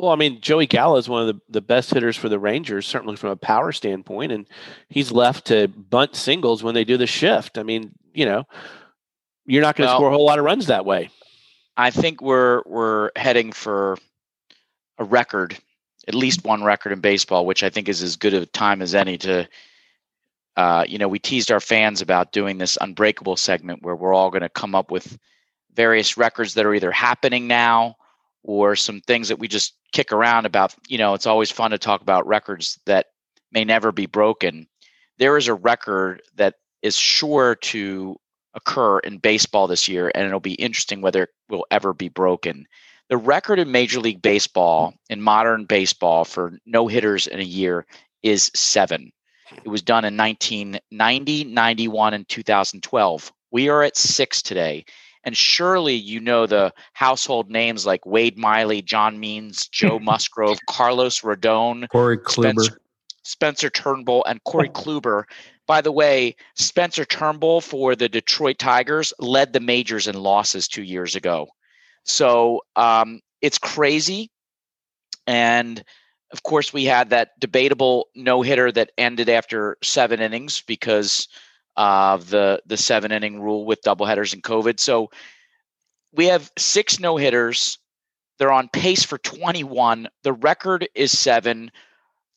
Well, 0.00 0.12
I 0.12 0.16
mean, 0.16 0.40
Joey 0.40 0.66
Gallo 0.66 0.96
is 0.96 1.10
one 1.10 1.28
of 1.28 1.34
the, 1.34 1.40
the 1.50 1.60
best 1.60 1.92
hitters 1.92 2.16
for 2.16 2.30
the 2.30 2.38
Rangers, 2.38 2.86
certainly 2.86 3.16
from 3.16 3.30
a 3.30 3.36
power 3.36 3.70
standpoint, 3.70 4.32
and 4.32 4.46
he's 4.88 5.12
left 5.12 5.48
to 5.48 5.68
bunt 5.68 6.16
singles 6.16 6.62
when 6.62 6.74
they 6.74 6.84
do 6.84 6.96
the 6.96 7.06
shift. 7.06 7.58
I 7.58 7.64
mean, 7.64 7.92
you 8.14 8.24
know, 8.24 8.44
you're 9.44 9.60
not 9.60 9.76
going 9.76 9.88
to 9.88 9.92
well, 9.92 9.98
score 9.98 10.08
a 10.08 10.12
whole 10.12 10.24
lot 10.24 10.38
of 10.38 10.46
runs 10.46 10.66
that 10.68 10.86
way. 10.86 11.10
I 11.76 11.90
think 11.90 12.22
we're 12.22 12.62
we're 12.64 13.10
heading 13.14 13.52
for 13.52 13.98
a 14.96 15.04
record, 15.04 15.58
at 16.08 16.14
least 16.14 16.44
one 16.44 16.64
record 16.64 16.92
in 16.92 17.00
baseball, 17.00 17.44
which 17.44 17.62
I 17.62 17.68
think 17.68 17.86
is 17.86 18.02
as 18.02 18.16
good 18.16 18.32
a 18.32 18.46
time 18.46 18.80
as 18.80 18.94
any 18.94 19.18
to. 19.18 19.46
Uh, 20.56 20.84
you 20.88 20.98
know, 20.98 21.08
we 21.08 21.18
teased 21.18 21.52
our 21.52 21.60
fans 21.60 22.00
about 22.00 22.32
doing 22.32 22.58
this 22.58 22.78
unbreakable 22.80 23.36
segment 23.36 23.82
where 23.82 23.96
we're 23.96 24.14
all 24.14 24.30
going 24.30 24.42
to 24.42 24.48
come 24.48 24.74
up 24.74 24.90
with 24.90 25.18
various 25.74 26.16
records 26.16 26.54
that 26.54 26.66
are 26.66 26.74
either 26.74 26.90
happening 26.90 27.46
now 27.46 27.96
or 28.42 28.74
some 28.74 29.00
things 29.02 29.28
that 29.28 29.38
we 29.38 29.46
just 29.46 29.74
kick 29.92 30.12
around 30.12 30.46
about. 30.46 30.74
You 30.88 30.98
know, 30.98 31.14
it's 31.14 31.26
always 31.26 31.50
fun 31.50 31.70
to 31.72 31.78
talk 31.78 32.02
about 32.02 32.26
records 32.26 32.78
that 32.86 33.06
may 33.52 33.64
never 33.64 33.92
be 33.92 34.06
broken. 34.06 34.66
There 35.18 35.36
is 35.36 35.48
a 35.48 35.54
record 35.54 36.22
that 36.36 36.54
is 36.82 36.96
sure 36.96 37.56
to 37.56 38.16
occur 38.54 38.98
in 39.00 39.18
baseball 39.18 39.66
this 39.66 39.88
year, 39.88 40.10
and 40.14 40.26
it'll 40.26 40.40
be 40.40 40.54
interesting 40.54 41.00
whether 41.00 41.24
it 41.24 41.30
will 41.48 41.66
ever 41.70 41.92
be 41.92 42.08
broken. 42.08 42.66
The 43.08 43.16
record 43.16 43.58
in 43.58 43.72
Major 43.72 44.00
League 44.00 44.22
Baseball, 44.22 44.94
in 45.08 45.20
modern 45.20 45.64
baseball, 45.64 46.24
for 46.24 46.58
no 46.64 46.86
hitters 46.86 47.26
in 47.26 47.40
a 47.40 47.44
year 47.44 47.86
is 48.22 48.50
seven. 48.54 49.12
It 49.64 49.68
was 49.68 49.82
done 49.82 50.04
in 50.04 50.16
1990, 50.16 51.44
91, 51.44 52.14
and 52.14 52.28
2012. 52.28 53.32
We 53.50 53.68
are 53.68 53.82
at 53.82 53.96
six 53.96 54.42
today. 54.42 54.84
And 55.24 55.36
surely 55.36 55.94
you 55.94 56.20
know 56.20 56.46
the 56.46 56.72
household 56.94 57.50
names 57.50 57.84
like 57.84 58.06
Wade 58.06 58.38
Miley, 58.38 58.82
John 58.82 59.20
Means, 59.20 59.68
Joe 59.68 59.98
Musgrove, 60.02 60.58
Carlos 60.68 61.20
Rodon, 61.20 61.88
Corey 61.88 62.18
Kluber. 62.18 62.62
Spencer, 62.62 62.80
Spencer 63.22 63.70
Turnbull, 63.70 64.24
and 64.24 64.42
Corey 64.44 64.68
Kluber. 64.74 65.24
By 65.66 65.80
the 65.80 65.92
way, 65.92 66.34
Spencer 66.56 67.04
Turnbull 67.04 67.60
for 67.60 67.94
the 67.94 68.08
Detroit 68.08 68.58
Tigers 68.58 69.12
led 69.18 69.52
the 69.52 69.60
majors 69.60 70.08
in 70.08 70.16
losses 70.16 70.66
two 70.66 70.82
years 70.82 71.14
ago. 71.14 71.48
So 72.04 72.62
um, 72.76 73.20
it's 73.40 73.58
crazy. 73.58 74.30
And 75.26 75.82
of 76.32 76.42
course, 76.42 76.72
we 76.72 76.84
had 76.84 77.10
that 77.10 77.38
debatable 77.38 78.08
no 78.14 78.42
hitter 78.42 78.70
that 78.72 78.92
ended 78.96 79.28
after 79.28 79.76
seven 79.82 80.20
innings 80.20 80.62
because 80.66 81.28
of 81.80 82.28
the 82.28 82.60
the 82.66 82.76
seven 82.76 83.10
inning 83.10 83.40
rule 83.40 83.64
with 83.64 83.80
doubleheaders 83.80 84.34
and 84.34 84.42
COVID. 84.42 84.78
So 84.78 85.10
we 86.12 86.26
have 86.26 86.52
six 86.58 87.00
no 87.00 87.16
hitters. 87.16 87.78
They're 88.38 88.52
on 88.52 88.68
pace 88.68 89.02
for 89.02 89.16
21. 89.16 90.06
The 90.22 90.34
record 90.34 90.86
is 90.94 91.18
seven. 91.18 91.70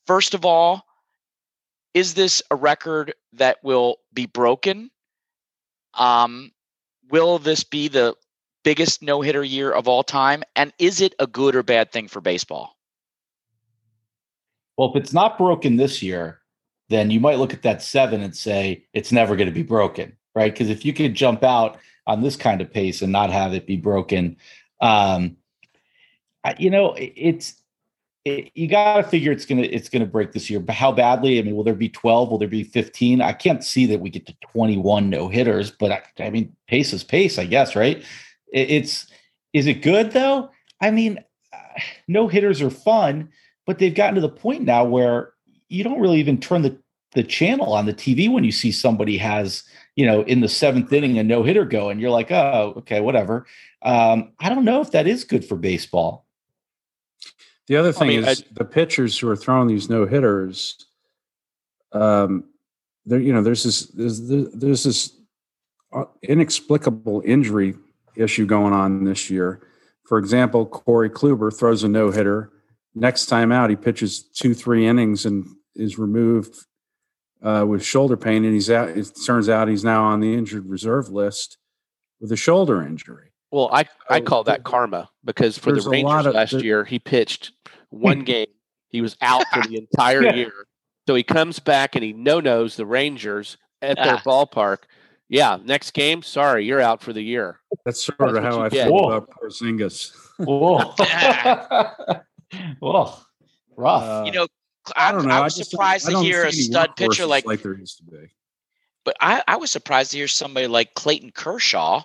First 0.07 0.33
of 0.33 0.45
all, 0.45 0.85
is 1.93 2.13
this 2.13 2.41
a 2.51 2.55
record 2.55 3.15
that 3.33 3.57
will 3.63 3.97
be 4.13 4.27
broken? 4.27 4.89
Um, 5.93 6.53
will 7.09 7.37
this 7.37 7.65
be 7.65 7.89
the 7.89 8.15
biggest 8.63 9.01
no 9.01 9.19
hitter 9.19 9.43
year 9.43 9.71
of 9.71 9.89
all 9.89 10.03
time? 10.03 10.43
And 10.55 10.71
is 10.79 11.01
it 11.01 11.15
a 11.19 11.27
good 11.27 11.53
or 11.53 11.63
bad 11.63 11.91
thing 11.91 12.07
for 12.07 12.21
baseball? 12.21 12.77
Well, 14.77 14.89
if 14.89 14.95
it's 14.95 15.13
not 15.13 15.37
broken 15.37 15.75
this 15.75 16.01
year, 16.01 16.39
then 16.89 17.11
you 17.11 17.19
might 17.19 17.37
look 17.37 17.53
at 17.53 17.63
that 17.63 17.81
seven 17.81 18.21
and 18.21 18.35
say 18.35 18.85
it's 18.93 19.11
never 19.11 19.35
going 19.35 19.47
to 19.47 19.53
be 19.53 19.63
broken, 19.63 20.15
right? 20.35 20.51
Because 20.51 20.69
if 20.69 20.85
you 20.85 20.93
could 20.93 21.15
jump 21.15 21.43
out 21.43 21.77
on 22.05 22.21
this 22.21 22.35
kind 22.35 22.61
of 22.61 22.71
pace 22.71 23.01
and 23.01 23.11
not 23.11 23.29
have 23.29 23.53
it 23.53 23.65
be 23.65 23.77
broken, 23.77 24.37
um, 24.81 25.37
I, 26.43 26.55
you 26.57 26.69
know, 26.69 26.95
it's 26.97 27.55
it, 28.25 28.51
you 28.53 28.67
got 28.67 28.97
to 28.97 29.03
figure 29.03 29.31
it's 29.31 29.45
gonna 29.45 29.63
it's 29.63 29.89
gonna 29.89 30.05
break 30.05 30.31
this 30.31 30.49
year. 30.49 30.59
But 30.59 30.75
how 30.75 30.91
badly? 30.91 31.39
I 31.39 31.41
mean, 31.41 31.55
will 31.55 31.63
there 31.63 31.73
be 31.73 31.89
twelve? 31.89 32.29
Will 32.29 32.37
there 32.37 32.47
be 32.47 32.63
fifteen? 32.63 33.21
I 33.21 33.33
can't 33.33 33.63
see 33.63 33.85
that 33.87 33.99
we 33.99 34.09
get 34.09 34.25
to 34.27 34.35
twenty 34.41 34.77
one 34.77 35.09
no 35.09 35.27
hitters, 35.27 35.71
but 35.71 35.91
I, 35.91 36.03
I, 36.19 36.29
mean, 36.29 36.55
pace 36.67 36.93
is 36.93 37.03
pace, 37.03 37.37
I 37.37 37.45
guess, 37.45 37.75
right? 37.75 37.97
It, 38.53 38.71
it's 38.71 39.07
is 39.51 39.67
it 39.67 39.81
good 39.81 40.11
though? 40.11 40.51
I 40.81 40.91
mean, 40.91 41.19
uh, 41.51 41.81
no 42.07 42.27
hitters 42.27 42.61
are 42.61 42.69
fun, 42.69 43.29
but 43.65 43.77
they've 43.77 43.93
gotten 43.93 44.15
to 44.15 44.21
the 44.21 44.29
point 44.29 44.63
now 44.63 44.85
where 44.85 45.32
you 45.69 45.83
don't 45.83 45.99
really 45.99 46.19
even 46.19 46.39
turn 46.39 46.61
the 46.61 46.77
the 47.13 47.23
channel 47.23 47.73
on 47.73 47.85
the 47.85 47.93
TV 47.93 48.31
when 48.31 48.43
you 48.43 48.51
see 48.51 48.71
somebody 48.71 49.17
has, 49.17 49.63
you 49.95 50.05
know, 50.05 50.23
in 50.23 50.41
the 50.41 50.49
seventh 50.49 50.91
inning 50.91 51.19
a 51.19 51.23
no 51.23 51.43
hitter 51.43 51.65
go, 51.65 51.89
and 51.89 52.01
you're 52.01 52.09
like, 52.09 52.31
oh, 52.31 52.73
okay, 52.77 53.01
whatever. 53.01 53.45
Um, 53.83 54.31
I 54.39 54.49
don't 54.49 54.65
know 54.65 54.81
if 54.81 54.91
that 54.91 55.07
is 55.07 55.23
good 55.23 55.45
for 55.45 55.55
baseball. 55.55 56.25
The 57.67 57.77
other 57.77 57.93
thing 57.93 58.03
I 58.03 58.07
mean, 58.07 58.25
is 58.25 58.41
I, 58.41 58.45
the 58.53 58.65
pitchers 58.65 59.17
who 59.17 59.29
are 59.29 59.35
throwing 59.35 59.67
these 59.67 59.89
no 59.89 60.05
hitters. 60.05 60.85
Um, 61.91 62.45
there, 63.05 63.19
you 63.19 63.31
know, 63.31 63.43
there's 63.43 63.63
this 63.63 63.85
there's, 63.87 64.21
there's 64.27 64.83
this 64.83 65.15
uh, 65.93 66.05
inexplicable 66.23 67.21
injury 67.25 67.75
issue 68.15 68.45
going 68.45 68.73
on 68.73 69.03
this 69.03 69.29
year. 69.29 69.61
For 70.05 70.17
example, 70.17 70.65
Corey 70.65 71.09
Kluber 71.09 71.57
throws 71.57 71.83
a 71.83 71.87
no 71.87 72.11
hitter. 72.11 72.51
Next 72.95 73.25
time 73.25 73.51
out, 73.51 73.69
he 73.69 73.75
pitches 73.75 74.23
two, 74.23 74.53
three 74.53 74.87
innings 74.87 75.25
and 75.25 75.45
is 75.75 75.97
removed 75.97 76.55
uh, 77.41 77.65
with 77.67 77.83
shoulder 77.83 78.15
pain, 78.15 78.45
and 78.45 78.53
he's 78.53 78.69
out. 78.69 78.89
It 78.89 79.11
turns 79.25 79.49
out 79.49 79.67
he's 79.67 79.83
now 79.83 80.03
on 80.03 80.19
the 80.19 80.33
injured 80.33 80.69
reserve 80.69 81.09
list 81.09 81.57
with 82.19 82.31
a 82.31 82.37
shoulder 82.37 82.81
injury. 82.81 83.31
Well, 83.51 83.69
I 83.71 83.85
I 84.09 84.21
call 84.21 84.43
that 84.45 84.63
karma 84.63 85.09
because 85.23 85.57
for 85.57 85.71
the 85.71 85.87
Rangers 85.87 86.25
of, 86.25 86.33
last 86.33 86.53
year, 86.53 86.83
he 86.83 86.99
pitched 86.99 87.51
one 87.89 88.19
game. 88.23 88.47
He 88.89 89.01
was 89.01 89.17
out 89.21 89.43
for 89.53 89.61
the 89.67 89.77
entire 89.77 90.23
yeah. 90.23 90.35
year. 90.35 90.53
So 91.07 91.15
he 91.15 91.23
comes 91.23 91.59
back 91.59 91.95
and 91.95 92.03
he 92.03 92.13
no 92.13 92.39
knows 92.39 92.75
the 92.75 92.85
Rangers 92.85 93.57
at 93.81 93.97
their 93.97 94.15
ah. 94.15 94.21
ballpark. 94.25 94.79
Yeah, 95.29 95.57
next 95.63 95.91
game, 95.91 96.21
sorry, 96.21 96.65
you're 96.65 96.81
out 96.81 97.01
for 97.01 97.11
the 97.11 97.21
year. 97.21 97.59
That's 97.85 98.03
sort 98.03 98.17
That's 98.19 98.37
of 98.37 98.43
how 98.43 98.61
I 98.61 98.69
get. 98.69 98.85
feel 98.85 98.93
Whoa. 98.93 99.11
about 99.11 99.29
Porzingis. 99.31 100.11
Whoa. 100.37 100.93
Whoa. 102.79 103.13
Rough. 103.75 104.03
Uh, 104.03 104.23
you 104.25 104.31
know, 104.31 104.47
I, 104.95 105.09
I 105.09 105.11
don't 105.11 105.27
know. 105.27 105.33
I 105.33 105.41
was 105.41 105.59
I 105.59 105.63
surprised 105.63 106.07
to 106.07 106.19
hear 106.19 106.45
a 106.45 106.51
stud 106.51 106.95
pitcher 106.95 107.25
like, 107.25 107.45
like 107.45 107.61
there 107.61 107.73
used 107.73 107.97
to 107.97 108.03
be. 108.03 108.29
But 109.03 109.17
I, 109.19 109.43
I 109.47 109.57
was 109.57 109.71
surprised 109.71 110.11
to 110.11 110.17
hear 110.17 110.27
somebody 110.27 110.67
like 110.67 110.93
Clayton 110.93 111.31
Kershaw, 111.31 112.03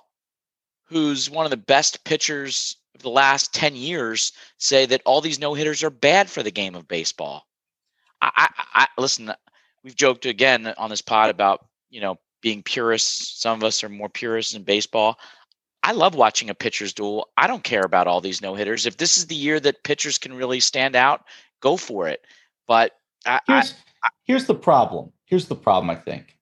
who's 0.84 1.30
one 1.30 1.44
of 1.44 1.50
the 1.50 1.56
best 1.56 2.04
pitchers 2.04 2.76
of 2.94 3.02
the 3.02 3.10
last 3.10 3.54
10 3.54 3.76
years, 3.76 4.32
say 4.58 4.86
that 4.86 5.02
all 5.04 5.20
these 5.20 5.38
no 5.38 5.54
hitters 5.54 5.84
are 5.84 5.90
bad 5.90 6.28
for 6.28 6.42
the 6.42 6.50
game 6.50 6.74
of 6.74 6.88
baseball. 6.88 7.46
I, 8.20 8.30
I, 8.36 8.64
I 8.74 8.88
listen, 9.00 9.32
we've 9.84 9.94
joked 9.94 10.26
again 10.26 10.66
on 10.76 10.90
this 10.90 11.02
pod 11.02 11.30
about, 11.30 11.66
you 11.90 12.00
know, 12.00 12.18
being 12.40 12.62
purists. 12.62 13.40
Some 13.40 13.58
of 13.58 13.64
us 13.64 13.84
are 13.84 13.88
more 13.88 14.08
purists 14.08 14.54
in 14.54 14.62
baseball. 14.62 15.18
I 15.88 15.92
love 15.92 16.14
watching 16.14 16.50
a 16.50 16.54
pitcher's 16.54 16.92
duel. 16.92 17.30
I 17.38 17.46
don't 17.46 17.64
care 17.64 17.80
about 17.80 18.06
all 18.06 18.20
these 18.20 18.42
no 18.42 18.54
hitters. 18.54 18.84
If 18.84 18.98
this 18.98 19.16
is 19.16 19.28
the 19.28 19.34
year 19.34 19.58
that 19.60 19.84
pitchers 19.84 20.18
can 20.18 20.34
really 20.34 20.60
stand 20.60 20.94
out, 20.94 21.24
go 21.60 21.78
for 21.78 22.06
it. 22.06 22.26
But 22.66 22.98
I, 23.24 23.40
here's, 23.46 23.72
I, 24.04 24.08
here's 24.24 24.44
the 24.44 24.54
problem. 24.54 25.10
Here's 25.24 25.46
the 25.46 25.54
problem, 25.54 25.88
I 25.88 25.94
think. 25.94 26.36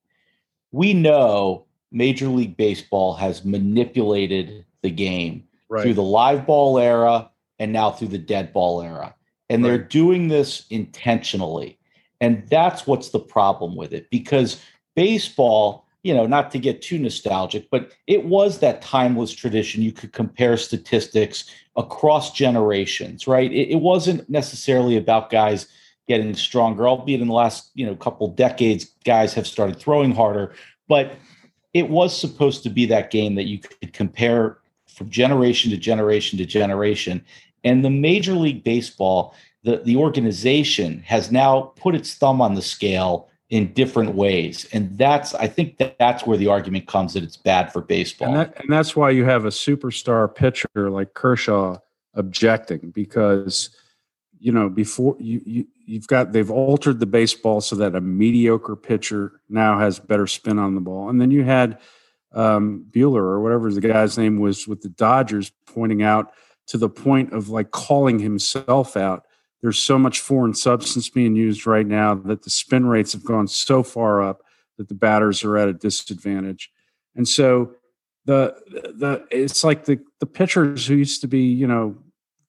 We 0.72 0.94
know 0.94 1.64
Major 1.92 2.26
League 2.26 2.56
Baseball 2.56 3.14
has 3.14 3.44
manipulated 3.44 4.64
the 4.82 4.90
game 4.90 5.44
right. 5.68 5.84
through 5.84 5.94
the 5.94 6.02
live 6.02 6.44
ball 6.44 6.80
era 6.80 7.30
and 7.60 7.72
now 7.72 7.92
through 7.92 8.08
the 8.08 8.18
dead 8.18 8.52
ball 8.52 8.82
era. 8.82 9.14
And 9.48 9.62
right. 9.62 9.68
they're 9.68 9.78
doing 9.78 10.26
this 10.26 10.66
intentionally. 10.70 11.78
And 12.20 12.42
that's 12.48 12.84
what's 12.84 13.10
the 13.10 13.20
problem 13.20 13.76
with 13.76 13.92
it 13.92 14.10
because 14.10 14.60
baseball, 14.96 15.85
you 16.06 16.14
know, 16.14 16.24
not 16.24 16.52
to 16.52 16.58
get 16.60 16.80
too 16.80 17.00
nostalgic, 17.00 17.68
but 17.68 17.90
it 18.06 18.24
was 18.24 18.60
that 18.60 18.80
timeless 18.80 19.32
tradition. 19.32 19.82
You 19.82 19.90
could 19.90 20.12
compare 20.12 20.56
statistics 20.56 21.50
across 21.74 22.30
generations, 22.30 23.26
right? 23.26 23.50
It, 23.50 23.70
it 23.72 23.80
wasn't 23.80 24.30
necessarily 24.30 24.96
about 24.96 25.30
guys 25.30 25.66
getting 26.06 26.32
stronger, 26.36 26.86
albeit 26.86 27.20
in 27.20 27.26
the 27.26 27.34
last, 27.34 27.72
you 27.74 27.84
know, 27.84 27.96
couple 27.96 28.28
decades, 28.28 28.84
guys 29.04 29.34
have 29.34 29.48
started 29.48 29.80
throwing 29.80 30.14
harder, 30.14 30.54
but 30.86 31.16
it 31.74 31.90
was 31.90 32.16
supposed 32.16 32.62
to 32.62 32.70
be 32.70 32.86
that 32.86 33.10
game 33.10 33.34
that 33.34 33.48
you 33.48 33.58
could 33.58 33.92
compare 33.92 34.58
from 34.86 35.10
generation 35.10 35.72
to 35.72 35.76
generation 35.76 36.38
to 36.38 36.46
generation. 36.46 37.24
And 37.64 37.84
the 37.84 37.90
Major 37.90 38.34
League 38.34 38.62
Baseball, 38.62 39.34
the, 39.64 39.78
the 39.78 39.96
organization 39.96 41.00
has 41.00 41.32
now 41.32 41.72
put 41.74 41.96
its 41.96 42.14
thumb 42.14 42.40
on 42.40 42.54
the 42.54 42.62
scale 42.62 43.28
in 43.48 43.72
different 43.72 44.14
ways. 44.14 44.66
And 44.72 44.98
that's, 44.98 45.34
I 45.34 45.46
think 45.46 45.78
that 45.78 45.98
that's 45.98 46.26
where 46.26 46.36
the 46.36 46.48
argument 46.48 46.88
comes 46.88 47.14
that 47.14 47.22
it's 47.22 47.36
bad 47.36 47.72
for 47.72 47.80
baseball. 47.80 48.28
And, 48.28 48.36
that, 48.36 48.60
and 48.60 48.72
that's 48.72 48.96
why 48.96 49.10
you 49.10 49.24
have 49.24 49.44
a 49.44 49.50
superstar 49.50 50.32
pitcher 50.32 50.90
like 50.90 51.14
Kershaw 51.14 51.78
objecting 52.14 52.90
because, 52.90 53.70
you 54.38 54.50
know, 54.50 54.68
before 54.68 55.16
you, 55.20 55.40
you, 55.46 55.66
you've 55.84 56.08
got, 56.08 56.32
they've 56.32 56.50
altered 56.50 56.98
the 56.98 57.06
baseball 57.06 57.60
so 57.60 57.76
that 57.76 57.94
a 57.94 58.00
mediocre 58.00 58.74
pitcher 58.74 59.40
now 59.48 59.78
has 59.78 60.00
better 60.00 60.26
spin 60.26 60.58
on 60.58 60.74
the 60.74 60.80
ball. 60.80 61.08
And 61.08 61.20
then 61.20 61.30
you 61.30 61.44
had 61.44 61.78
um, 62.32 62.84
Buehler 62.90 63.20
or 63.20 63.40
whatever 63.40 63.72
the 63.72 63.80
guy's 63.80 64.18
name 64.18 64.40
was 64.40 64.66
with 64.66 64.82
the 64.82 64.88
Dodgers 64.88 65.52
pointing 65.66 66.02
out 66.02 66.32
to 66.66 66.78
the 66.78 66.88
point 66.88 67.32
of 67.32 67.48
like 67.48 67.70
calling 67.70 68.18
himself 68.18 68.96
out 68.96 69.24
there's 69.62 69.78
so 69.78 69.98
much 69.98 70.20
foreign 70.20 70.54
substance 70.54 71.08
being 71.08 71.34
used 71.34 71.66
right 71.66 71.86
now 71.86 72.14
that 72.14 72.42
the 72.42 72.50
spin 72.50 72.86
rates 72.86 73.12
have 73.12 73.24
gone 73.24 73.48
so 73.48 73.82
far 73.82 74.22
up 74.22 74.42
that 74.78 74.88
the 74.88 74.94
batters 74.94 75.42
are 75.44 75.56
at 75.56 75.68
a 75.68 75.72
disadvantage. 75.72 76.70
And 77.14 77.26
so 77.26 77.72
the 78.26 78.54
the 78.68 79.26
it's 79.30 79.64
like 79.64 79.84
the 79.84 79.98
the 80.20 80.26
pitchers 80.26 80.86
who 80.86 80.96
used 80.96 81.20
to 81.22 81.28
be, 81.28 81.44
you 81.44 81.66
know, 81.66 81.96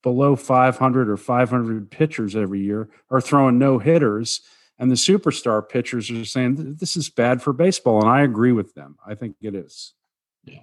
below 0.04 0.36
500 0.36 1.10
or 1.10 1.18
500 1.18 1.92
pitchers 1.92 2.36
every 2.36 2.62
year 2.62 2.90
are 3.10 3.22
throwing 3.22 3.58
no 3.58 3.80
hitters 3.80 4.42
and 4.80 4.92
the 4.92 4.96
superstar 4.96 5.68
pitchers 5.68 6.10
are 6.12 6.26
saying 6.26 6.76
this 6.80 6.96
is 6.96 7.10
bad 7.10 7.42
for 7.42 7.54
baseball 7.54 8.02
and 8.02 8.10
I 8.10 8.22
agree 8.22 8.52
with 8.52 8.74
them. 8.74 8.98
I 9.06 9.16
think 9.16 9.36
it 9.42 9.56
is. 9.56 9.94
Yeah. 10.44 10.62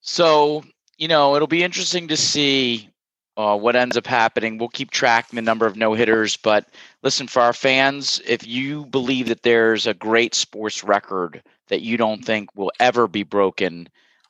So, 0.00 0.64
you 0.96 1.08
know, 1.08 1.34
it'll 1.34 1.48
be 1.48 1.62
interesting 1.62 2.08
to 2.08 2.16
see 2.16 2.90
uh, 3.36 3.56
what 3.56 3.76
ends 3.76 3.96
up 3.96 4.06
happening. 4.06 4.58
We'll 4.58 4.68
keep 4.68 4.90
tracking 4.90 5.36
the 5.36 5.42
number 5.42 5.66
of 5.66 5.76
no 5.76 5.94
hitters. 5.94 6.36
But 6.36 6.66
listen, 7.02 7.26
for 7.26 7.42
our 7.42 7.52
fans, 7.52 8.20
if 8.26 8.46
you 8.46 8.86
believe 8.86 9.28
that 9.28 9.42
there's 9.42 9.86
a 9.86 9.94
great 9.94 10.34
sports 10.34 10.82
record 10.82 11.42
that 11.68 11.82
you 11.82 11.96
don't 11.96 12.24
think 12.24 12.54
will 12.56 12.72
ever 12.80 13.06
be 13.06 13.22
broken, 13.24 13.88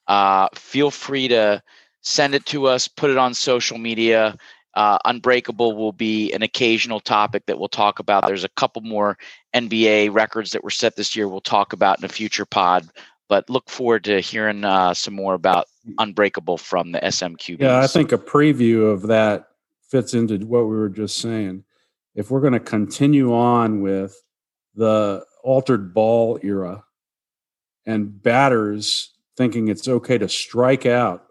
uh, 0.09 0.49
feel 0.55 0.91
free 0.91 1.29
to 1.29 1.63
send 2.03 2.35
it 2.35 2.47
to 2.47 2.67
us, 2.67 2.89
put 2.89 3.11
it 3.11 3.19
on 3.19 3.35
social 3.35 3.79
media. 3.79 4.37
Uh, 4.75 4.99
Unbreakable 5.05 5.75
will 5.75 5.93
be 5.93 6.33
an 6.33 6.43
occasional 6.43 7.01
topic 7.01 7.47
that 7.47 7.59
we'll 7.59 7.69
talk 7.69 7.99
about. 7.99 8.27
There's 8.27 8.45
a 8.45 8.51
couple 8.51 8.83
more 8.83 9.17
NBA 9.55 10.13
records 10.13 10.51
that 10.51 10.63
were 10.63 10.71
set 10.71 10.97
this 10.97 11.17
year 11.17 11.29
we'll 11.29 11.41
talk 11.41 11.73
about 11.73 11.99
in 11.99 12.05
a 12.05 12.09
future 12.09 12.45
pod 12.45 12.89
but 13.29 13.49
look 13.51 13.69
forward 13.69 14.05
to 14.05 14.21
hearing 14.21 14.65
uh, 14.65 14.95
some 14.95 15.15
more 15.15 15.35
about 15.35 15.67
Unbreakable 15.99 16.59
from 16.59 16.93
the 16.93 16.99
SMQB. 17.01 17.61
Yeah, 17.61 17.79
I 17.79 17.87
think 17.87 18.13
a 18.13 18.19
preview 18.19 18.91
of 18.91 19.03
that 19.03 19.49
fits 19.89 20.15
into 20.15 20.39
what 20.39 20.63
we 20.63 20.77
were 20.77 20.89
just 20.89 21.19
saying. 21.19 21.65
If 22.15 22.31
we're 22.31 22.41
going 22.41 22.55
to 22.55 22.61
continue 22.61 23.35
on 23.35 23.83
with 23.83 24.17
the 24.75 25.25
altered 25.45 25.95
ball 25.95 26.39
era 26.43 26.85
and 27.87 28.23
batters 28.23 29.15
thinking 29.37 29.69
it's 29.69 29.87
okay 29.87 30.19
to 30.19 30.29
strike 30.29 30.87
out 30.87 31.27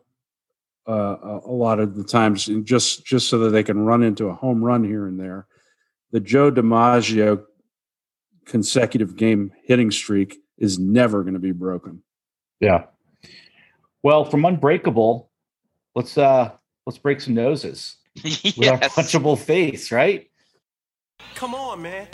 uh, 0.87 1.39
a 1.45 1.51
lot 1.51 1.79
of 1.79 1.95
the 1.95 2.03
times 2.03 2.45
just 2.63 3.05
just 3.05 3.27
so 3.27 3.39
that 3.39 3.49
they 3.49 3.63
can 3.63 3.79
run 3.79 4.03
into 4.03 4.27
a 4.27 4.33
home 4.33 4.63
run 4.63 4.83
here 4.83 5.07
and 5.07 5.19
there, 5.19 5.47
the 6.11 6.19
Joe 6.19 6.51
DiMaggio 6.51 7.43
consecutive 8.45 9.15
game 9.15 9.51
hitting 9.63 9.89
streak 9.89 10.37
is 10.57 10.79
never 10.79 11.23
going 11.23 11.33
to 11.33 11.39
be 11.39 11.51
broken. 11.51 12.01
Yeah. 12.59 12.85
Well, 14.03 14.25
from 14.25 14.45
Unbreakable, 14.45 15.29
let's 15.95 16.17
uh 16.17 16.51
let's 16.85 16.97
break 16.97 17.21
some 17.21 17.33
noses 17.33 17.97
yes. 18.15 18.57
with 18.57 18.69
our 18.69 18.79
punchable 18.79 19.37
face, 19.37 19.91
right? 19.91 20.29
Come 21.33 21.55
on, 21.55 21.81
man. 21.81 22.07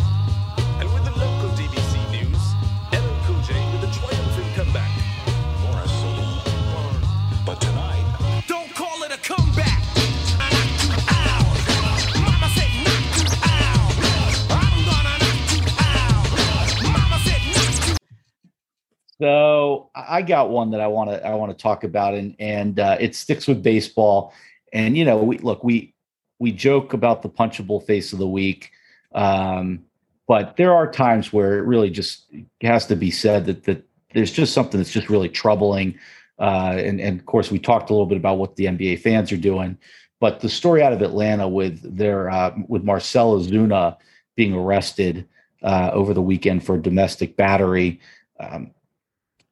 So 19.21 19.91
I 19.93 20.23
got 20.23 20.49
one 20.49 20.71
that 20.71 20.81
I 20.81 20.87
want 20.87 21.11
to 21.11 21.23
I 21.23 21.35
want 21.35 21.55
to 21.55 21.61
talk 21.61 21.83
about, 21.83 22.15
and 22.15 22.35
and 22.39 22.79
uh, 22.79 22.97
it 22.99 23.15
sticks 23.15 23.47
with 23.47 23.61
baseball. 23.61 24.33
And 24.73 24.97
you 24.97 25.05
know, 25.05 25.17
we 25.17 25.37
look 25.37 25.63
we 25.63 25.93
we 26.39 26.51
joke 26.51 26.93
about 26.93 27.21
the 27.21 27.29
punchable 27.29 27.85
face 27.85 28.13
of 28.13 28.19
the 28.19 28.27
week, 28.27 28.71
um, 29.13 29.85
but 30.27 30.57
there 30.57 30.73
are 30.73 30.91
times 30.91 31.31
where 31.31 31.59
it 31.59 31.61
really 31.67 31.91
just 31.91 32.25
has 32.63 32.87
to 32.87 32.95
be 32.95 33.11
said 33.11 33.45
that 33.45 33.65
that 33.65 33.87
there's 34.11 34.31
just 34.31 34.53
something 34.53 34.79
that's 34.79 34.91
just 34.91 35.07
really 35.07 35.29
troubling. 35.29 35.99
Uh, 36.39 36.73
and 36.79 36.99
and 36.99 37.19
of 37.19 37.27
course, 37.27 37.51
we 37.51 37.59
talked 37.59 37.91
a 37.91 37.93
little 37.93 38.07
bit 38.07 38.17
about 38.17 38.39
what 38.39 38.55
the 38.55 38.65
NBA 38.65 39.01
fans 39.01 39.31
are 39.31 39.37
doing, 39.37 39.77
but 40.19 40.39
the 40.39 40.49
story 40.49 40.81
out 40.81 40.93
of 40.93 41.03
Atlanta 41.03 41.47
with 41.47 41.95
their 41.95 42.27
uh, 42.31 42.55
with 42.67 42.83
Marcell 42.83 43.39
Ozuna 43.39 43.97
being 44.35 44.55
arrested 44.55 45.27
uh, 45.61 45.91
over 45.93 46.15
the 46.15 46.23
weekend 46.23 46.65
for 46.65 46.79
domestic 46.79 47.35
battery. 47.35 47.99
Um, 48.39 48.71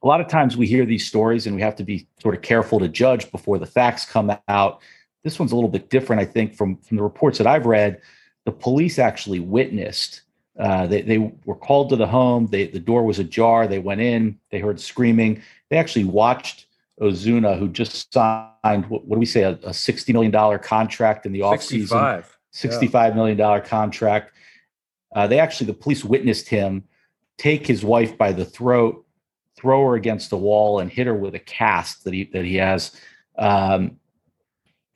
a 0.01 0.07
lot 0.07 0.21
of 0.21 0.27
times 0.27 0.55
we 0.55 0.67
hear 0.67 0.85
these 0.85 1.05
stories 1.05 1.45
and 1.45 1.55
we 1.55 1.61
have 1.61 1.75
to 1.75 1.83
be 1.83 2.07
sort 2.21 2.35
of 2.35 2.41
careful 2.41 2.79
to 2.79 2.87
judge 2.87 3.29
before 3.31 3.57
the 3.57 3.65
facts 3.65 4.05
come 4.05 4.31
out. 4.47 4.81
This 5.23 5.39
one's 5.39 5.51
a 5.51 5.55
little 5.55 5.69
bit 5.69 5.89
different, 5.89 6.21
I 6.21 6.25
think, 6.25 6.55
from, 6.55 6.77
from 6.77 6.97
the 6.97 7.03
reports 7.03 7.37
that 7.37 7.47
I've 7.47 7.65
read. 7.65 8.01
The 8.45 8.51
police 8.51 8.97
actually 8.97 9.41
witnessed. 9.41 10.21
Uh, 10.57 10.87
they, 10.87 11.01
they 11.01 11.33
were 11.45 11.55
called 11.55 11.89
to 11.89 11.95
the 11.97 12.07
home. 12.07 12.47
They, 12.47 12.67
the 12.67 12.79
door 12.79 13.03
was 13.03 13.19
ajar. 13.19 13.67
They 13.67 13.79
went 13.79 13.99
in. 13.99 14.39
They 14.51 14.59
heard 14.59 14.79
screaming. 14.79 15.41
They 15.69 15.77
actually 15.77 16.05
watched 16.05 16.67
Ozuna, 17.01 17.59
who 17.59 17.67
just 17.67 18.13
signed, 18.13 18.85
what, 18.87 19.05
what 19.05 19.15
do 19.15 19.19
we 19.19 19.25
say, 19.25 19.43
a, 19.43 19.51
a 19.51 19.71
$60 19.71 20.13
million 20.13 20.59
contract 20.59 21.25
in 21.25 21.33
the 21.33 21.41
offseason. 21.41 21.89
65 22.51 23.11
yeah. 23.11 23.15
million 23.15 23.37
dollar 23.37 23.61
contract. 23.61 24.33
Uh, 25.13 25.27
they 25.27 25.39
actually, 25.39 25.67
the 25.67 25.73
police 25.73 26.05
witnessed 26.05 26.47
him 26.47 26.83
take 27.37 27.65
his 27.65 27.83
wife 27.83 28.17
by 28.17 28.31
the 28.31 28.45
throat 28.45 29.05
throw 29.59 29.85
her 29.87 29.95
against 29.95 30.29
the 30.29 30.37
wall 30.37 30.79
and 30.79 30.91
hit 30.91 31.07
her 31.07 31.13
with 31.13 31.35
a 31.35 31.39
cast 31.39 32.03
that 32.05 32.13
he 32.13 32.25
that 32.33 32.45
he 32.45 32.55
has. 32.55 32.95
Um, 33.37 33.99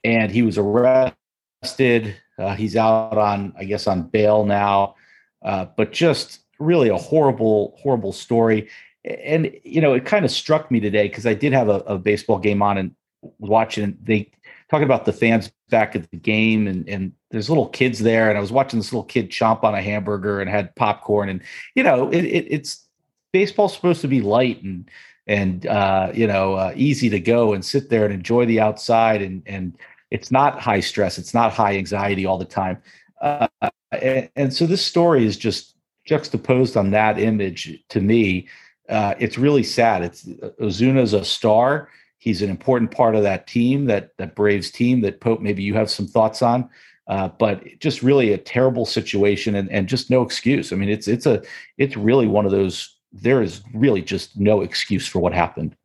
and 0.03 0.31
he 0.31 0.41
was 0.41 0.57
arrested. 0.57 2.15
Uh, 2.37 2.55
he's 2.55 2.75
out 2.75 3.17
on, 3.17 3.53
I 3.57 3.63
guess, 3.63 3.87
on 3.87 4.03
bail 4.03 4.45
now. 4.45 4.95
Uh, 5.43 5.65
but 5.77 5.91
just 5.91 6.39
really 6.59 6.89
a 6.89 6.97
horrible, 6.97 7.77
horrible 7.81 8.13
story. 8.13 8.69
And 9.03 9.53
you 9.63 9.81
know, 9.81 9.93
it 9.93 10.05
kind 10.05 10.23
of 10.23 10.31
struck 10.31 10.71
me 10.71 10.79
today 10.79 11.07
because 11.07 11.25
I 11.25 11.33
did 11.33 11.53
have 11.53 11.67
a, 11.67 11.79
a, 11.79 11.97
baseball 11.97 12.39
game 12.39 12.61
on 12.61 12.77
and 12.77 12.95
watching. 13.39 13.97
They 14.01 14.31
talking 14.69 14.85
about 14.85 15.03
the 15.03 15.11
fans 15.11 15.51
back 15.69 15.93
at 15.93 16.09
the 16.09 16.17
game, 16.17 16.67
and 16.67 16.87
and 16.87 17.11
there's 17.29 17.49
little 17.49 17.67
kids 17.67 17.99
there, 17.99 18.29
and 18.29 18.37
I 18.37 18.41
was 18.41 18.53
watching 18.53 18.79
this 18.79 18.93
little 18.93 19.03
kid 19.03 19.29
chomp 19.29 19.65
on 19.65 19.75
a 19.75 19.81
hamburger 19.81 20.39
and 20.39 20.49
had 20.49 20.73
popcorn, 20.75 21.27
and 21.27 21.41
you 21.75 21.83
know, 21.83 22.09
it, 22.11 22.23
it, 22.23 22.47
it's 22.49 22.87
baseball's 23.33 23.73
supposed 23.73 24.01
to 24.01 24.07
be 24.07 24.21
light 24.21 24.63
and 24.63 24.89
and 25.27 25.65
uh, 25.67 26.11
you 26.13 26.27
know 26.27 26.53
uh, 26.53 26.71
easy 26.75 27.09
to 27.09 27.19
go 27.19 27.53
and 27.53 27.65
sit 27.65 27.89
there 27.89 28.05
and 28.05 28.13
enjoy 28.13 28.45
the 28.45 28.61
outside 28.61 29.21
and 29.21 29.43
and 29.45 29.77
it's 30.11 30.31
not 30.31 30.61
high 30.61 30.79
stress 30.79 31.17
it's 31.17 31.33
not 31.33 31.51
high 31.51 31.75
anxiety 31.75 32.25
all 32.25 32.37
the 32.37 32.45
time. 32.45 32.81
Uh, 33.21 33.47
and, 33.91 34.29
and, 34.35 34.53
so 34.53 34.65
this 34.65 34.85
story 34.85 35.25
is 35.25 35.37
just 35.37 35.75
juxtaposed 36.05 36.75
on 36.75 36.91
that 36.91 37.17
image 37.17 37.81
to 37.87 38.01
me. 38.01 38.49
Uh, 38.89 39.15
it's 39.17 39.37
really 39.37 39.63
sad. 39.63 40.03
It's 40.03 40.25
ozuna's 40.25 41.13
a 41.13 41.23
star. 41.23 41.89
He's 42.17 42.41
an 42.41 42.49
important 42.49 42.91
part 42.91 43.15
of 43.15 43.23
that 43.23 43.47
team 43.47 43.85
that 43.85 44.11
that 44.17 44.35
braves 44.35 44.71
team 44.71 45.01
that 45.01 45.21
pope 45.21 45.39
maybe 45.41 45.63
you 45.63 45.73
have 45.73 45.89
some 45.89 46.07
thoughts 46.07 46.41
on. 46.41 46.69
Uh, 47.07 47.27
but 47.27 47.63
just 47.79 48.01
really 48.01 48.31
a 48.31 48.37
terrible 48.37 48.85
situation 48.85 49.55
and, 49.55 49.69
and 49.71 49.87
just 49.87 50.09
no 50.09 50.21
excuse. 50.21 50.71
I 50.71 50.77
mean, 50.77 50.89
it's 50.89 51.07
it's 51.07 51.25
a 51.25 51.41
it's 51.77 51.97
really 51.97 52.27
one 52.27 52.45
of 52.45 52.51
those 52.51 52.92
there 53.13 53.41
is 53.43 53.61
really 53.73 54.01
just 54.01 54.37
no 54.37 54.61
excuse 54.61 55.07
for 55.07 55.19
what 55.19 55.33
happened. 55.33 55.75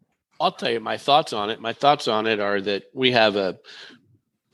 I'll 0.40 0.52
tell 0.52 0.70
you 0.70 0.80
my 0.80 0.96
thoughts 0.96 1.32
on 1.32 1.50
it. 1.50 1.60
My 1.60 1.72
thoughts 1.72 2.08
on 2.08 2.26
it 2.26 2.40
are 2.40 2.60
that 2.62 2.84
we 2.94 3.12
have 3.12 3.36
a 3.36 3.58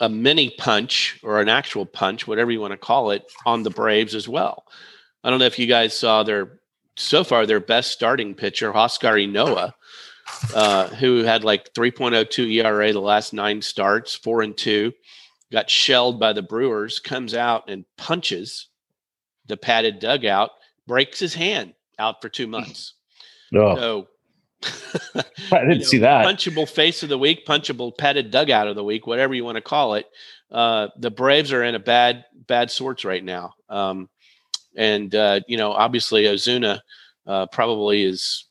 a 0.01 0.09
mini 0.09 0.51
punch 0.51 1.21
or 1.23 1.41
an 1.41 1.49
actual 1.49 1.87
punch, 1.87 2.27
whatever 2.27 2.51
you 2.51 2.61
want 2.61 2.73
to 2.73 2.77
call 2.77 3.13
it, 3.13 3.31
on 3.47 3.63
the 3.63 3.71
Braves 3.71 4.15
as 4.15 4.29
well. 4.29 4.65
I 5.23 5.31
don't 5.31 5.39
know 5.39 5.45
if 5.45 5.59
you 5.59 5.67
guys 5.67 5.97
saw 5.97 6.25
their 6.25 6.59
so 6.97 7.23
far 7.23 7.47
their 7.47 7.61
best 7.61 7.93
starting 7.93 8.35
pitcher, 8.35 8.73
Huascar 8.73 9.25
Ynoa, 9.25 9.73
uh, 10.55 10.89
who 10.89 11.23
had 11.23 11.45
like 11.45 11.73
3.02 11.75 12.53
ERA 12.55 12.93
the 12.93 13.01
last 13.01 13.33
nine 13.33 13.63
starts, 13.63 14.15
four 14.15 14.43
and 14.43 14.57
two, 14.57 14.93
got 15.53 15.71
shelled 15.71 16.19
by 16.19 16.33
the 16.33 16.43
Brewers, 16.43 16.99
comes 16.99 17.35
out 17.35 17.69
and 17.69 17.85
punches 17.97 18.69
the 19.47 19.57
padded 19.57 19.99
dugout, 19.99 20.51
breaks 20.87 21.19
his 21.19 21.35
hand 21.35 21.74
out 21.99 22.21
for 22.23 22.29
two 22.29 22.47
months. 22.47 22.95
Oh, 23.57 23.77
So 23.77 24.09
I 25.53 25.61
didn't 25.61 25.71
you 25.71 25.79
know, 25.79 25.85
see 25.85 25.99
that. 25.99 26.27
punchable 26.27 26.69
face 26.69 27.05
of 27.05 27.09
the 27.09 27.19
week, 27.19 27.47
punchable 27.47 27.97
padded 27.97 28.33
dugout 28.33 28.67
of 28.67 28.75
the 28.75 28.83
week, 28.83 29.07
whatever 29.07 29.33
you 29.33 29.45
want 29.45 29.57
to 29.57 29.63
call 29.63 29.95
it. 29.95 30.07
Uh, 30.51 30.89
the 30.99 31.11
Braves 31.11 31.53
are 31.53 31.63
in 31.63 31.75
a 31.75 31.79
bad 31.79 32.25
bad 32.49 32.71
sorts 32.71 33.05
right 33.05 33.23
now, 33.23 33.55
um, 33.69 34.09
and 34.77 35.15
uh, 35.15 35.41
you 35.47 35.57
know 35.57 35.73
obviously 35.73 36.25
Ozuna 36.25 36.81
uh, 37.27 37.47
probably 37.47 38.03
is 38.03 38.45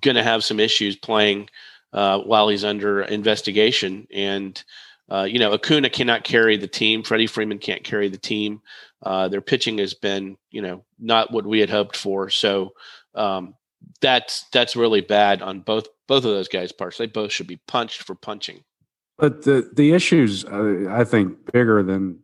going 0.00 0.16
to 0.16 0.22
have 0.22 0.42
some 0.42 0.58
issues 0.58 0.96
playing 0.96 1.48
uh, 1.92 2.18
while 2.20 2.48
he's 2.48 2.64
under 2.64 3.02
investigation, 3.02 4.06
and 4.12 4.62
uh, 5.10 5.24
you 5.24 5.38
know 5.38 5.52
Acuna 5.52 5.90
cannot 5.90 6.24
carry 6.24 6.56
the 6.56 6.66
team. 6.68 7.02
Freddie 7.02 7.26
Freeman 7.26 7.58
can't 7.58 7.84
carry 7.84 8.08
the 8.08 8.18
team. 8.18 8.62
Uh, 9.02 9.28
their 9.28 9.40
pitching 9.40 9.78
has 9.78 9.94
been 9.94 10.36
you 10.50 10.62
know 10.62 10.84
not 10.98 11.32
what 11.32 11.46
we 11.46 11.60
had 11.60 11.70
hoped 11.70 11.96
for. 11.96 12.30
So. 12.30 12.72
Um, 13.14 13.54
that's 14.00 14.44
that's 14.52 14.76
really 14.76 15.00
bad 15.00 15.42
on 15.42 15.60
both 15.60 15.88
both 16.06 16.24
of 16.24 16.30
those 16.30 16.48
guys' 16.48 16.72
parts. 16.72 16.98
They 16.98 17.06
both 17.06 17.32
should 17.32 17.46
be 17.46 17.60
punched 17.66 18.02
for 18.02 18.14
punching. 18.14 18.62
But 19.18 19.42
the 19.42 19.70
the 19.74 19.92
issues, 19.92 20.44
uh, 20.44 20.86
I 20.90 21.04
think, 21.04 21.52
bigger 21.52 21.82
than 21.82 22.20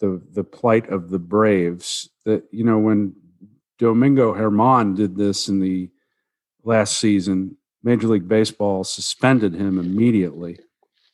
the 0.00 0.20
the 0.32 0.44
plight 0.44 0.88
of 0.88 1.10
the 1.10 1.18
Braves. 1.18 2.08
That 2.24 2.44
you 2.50 2.64
know, 2.64 2.78
when 2.78 3.14
Domingo 3.78 4.34
Germán 4.34 4.96
did 4.96 5.16
this 5.16 5.48
in 5.48 5.60
the 5.60 5.90
last 6.64 6.98
season, 6.98 7.56
Major 7.82 8.08
League 8.08 8.28
Baseball 8.28 8.84
suspended 8.84 9.54
him 9.54 9.78
immediately, 9.78 10.58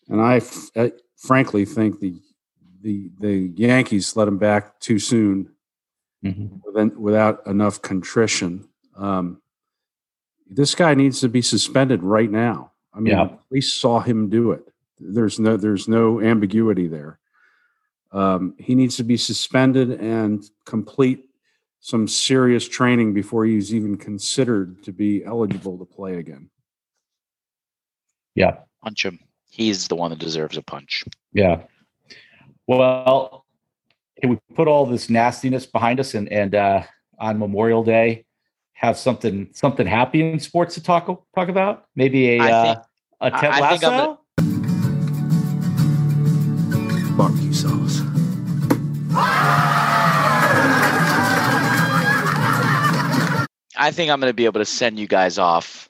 and 0.09 0.21
I, 0.21 0.37
f- 0.37 0.71
I 0.77 0.93
frankly 1.17 1.65
think 1.65 2.01
the 2.01 2.21
the 2.81 3.11
the 3.19 3.53
Yankees 3.57 4.17
let 4.17 4.29
him 4.29 4.39
back 4.39 4.79
too 4.81 4.99
soon 4.99 5.51
Mhm. 6.25 6.97
without 6.97 7.47
enough 7.47 7.81
contrition. 7.83 8.69
Um, 8.95 9.41
this 10.47 10.75
guy 10.75 10.95
needs 10.95 11.21
to 11.21 11.29
be 11.29 11.43
suspended 11.43 12.03
right 12.03 12.31
now. 12.31 12.73
I 12.93 13.01
mean, 13.01 13.13
Yeah. 13.15 13.37
we 13.51 13.61
saw 13.61 14.01
him 14.01 14.29
do 14.29 14.53
it. 14.53 14.67
There's 14.99 15.39
no 15.39 15.57
there's 15.57 15.89
no 15.89 16.21
ambiguity 16.21 16.89
there. 16.89 17.19
Um, 18.13 18.55
he 18.59 18.75
needs 18.75 18.97
to 18.97 19.05
be 19.05 19.17
suspended 19.17 19.93
and 19.93 20.43
complete 20.65 21.27
some 21.81 22.07
serious 22.09 22.69
training 22.69 23.15
before 23.15 23.45
he's 23.47 23.73
even 23.75 23.97
considered 23.97 24.83
to 24.83 24.93
be 24.93 25.25
eligible 25.25 25.79
to 25.79 25.85
play 25.87 26.17
again. 26.17 26.51
Yeah. 28.35 28.59
Punch 28.83 29.05
him. 29.05 29.19
He's 29.49 29.89
the 29.89 29.97
one 29.97 30.11
that 30.11 30.19
deserves 30.19 30.57
a 30.57 30.63
punch. 30.63 31.05
Yeah. 31.33 31.63
Well, 32.71 33.45
can 34.21 34.31
we 34.31 34.39
put 34.55 34.69
all 34.69 34.87
this 34.87 35.11
nastiness 35.11 35.67
behind 35.67 35.99
us 35.99 36.15
and 36.15 36.31
and 36.31 36.55
uh, 36.55 36.85
on 37.19 37.37
Memorial 37.37 37.83
Day 37.83 38.27
have 38.75 38.97
something 38.97 39.49
something 39.53 39.89
happy 39.89 40.23
in 40.23 40.39
sports 40.39 40.77
to 40.77 40.83
talk 40.83 41.07
talk 41.35 41.49
about? 41.49 41.87
Maybe 41.97 42.29
a 42.29 42.39
I 42.39 42.53
uh, 42.53 42.63
think- 42.63 42.79
a 43.23 43.31
Ted 43.33 43.45
I- 43.51 43.61
I 43.61 43.77
think 43.77 43.83
I'm 43.83 44.19
Barbecue 47.17 47.53
sauce. 47.53 48.03
I 53.77 53.91
think 53.91 54.13
I'm 54.13 54.21
going 54.21 54.31
to 54.31 54.35
be 54.35 54.45
able 54.45 54.61
to 54.61 54.65
send 54.65 55.01
you 55.01 55.09
guys 55.09 55.39
off 55.39 55.89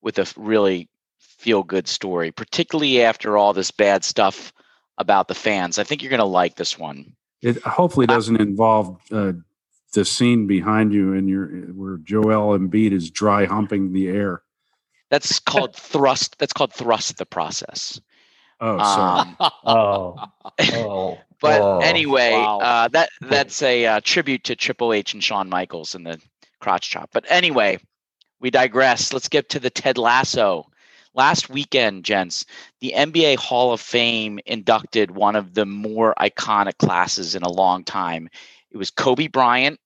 with 0.00 0.18
a 0.18 0.26
really 0.38 0.88
feel 1.18 1.62
good 1.62 1.86
story, 1.86 2.32
particularly 2.32 3.02
after 3.02 3.36
all 3.36 3.52
this 3.52 3.70
bad 3.70 4.02
stuff 4.02 4.54
about 4.98 5.28
the 5.28 5.34
fans. 5.34 5.78
I 5.78 5.84
think 5.84 6.02
you're 6.02 6.10
going 6.10 6.18
to 6.18 6.24
like 6.24 6.56
this 6.56 6.78
one. 6.78 7.14
It 7.42 7.62
hopefully 7.62 8.06
doesn't 8.06 8.40
involve 8.40 8.98
uh, 9.12 9.32
the 9.92 10.04
scene 10.04 10.46
behind 10.46 10.92
you 10.92 11.12
and 11.14 11.28
your 11.28 11.46
where 11.72 11.98
Joel 11.98 12.58
Embiid 12.58 12.92
is 12.92 13.10
dry 13.10 13.44
humping 13.44 13.92
the 13.92 14.08
air. 14.08 14.42
That's 15.10 15.38
called 15.38 15.76
thrust. 15.76 16.38
That's 16.38 16.52
called 16.52 16.72
thrust 16.72 17.18
the 17.18 17.26
process. 17.26 18.00
Oh, 18.60 18.78
sorry. 18.78 19.20
Um, 19.20 19.36
Oh, 19.64 20.16
oh. 20.58 21.18
but 21.40 21.60
oh. 21.60 21.78
anyway, 21.80 22.32
wow. 22.32 22.58
uh, 22.58 22.88
that 22.88 23.10
that's 23.20 23.62
a 23.62 23.86
uh, 23.86 24.00
tribute 24.02 24.44
to 24.44 24.56
Triple 24.56 24.92
H 24.92 25.12
and 25.12 25.22
Shawn 25.22 25.48
Michaels 25.48 25.94
and 25.94 26.06
the 26.06 26.20
crotch 26.60 26.90
chop. 26.90 27.10
But 27.12 27.26
anyway, 27.28 27.78
we 28.40 28.50
digress. 28.50 29.12
Let's 29.12 29.28
get 29.28 29.50
to 29.50 29.60
the 29.60 29.70
Ted 29.70 29.98
Lasso. 29.98 30.66
Last 31.16 31.48
weekend, 31.48 32.04
gents, 32.04 32.44
the 32.82 32.92
NBA 32.94 33.38
Hall 33.38 33.72
of 33.72 33.80
Fame 33.80 34.38
inducted 34.44 35.10
one 35.10 35.34
of 35.34 35.54
the 35.54 35.64
more 35.64 36.14
iconic 36.20 36.76
classes 36.76 37.34
in 37.34 37.42
a 37.42 37.50
long 37.50 37.84
time. 37.84 38.28
It 38.70 38.76
was 38.76 38.90
Kobe 38.90 39.26
Bryant, 39.26 39.80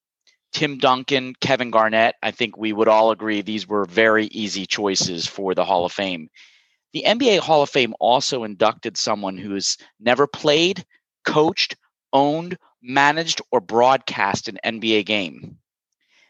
Tim 0.53 0.78
Duncan, 0.78 1.35
Kevin 1.41 1.70
Garnett. 1.70 2.16
I 2.20 2.33
think 2.33 2.57
we 2.57 2.72
would 2.72 2.89
all 2.89 3.12
agree 3.12 3.43
these 3.43 3.68
were 3.68 3.85
very 3.85 4.26
easy 4.26 4.66
choices 4.66 5.24
for 5.24 5.55
the 5.55 5.64
Hall 5.64 5.85
of 5.85 5.93
Fame. 5.93 6.31
The 6.95 7.05
NBA 7.07 7.39
Hall 7.39 7.62
of 7.62 7.70
Fame 7.70 7.95
also 8.01 8.43
inducted 8.43 8.97
someone 8.97 9.39
who's 9.39 9.76
never 10.01 10.26
played, 10.26 10.85
coached, 11.24 11.76
owned, 12.12 12.59
managed, 12.83 13.41
or 13.53 13.61
broadcast 13.61 14.49
an 14.49 14.59
NBA 14.64 15.07
game. 15.07 15.59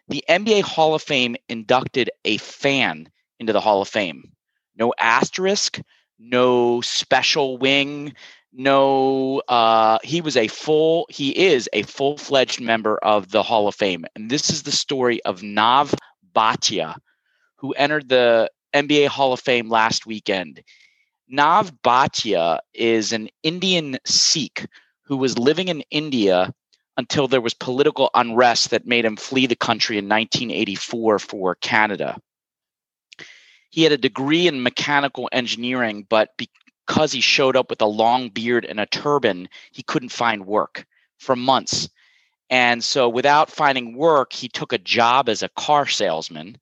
The 0.08 0.22
NBA 0.28 0.60
Hall 0.60 0.94
of 0.94 1.00
Fame 1.00 1.36
inducted 1.48 2.10
a 2.26 2.36
fan 2.36 3.08
into 3.38 3.54
the 3.54 3.62
Hall 3.62 3.80
of 3.80 3.88
Fame. 3.88 4.32
No 4.76 4.92
asterisk, 4.98 5.80
no 6.18 6.80
special 6.80 7.58
wing, 7.58 8.14
no, 8.52 9.42
uh, 9.48 9.98
he 10.02 10.20
was 10.20 10.36
a 10.36 10.48
full, 10.48 11.06
he 11.08 11.36
is 11.36 11.68
a 11.72 11.82
full 11.82 12.16
fledged 12.16 12.60
member 12.60 12.98
of 12.98 13.30
the 13.30 13.42
Hall 13.42 13.68
of 13.68 13.74
Fame. 13.74 14.04
And 14.16 14.30
this 14.30 14.50
is 14.50 14.64
the 14.64 14.72
story 14.72 15.22
of 15.24 15.42
Nav 15.42 15.94
Bhatia, 16.34 16.96
who 17.56 17.72
entered 17.72 18.08
the 18.08 18.50
NBA 18.74 19.08
Hall 19.08 19.32
of 19.32 19.40
Fame 19.40 19.68
last 19.68 20.06
weekend. 20.06 20.62
Nav 21.28 21.72
Bhatia 21.82 22.58
is 22.74 23.12
an 23.12 23.28
Indian 23.42 23.98
Sikh 24.04 24.66
who 25.02 25.16
was 25.16 25.38
living 25.38 25.68
in 25.68 25.82
India 25.90 26.52
until 26.96 27.28
there 27.28 27.40
was 27.40 27.54
political 27.54 28.10
unrest 28.14 28.70
that 28.70 28.86
made 28.86 29.04
him 29.04 29.16
flee 29.16 29.46
the 29.46 29.56
country 29.56 29.96
in 29.96 30.08
1984 30.08 31.18
for 31.20 31.54
Canada. 31.56 32.20
He 33.70 33.84
had 33.84 33.92
a 33.92 33.98
degree 33.98 34.46
in 34.48 34.62
mechanical 34.62 35.28
engineering, 35.32 36.06
but 36.08 36.36
because 36.36 37.12
he 37.12 37.20
showed 37.20 37.56
up 37.56 37.70
with 37.70 37.80
a 37.80 37.86
long 37.86 38.28
beard 38.28 38.64
and 38.64 38.80
a 38.80 38.86
turban, 38.86 39.48
he 39.72 39.82
couldn't 39.82 40.10
find 40.10 40.46
work 40.46 40.86
for 41.18 41.36
months. 41.36 41.88
And 42.50 42.82
so, 42.82 43.08
without 43.08 43.48
finding 43.48 43.96
work, 43.96 44.32
he 44.32 44.48
took 44.48 44.72
a 44.72 44.78
job 44.78 45.28
as 45.28 45.42
a 45.42 45.48
car 45.50 45.86
salesman. 45.86 46.58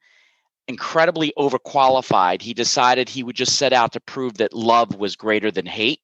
Incredibly 0.68 1.32
overqualified, 1.38 2.42
he 2.42 2.52
decided 2.52 3.08
he 3.08 3.22
would 3.22 3.36
just 3.36 3.56
set 3.56 3.72
out 3.72 3.92
to 3.92 4.00
prove 4.00 4.36
that 4.36 4.52
love 4.52 4.94
was 4.96 5.16
greater 5.16 5.50
than 5.50 5.64
hate. 5.64 6.00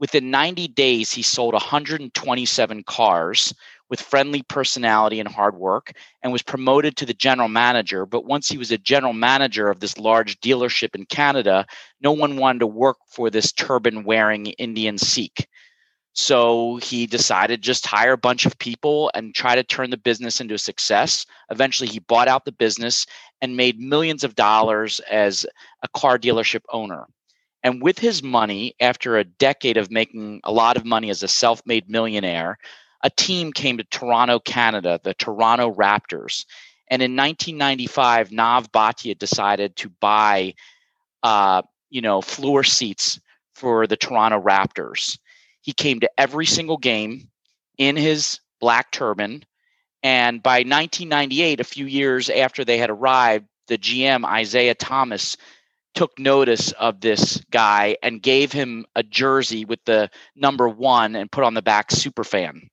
Within 0.00 0.32
90 0.32 0.66
days, 0.68 1.12
he 1.12 1.22
sold 1.22 1.54
127 1.54 2.82
cars 2.82 3.54
with 3.94 4.00
friendly 4.00 4.42
personality 4.42 5.20
and 5.20 5.28
hard 5.28 5.56
work 5.56 5.92
and 6.24 6.32
was 6.32 6.42
promoted 6.42 6.96
to 6.96 7.06
the 7.06 7.14
general 7.14 7.46
manager. 7.46 8.04
But 8.04 8.24
once 8.24 8.48
he 8.48 8.58
was 8.58 8.72
a 8.72 8.78
general 8.78 9.12
manager 9.12 9.68
of 9.68 9.78
this 9.78 9.98
large 9.98 10.40
dealership 10.40 10.96
in 10.96 11.06
Canada, 11.06 11.64
no 12.00 12.10
one 12.10 12.36
wanted 12.36 12.58
to 12.58 12.66
work 12.66 12.96
for 13.06 13.30
this 13.30 13.52
turban 13.52 14.02
wearing 14.02 14.46
Indian 14.46 14.98
Sikh. 14.98 15.46
So 16.12 16.80
he 16.82 17.06
decided 17.06 17.62
just 17.62 17.86
hire 17.86 18.14
a 18.14 18.18
bunch 18.18 18.46
of 18.46 18.58
people 18.58 19.12
and 19.14 19.32
try 19.32 19.54
to 19.54 19.62
turn 19.62 19.90
the 19.90 19.96
business 19.96 20.40
into 20.40 20.54
a 20.54 20.58
success. 20.58 21.24
Eventually, 21.52 21.88
he 21.88 22.00
bought 22.00 22.26
out 22.26 22.44
the 22.44 22.50
business 22.50 23.06
and 23.40 23.56
made 23.56 23.78
millions 23.78 24.24
of 24.24 24.34
dollars 24.34 24.98
as 25.08 25.46
a 25.84 25.88
car 25.96 26.18
dealership 26.18 26.62
owner. 26.72 27.06
And 27.62 27.80
with 27.80 28.00
his 28.00 28.24
money, 28.24 28.74
after 28.80 29.18
a 29.18 29.24
decade 29.24 29.76
of 29.76 29.92
making 29.92 30.40
a 30.42 30.50
lot 30.50 30.76
of 30.76 30.84
money 30.84 31.10
as 31.10 31.22
a 31.22 31.28
self 31.28 31.62
made 31.64 31.88
millionaire, 31.88 32.58
a 33.04 33.10
team 33.10 33.52
came 33.52 33.76
to 33.76 33.84
Toronto, 33.84 34.40
Canada, 34.40 34.98
the 35.04 35.12
Toronto 35.14 35.70
Raptors. 35.70 36.46
And 36.88 37.02
in 37.02 37.14
1995, 37.14 38.32
Nav 38.32 38.72
Bhatia 38.72 39.16
decided 39.16 39.76
to 39.76 39.90
buy, 40.00 40.54
uh, 41.22 41.62
you 41.90 42.00
know, 42.00 42.22
floor 42.22 42.64
seats 42.64 43.20
for 43.54 43.86
the 43.86 43.96
Toronto 43.96 44.40
Raptors. 44.40 45.18
He 45.60 45.74
came 45.74 46.00
to 46.00 46.10
every 46.18 46.46
single 46.46 46.78
game 46.78 47.28
in 47.76 47.94
his 47.96 48.40
black 48.58 48.90
turban. 48.90 49.44
And 50.02 50.42
by 50.42 50.58
1998, 50.58 51.60
a 51.60 51.64
few 51.64 51.86
years 51.86 52.30
after 52.30 52.64
they 52.64 52.78
had 52.78 52.90
arrived, 52.90 53.46
the 53.68 53.78
GM, 53.78 54.24
Isiah 54.40 54.74
Thomas, 54.74 55.36
took 55.94 56.18
notice 56.18 56.72
of 56.72 57.00
this 57.00 57.42
guy 57.50 57.96
and 58.02 58.22
gave 58.22 58.50
him 58.50 58.86
a 58.94 59.02
jersey 59.02 59.66
with 59.66 59.84
the 59.84 60.10
number 60.34 60.68
one 60.68 61.14
and 61.14 61.30
put 61.30 61.44
on 61.44 61.54
the 61.54 61.62
back 61.62 61.90
superfan. 61.90 62.68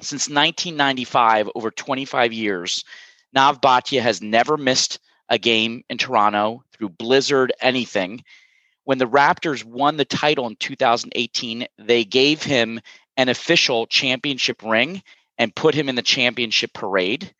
Since 0.00 0.28
1995, 0.28 1.50
over 1.54 1.70
25 1.70 2.32
years, 2.32 2.84
Nav 3.32 3.60
Bhatia 3.60 4.00
has 4.00 4.22
never 4.22 4.56
missed 4.56 5.00
a 5.28 5.38
game 5.38 5.82
in 5.90 5.98
Toronto 5.98 6.62
through 6.72 6.90
blizzard, 6.90 7.52
anything. 7.60 8.22
When 8.84 8.98
the 8.98 9.08
Raptors 9.08 9.64
won 9.64 9.96
the 9.96 10.04
title 10.04 10.46
in 10.46 10.56
2018, 10.56 11.66
they 11.78 12.04
gave 12.04 12.42
him 12.42 12.80
an 13.16 13.28
official 13.28 13.86
championship 13.86 14.62
ring 14.62 15.02
and 15.36 15.54
put 15.54 15.74
him 15.74 15.88
in 15.88 15.96
the 15.96 16.02
championship 16.02 16.72
parade. 16.72 17.34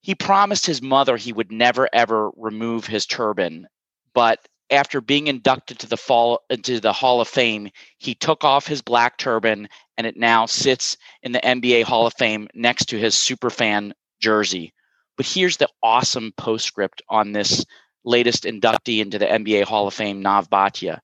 He 0.00 0.14
promised 0.14 0.66
his 0.66 0.80
mother 0.80 1.16
he 1.16 1.32
would 1.32 1.52
never 1.52 1.88
ever 1.92 2.30
remove 2.36 2.86
his 2.86 3.04
turban, 3.04 3.66
but 4.14 4.38
after 4.72 5.00
being 5.00 5.26
inducted 5.26 5.78
to 5.78 5.86
the 5.86 5.96
fall 5.96 6.40
into 6.50 6.80
the 6.80 6.92
Hall 6.92 7.20
of 7.20 7.28
Fame, 7.28 7.70
he 7.98 8.14
took 8.14 8.42
off 8.42 8.66
his 8.66 8.82
black 8.82 9.18
turban 9.18 9.68
and 9.96 10.06
it 10.06 10.16
now 10.16 10.46
sits 10.46 10.96
in 11.22 11.32
the 11.32 11.40
NBA 11.40 11.84
Hall 11.84 12.06
of 12.06 12.14
Fame 12.14 12.48
next 12.54 12.86
to 12.86 12.98
his 12.98 13.14
superfan 13.14 13.92
jersey. 14.20 14.72
But 15.16 15.26
here's 15.26 15.58
the 15.58 15.68
awesome 15.82 16.32
postscript 16.36 17.02
on 17.08 17.32
this 17.32 17.64
latest 18.04 18.44
inductee 18.44 19.00
into 19.00 19.18
the 19.18 19.26
NBA 19.26 19.64
Hall 19.64 19.86
of 19.86 19.94
Fame, 19.94 20.22
Nav 20.22 20.48
Bhatia. 20.48 21.00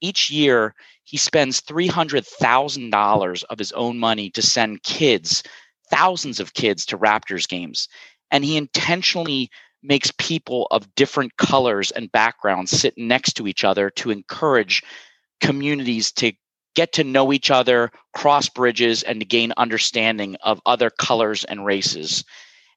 Each 0.00 0.30
year, 0.30 0.74
he 1.04 1.16
spends 1.16 1.60
$300,000 1.62 3.44
of 3.50 3.58
his 3.58 3.72
own 3.72 3.98
money 3.98 4.30
to 4.30 4.42
send 4.42 4.82
kids, 4.84 5.42
thousands 5.90 6.38
of 6.38 6.54
kids, 6.54 6.86
to 6.86 6.98
Raptors 6.98 7.48
games. 7.48 7.88
And 8.30 8.44
he 8.44 8.56
intentionally 8.56 9.50
makes 9.82 10.10
people 10.18 10.66
of 10.70 10.94
different 10.94 11.36
colors 11.36 11.90
and 11.90 12.12
backgrounds 12.12 12.70
sit 12.70 12.94
next 12.96 13.34
to 13.34 13.46
each 13.46 13.64
other 13.64 13.90
to 13.90 14.10
encourage 14.10 14.82
communities 15.40 16.10
to 16.12 16.32
get 16.74 16.92
to 16.92 17.04
know 17.04 17.32
each 17.32 17.50
other, 17.50 17.90
cross 18.14 18.48
bridges, 18.48 19.02
and 19.02 19.20
to 19.20 19.26
gain 19.26 19.52
understanding 19.56 20.36
of 20.42 20.60
other 20.66 20.90
colors 20.90 21.44
and 21.44 21.64
races. 21.64 22.24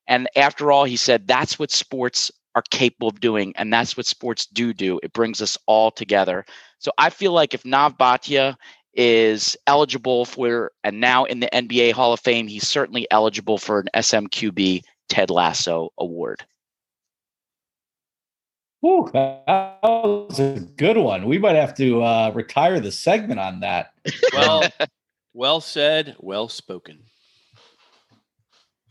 And 0.07 0.27
after 0.35 0.71
all, 0.71 0.85
he 0.85 0.97
said 0.97 1.27
that's 1.27 1.59
what 1.59 1.71
sports 1.71 2.31
are 2.55 2.63
capable 2.69 3.07
of 3.07 3.19
doing, 3.19 3.53
and 3.55 3.71
that's 3.71 3.95
what 3.95 4.05
sports 4.05 4.45
do 4.45 4.73
do. 4.73 4.99
It 5.03 5.13
brings 5.13 5.41
us 5.41 5.57
all 5.67 5.91
together. 5.91 6.45
So 6.79 6.91
I 6.97 7.09
feel 7.09 7.31
like 7.31 7.53
if 7.53 7.63
Nav 7.63 7.97
Bhatia 7.97 8.55
is 8.93 9.55
eligible 9.67 10.25
for 10.25 10.71
and 10.83 10.99
now 10.99 11.23
in 11.25 11.39
the 11.39 11.49
NBA 11.53 11.93
Hall 11.93 12.11
of 12.11 12.19
Fame, 12.19 12.47
he's 12.47 12.67
certainly 12.67 13.07
eligible 13.11 13.57
for 13.57 13.79
an 13.79 13.87
SMQB 13.95 14.81
Ted 15.07 15.29
Lasso 15.29 15.89
award. 15.97 16.43
Whew, 18.81 19.09
that 19.13 19.77
was 19.83 20.39
a 20.39 20.59
good 20.59 20.97
one. 20.97 21.25
We 21.27 21.37
might 21.37 21.55
have 21.55 21.75
to 21.75 22.01
uh, 22.03 22.31
retire 22.33 22.79
the 22.79 22.91
segment 22.91 23.39
on 23.39 23.59
that. 23.61 23.93
Well, 24.33 24.63
well 25.33 25.61
said, 25.61 26.15
well 26.19 26.49
spoken. 26.49 26.99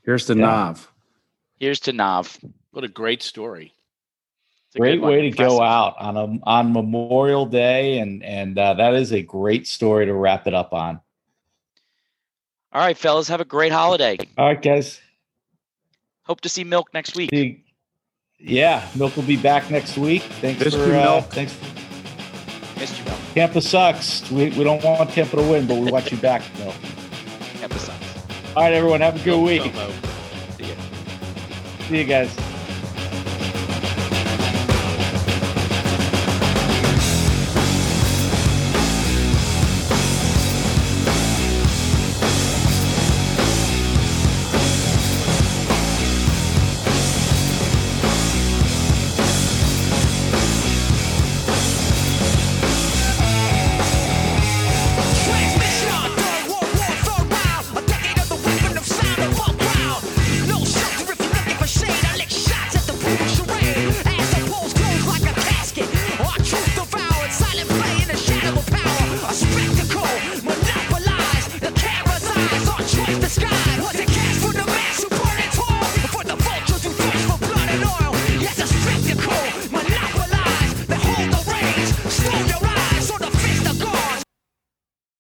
Here's 0.05 0.27
to 0.27 0.35
Yeah. 0.35 0.47
Nav. 0.47 0.93
Here's 1.59 1.81
to 1.81 1.93
Nav. 1.93 2.39
What 2.71 2.85
a 2.85 2.89
great 2.89 3.23
story. 3.23 3.75
It's 4.69 4.77
a 4.77 4.79
Great 4.79 5.03
way 5.03 5.23
to 5.23 5.27
Impressive. 5.27 5.59
go 5.59 5.63
out 5.63 5.97
on 5.99 6.17
a 6.17 6.39
on 6.49 6.73
Memorial 6.73 7.45
Day, 7.45 7.99
and 7.99 8.23
and 8.23 8.57
uh, 8.57 8.75
that 8.75 8.95
is 8.95 9.13
a 9.13 9.21
great 9.23 9.67
story 9.67 10.07
to 10.07 10.15
wrap 10.15 10.47
it 10.47 10.55
up 10.55 10.73
on. 10.73 11.01
All 12.73 12.81
right, 12.81 12.97
fellas, 12.97 13.27
have 13.27 13.41
a 13.41 13.45
great 13.45 13.73
holiday. 13.73 14.17
All 14.39 14.47
right, 14.47 14.63
guys. 14.63 15.01
Hope 16.23 16.41
to 16.43 16.49
see 16.49 16.63
Milk 16.63 16.95
next 16.95 17.17
week. 17.17 17.31
See- 17.35 17.65
Yeah, 18.43 18.87
Milk 18.95 19.17
will 19.17 19.23
be 19.23 19.37
back 19.37 19.71
next 19.71 19.99
week. 19.99 20.23
Thanks 20.23 20.65
Missed 20.65 20.77
for 20.77 20.87
you, 20.87 20.95
uh, 20.95 21.05
Milk. 21.21 21.25
thanks. 21.27 21.57
Missed 22.79 22.99
you, 22.99 23.05
Milk. 23.05 23.19
Tampa 23.35 23.61
sucks. 23.61 24.31
We, 24.31 24.51
we 24.51 24.65
don't 24.65 24.83
want 24.83 25.11
Tampa 25.11 25.37
to 25.37 25.43
win, 25.43 25.67
but 25.67 25.77
we 25.77 25.91
want 25.91 26.11
you 26.11 26.17
back, 26.19 26.43
Milk. 26.59 26.75
Emphasize. 27.63 27.95
All 28.57 28.63
right, 28.63 28.73
everyone. 28.73 29.01
Have 29.03 29.21
a 29.21 29.25
good 29.25 29.41
week. 29.43 29.63
Promo. 29.63 30.57
See 30.57 30.65
ya. 30.65 30.75
See 31.89 31.99
you 31.99 32.05
guys. 32.05 32.50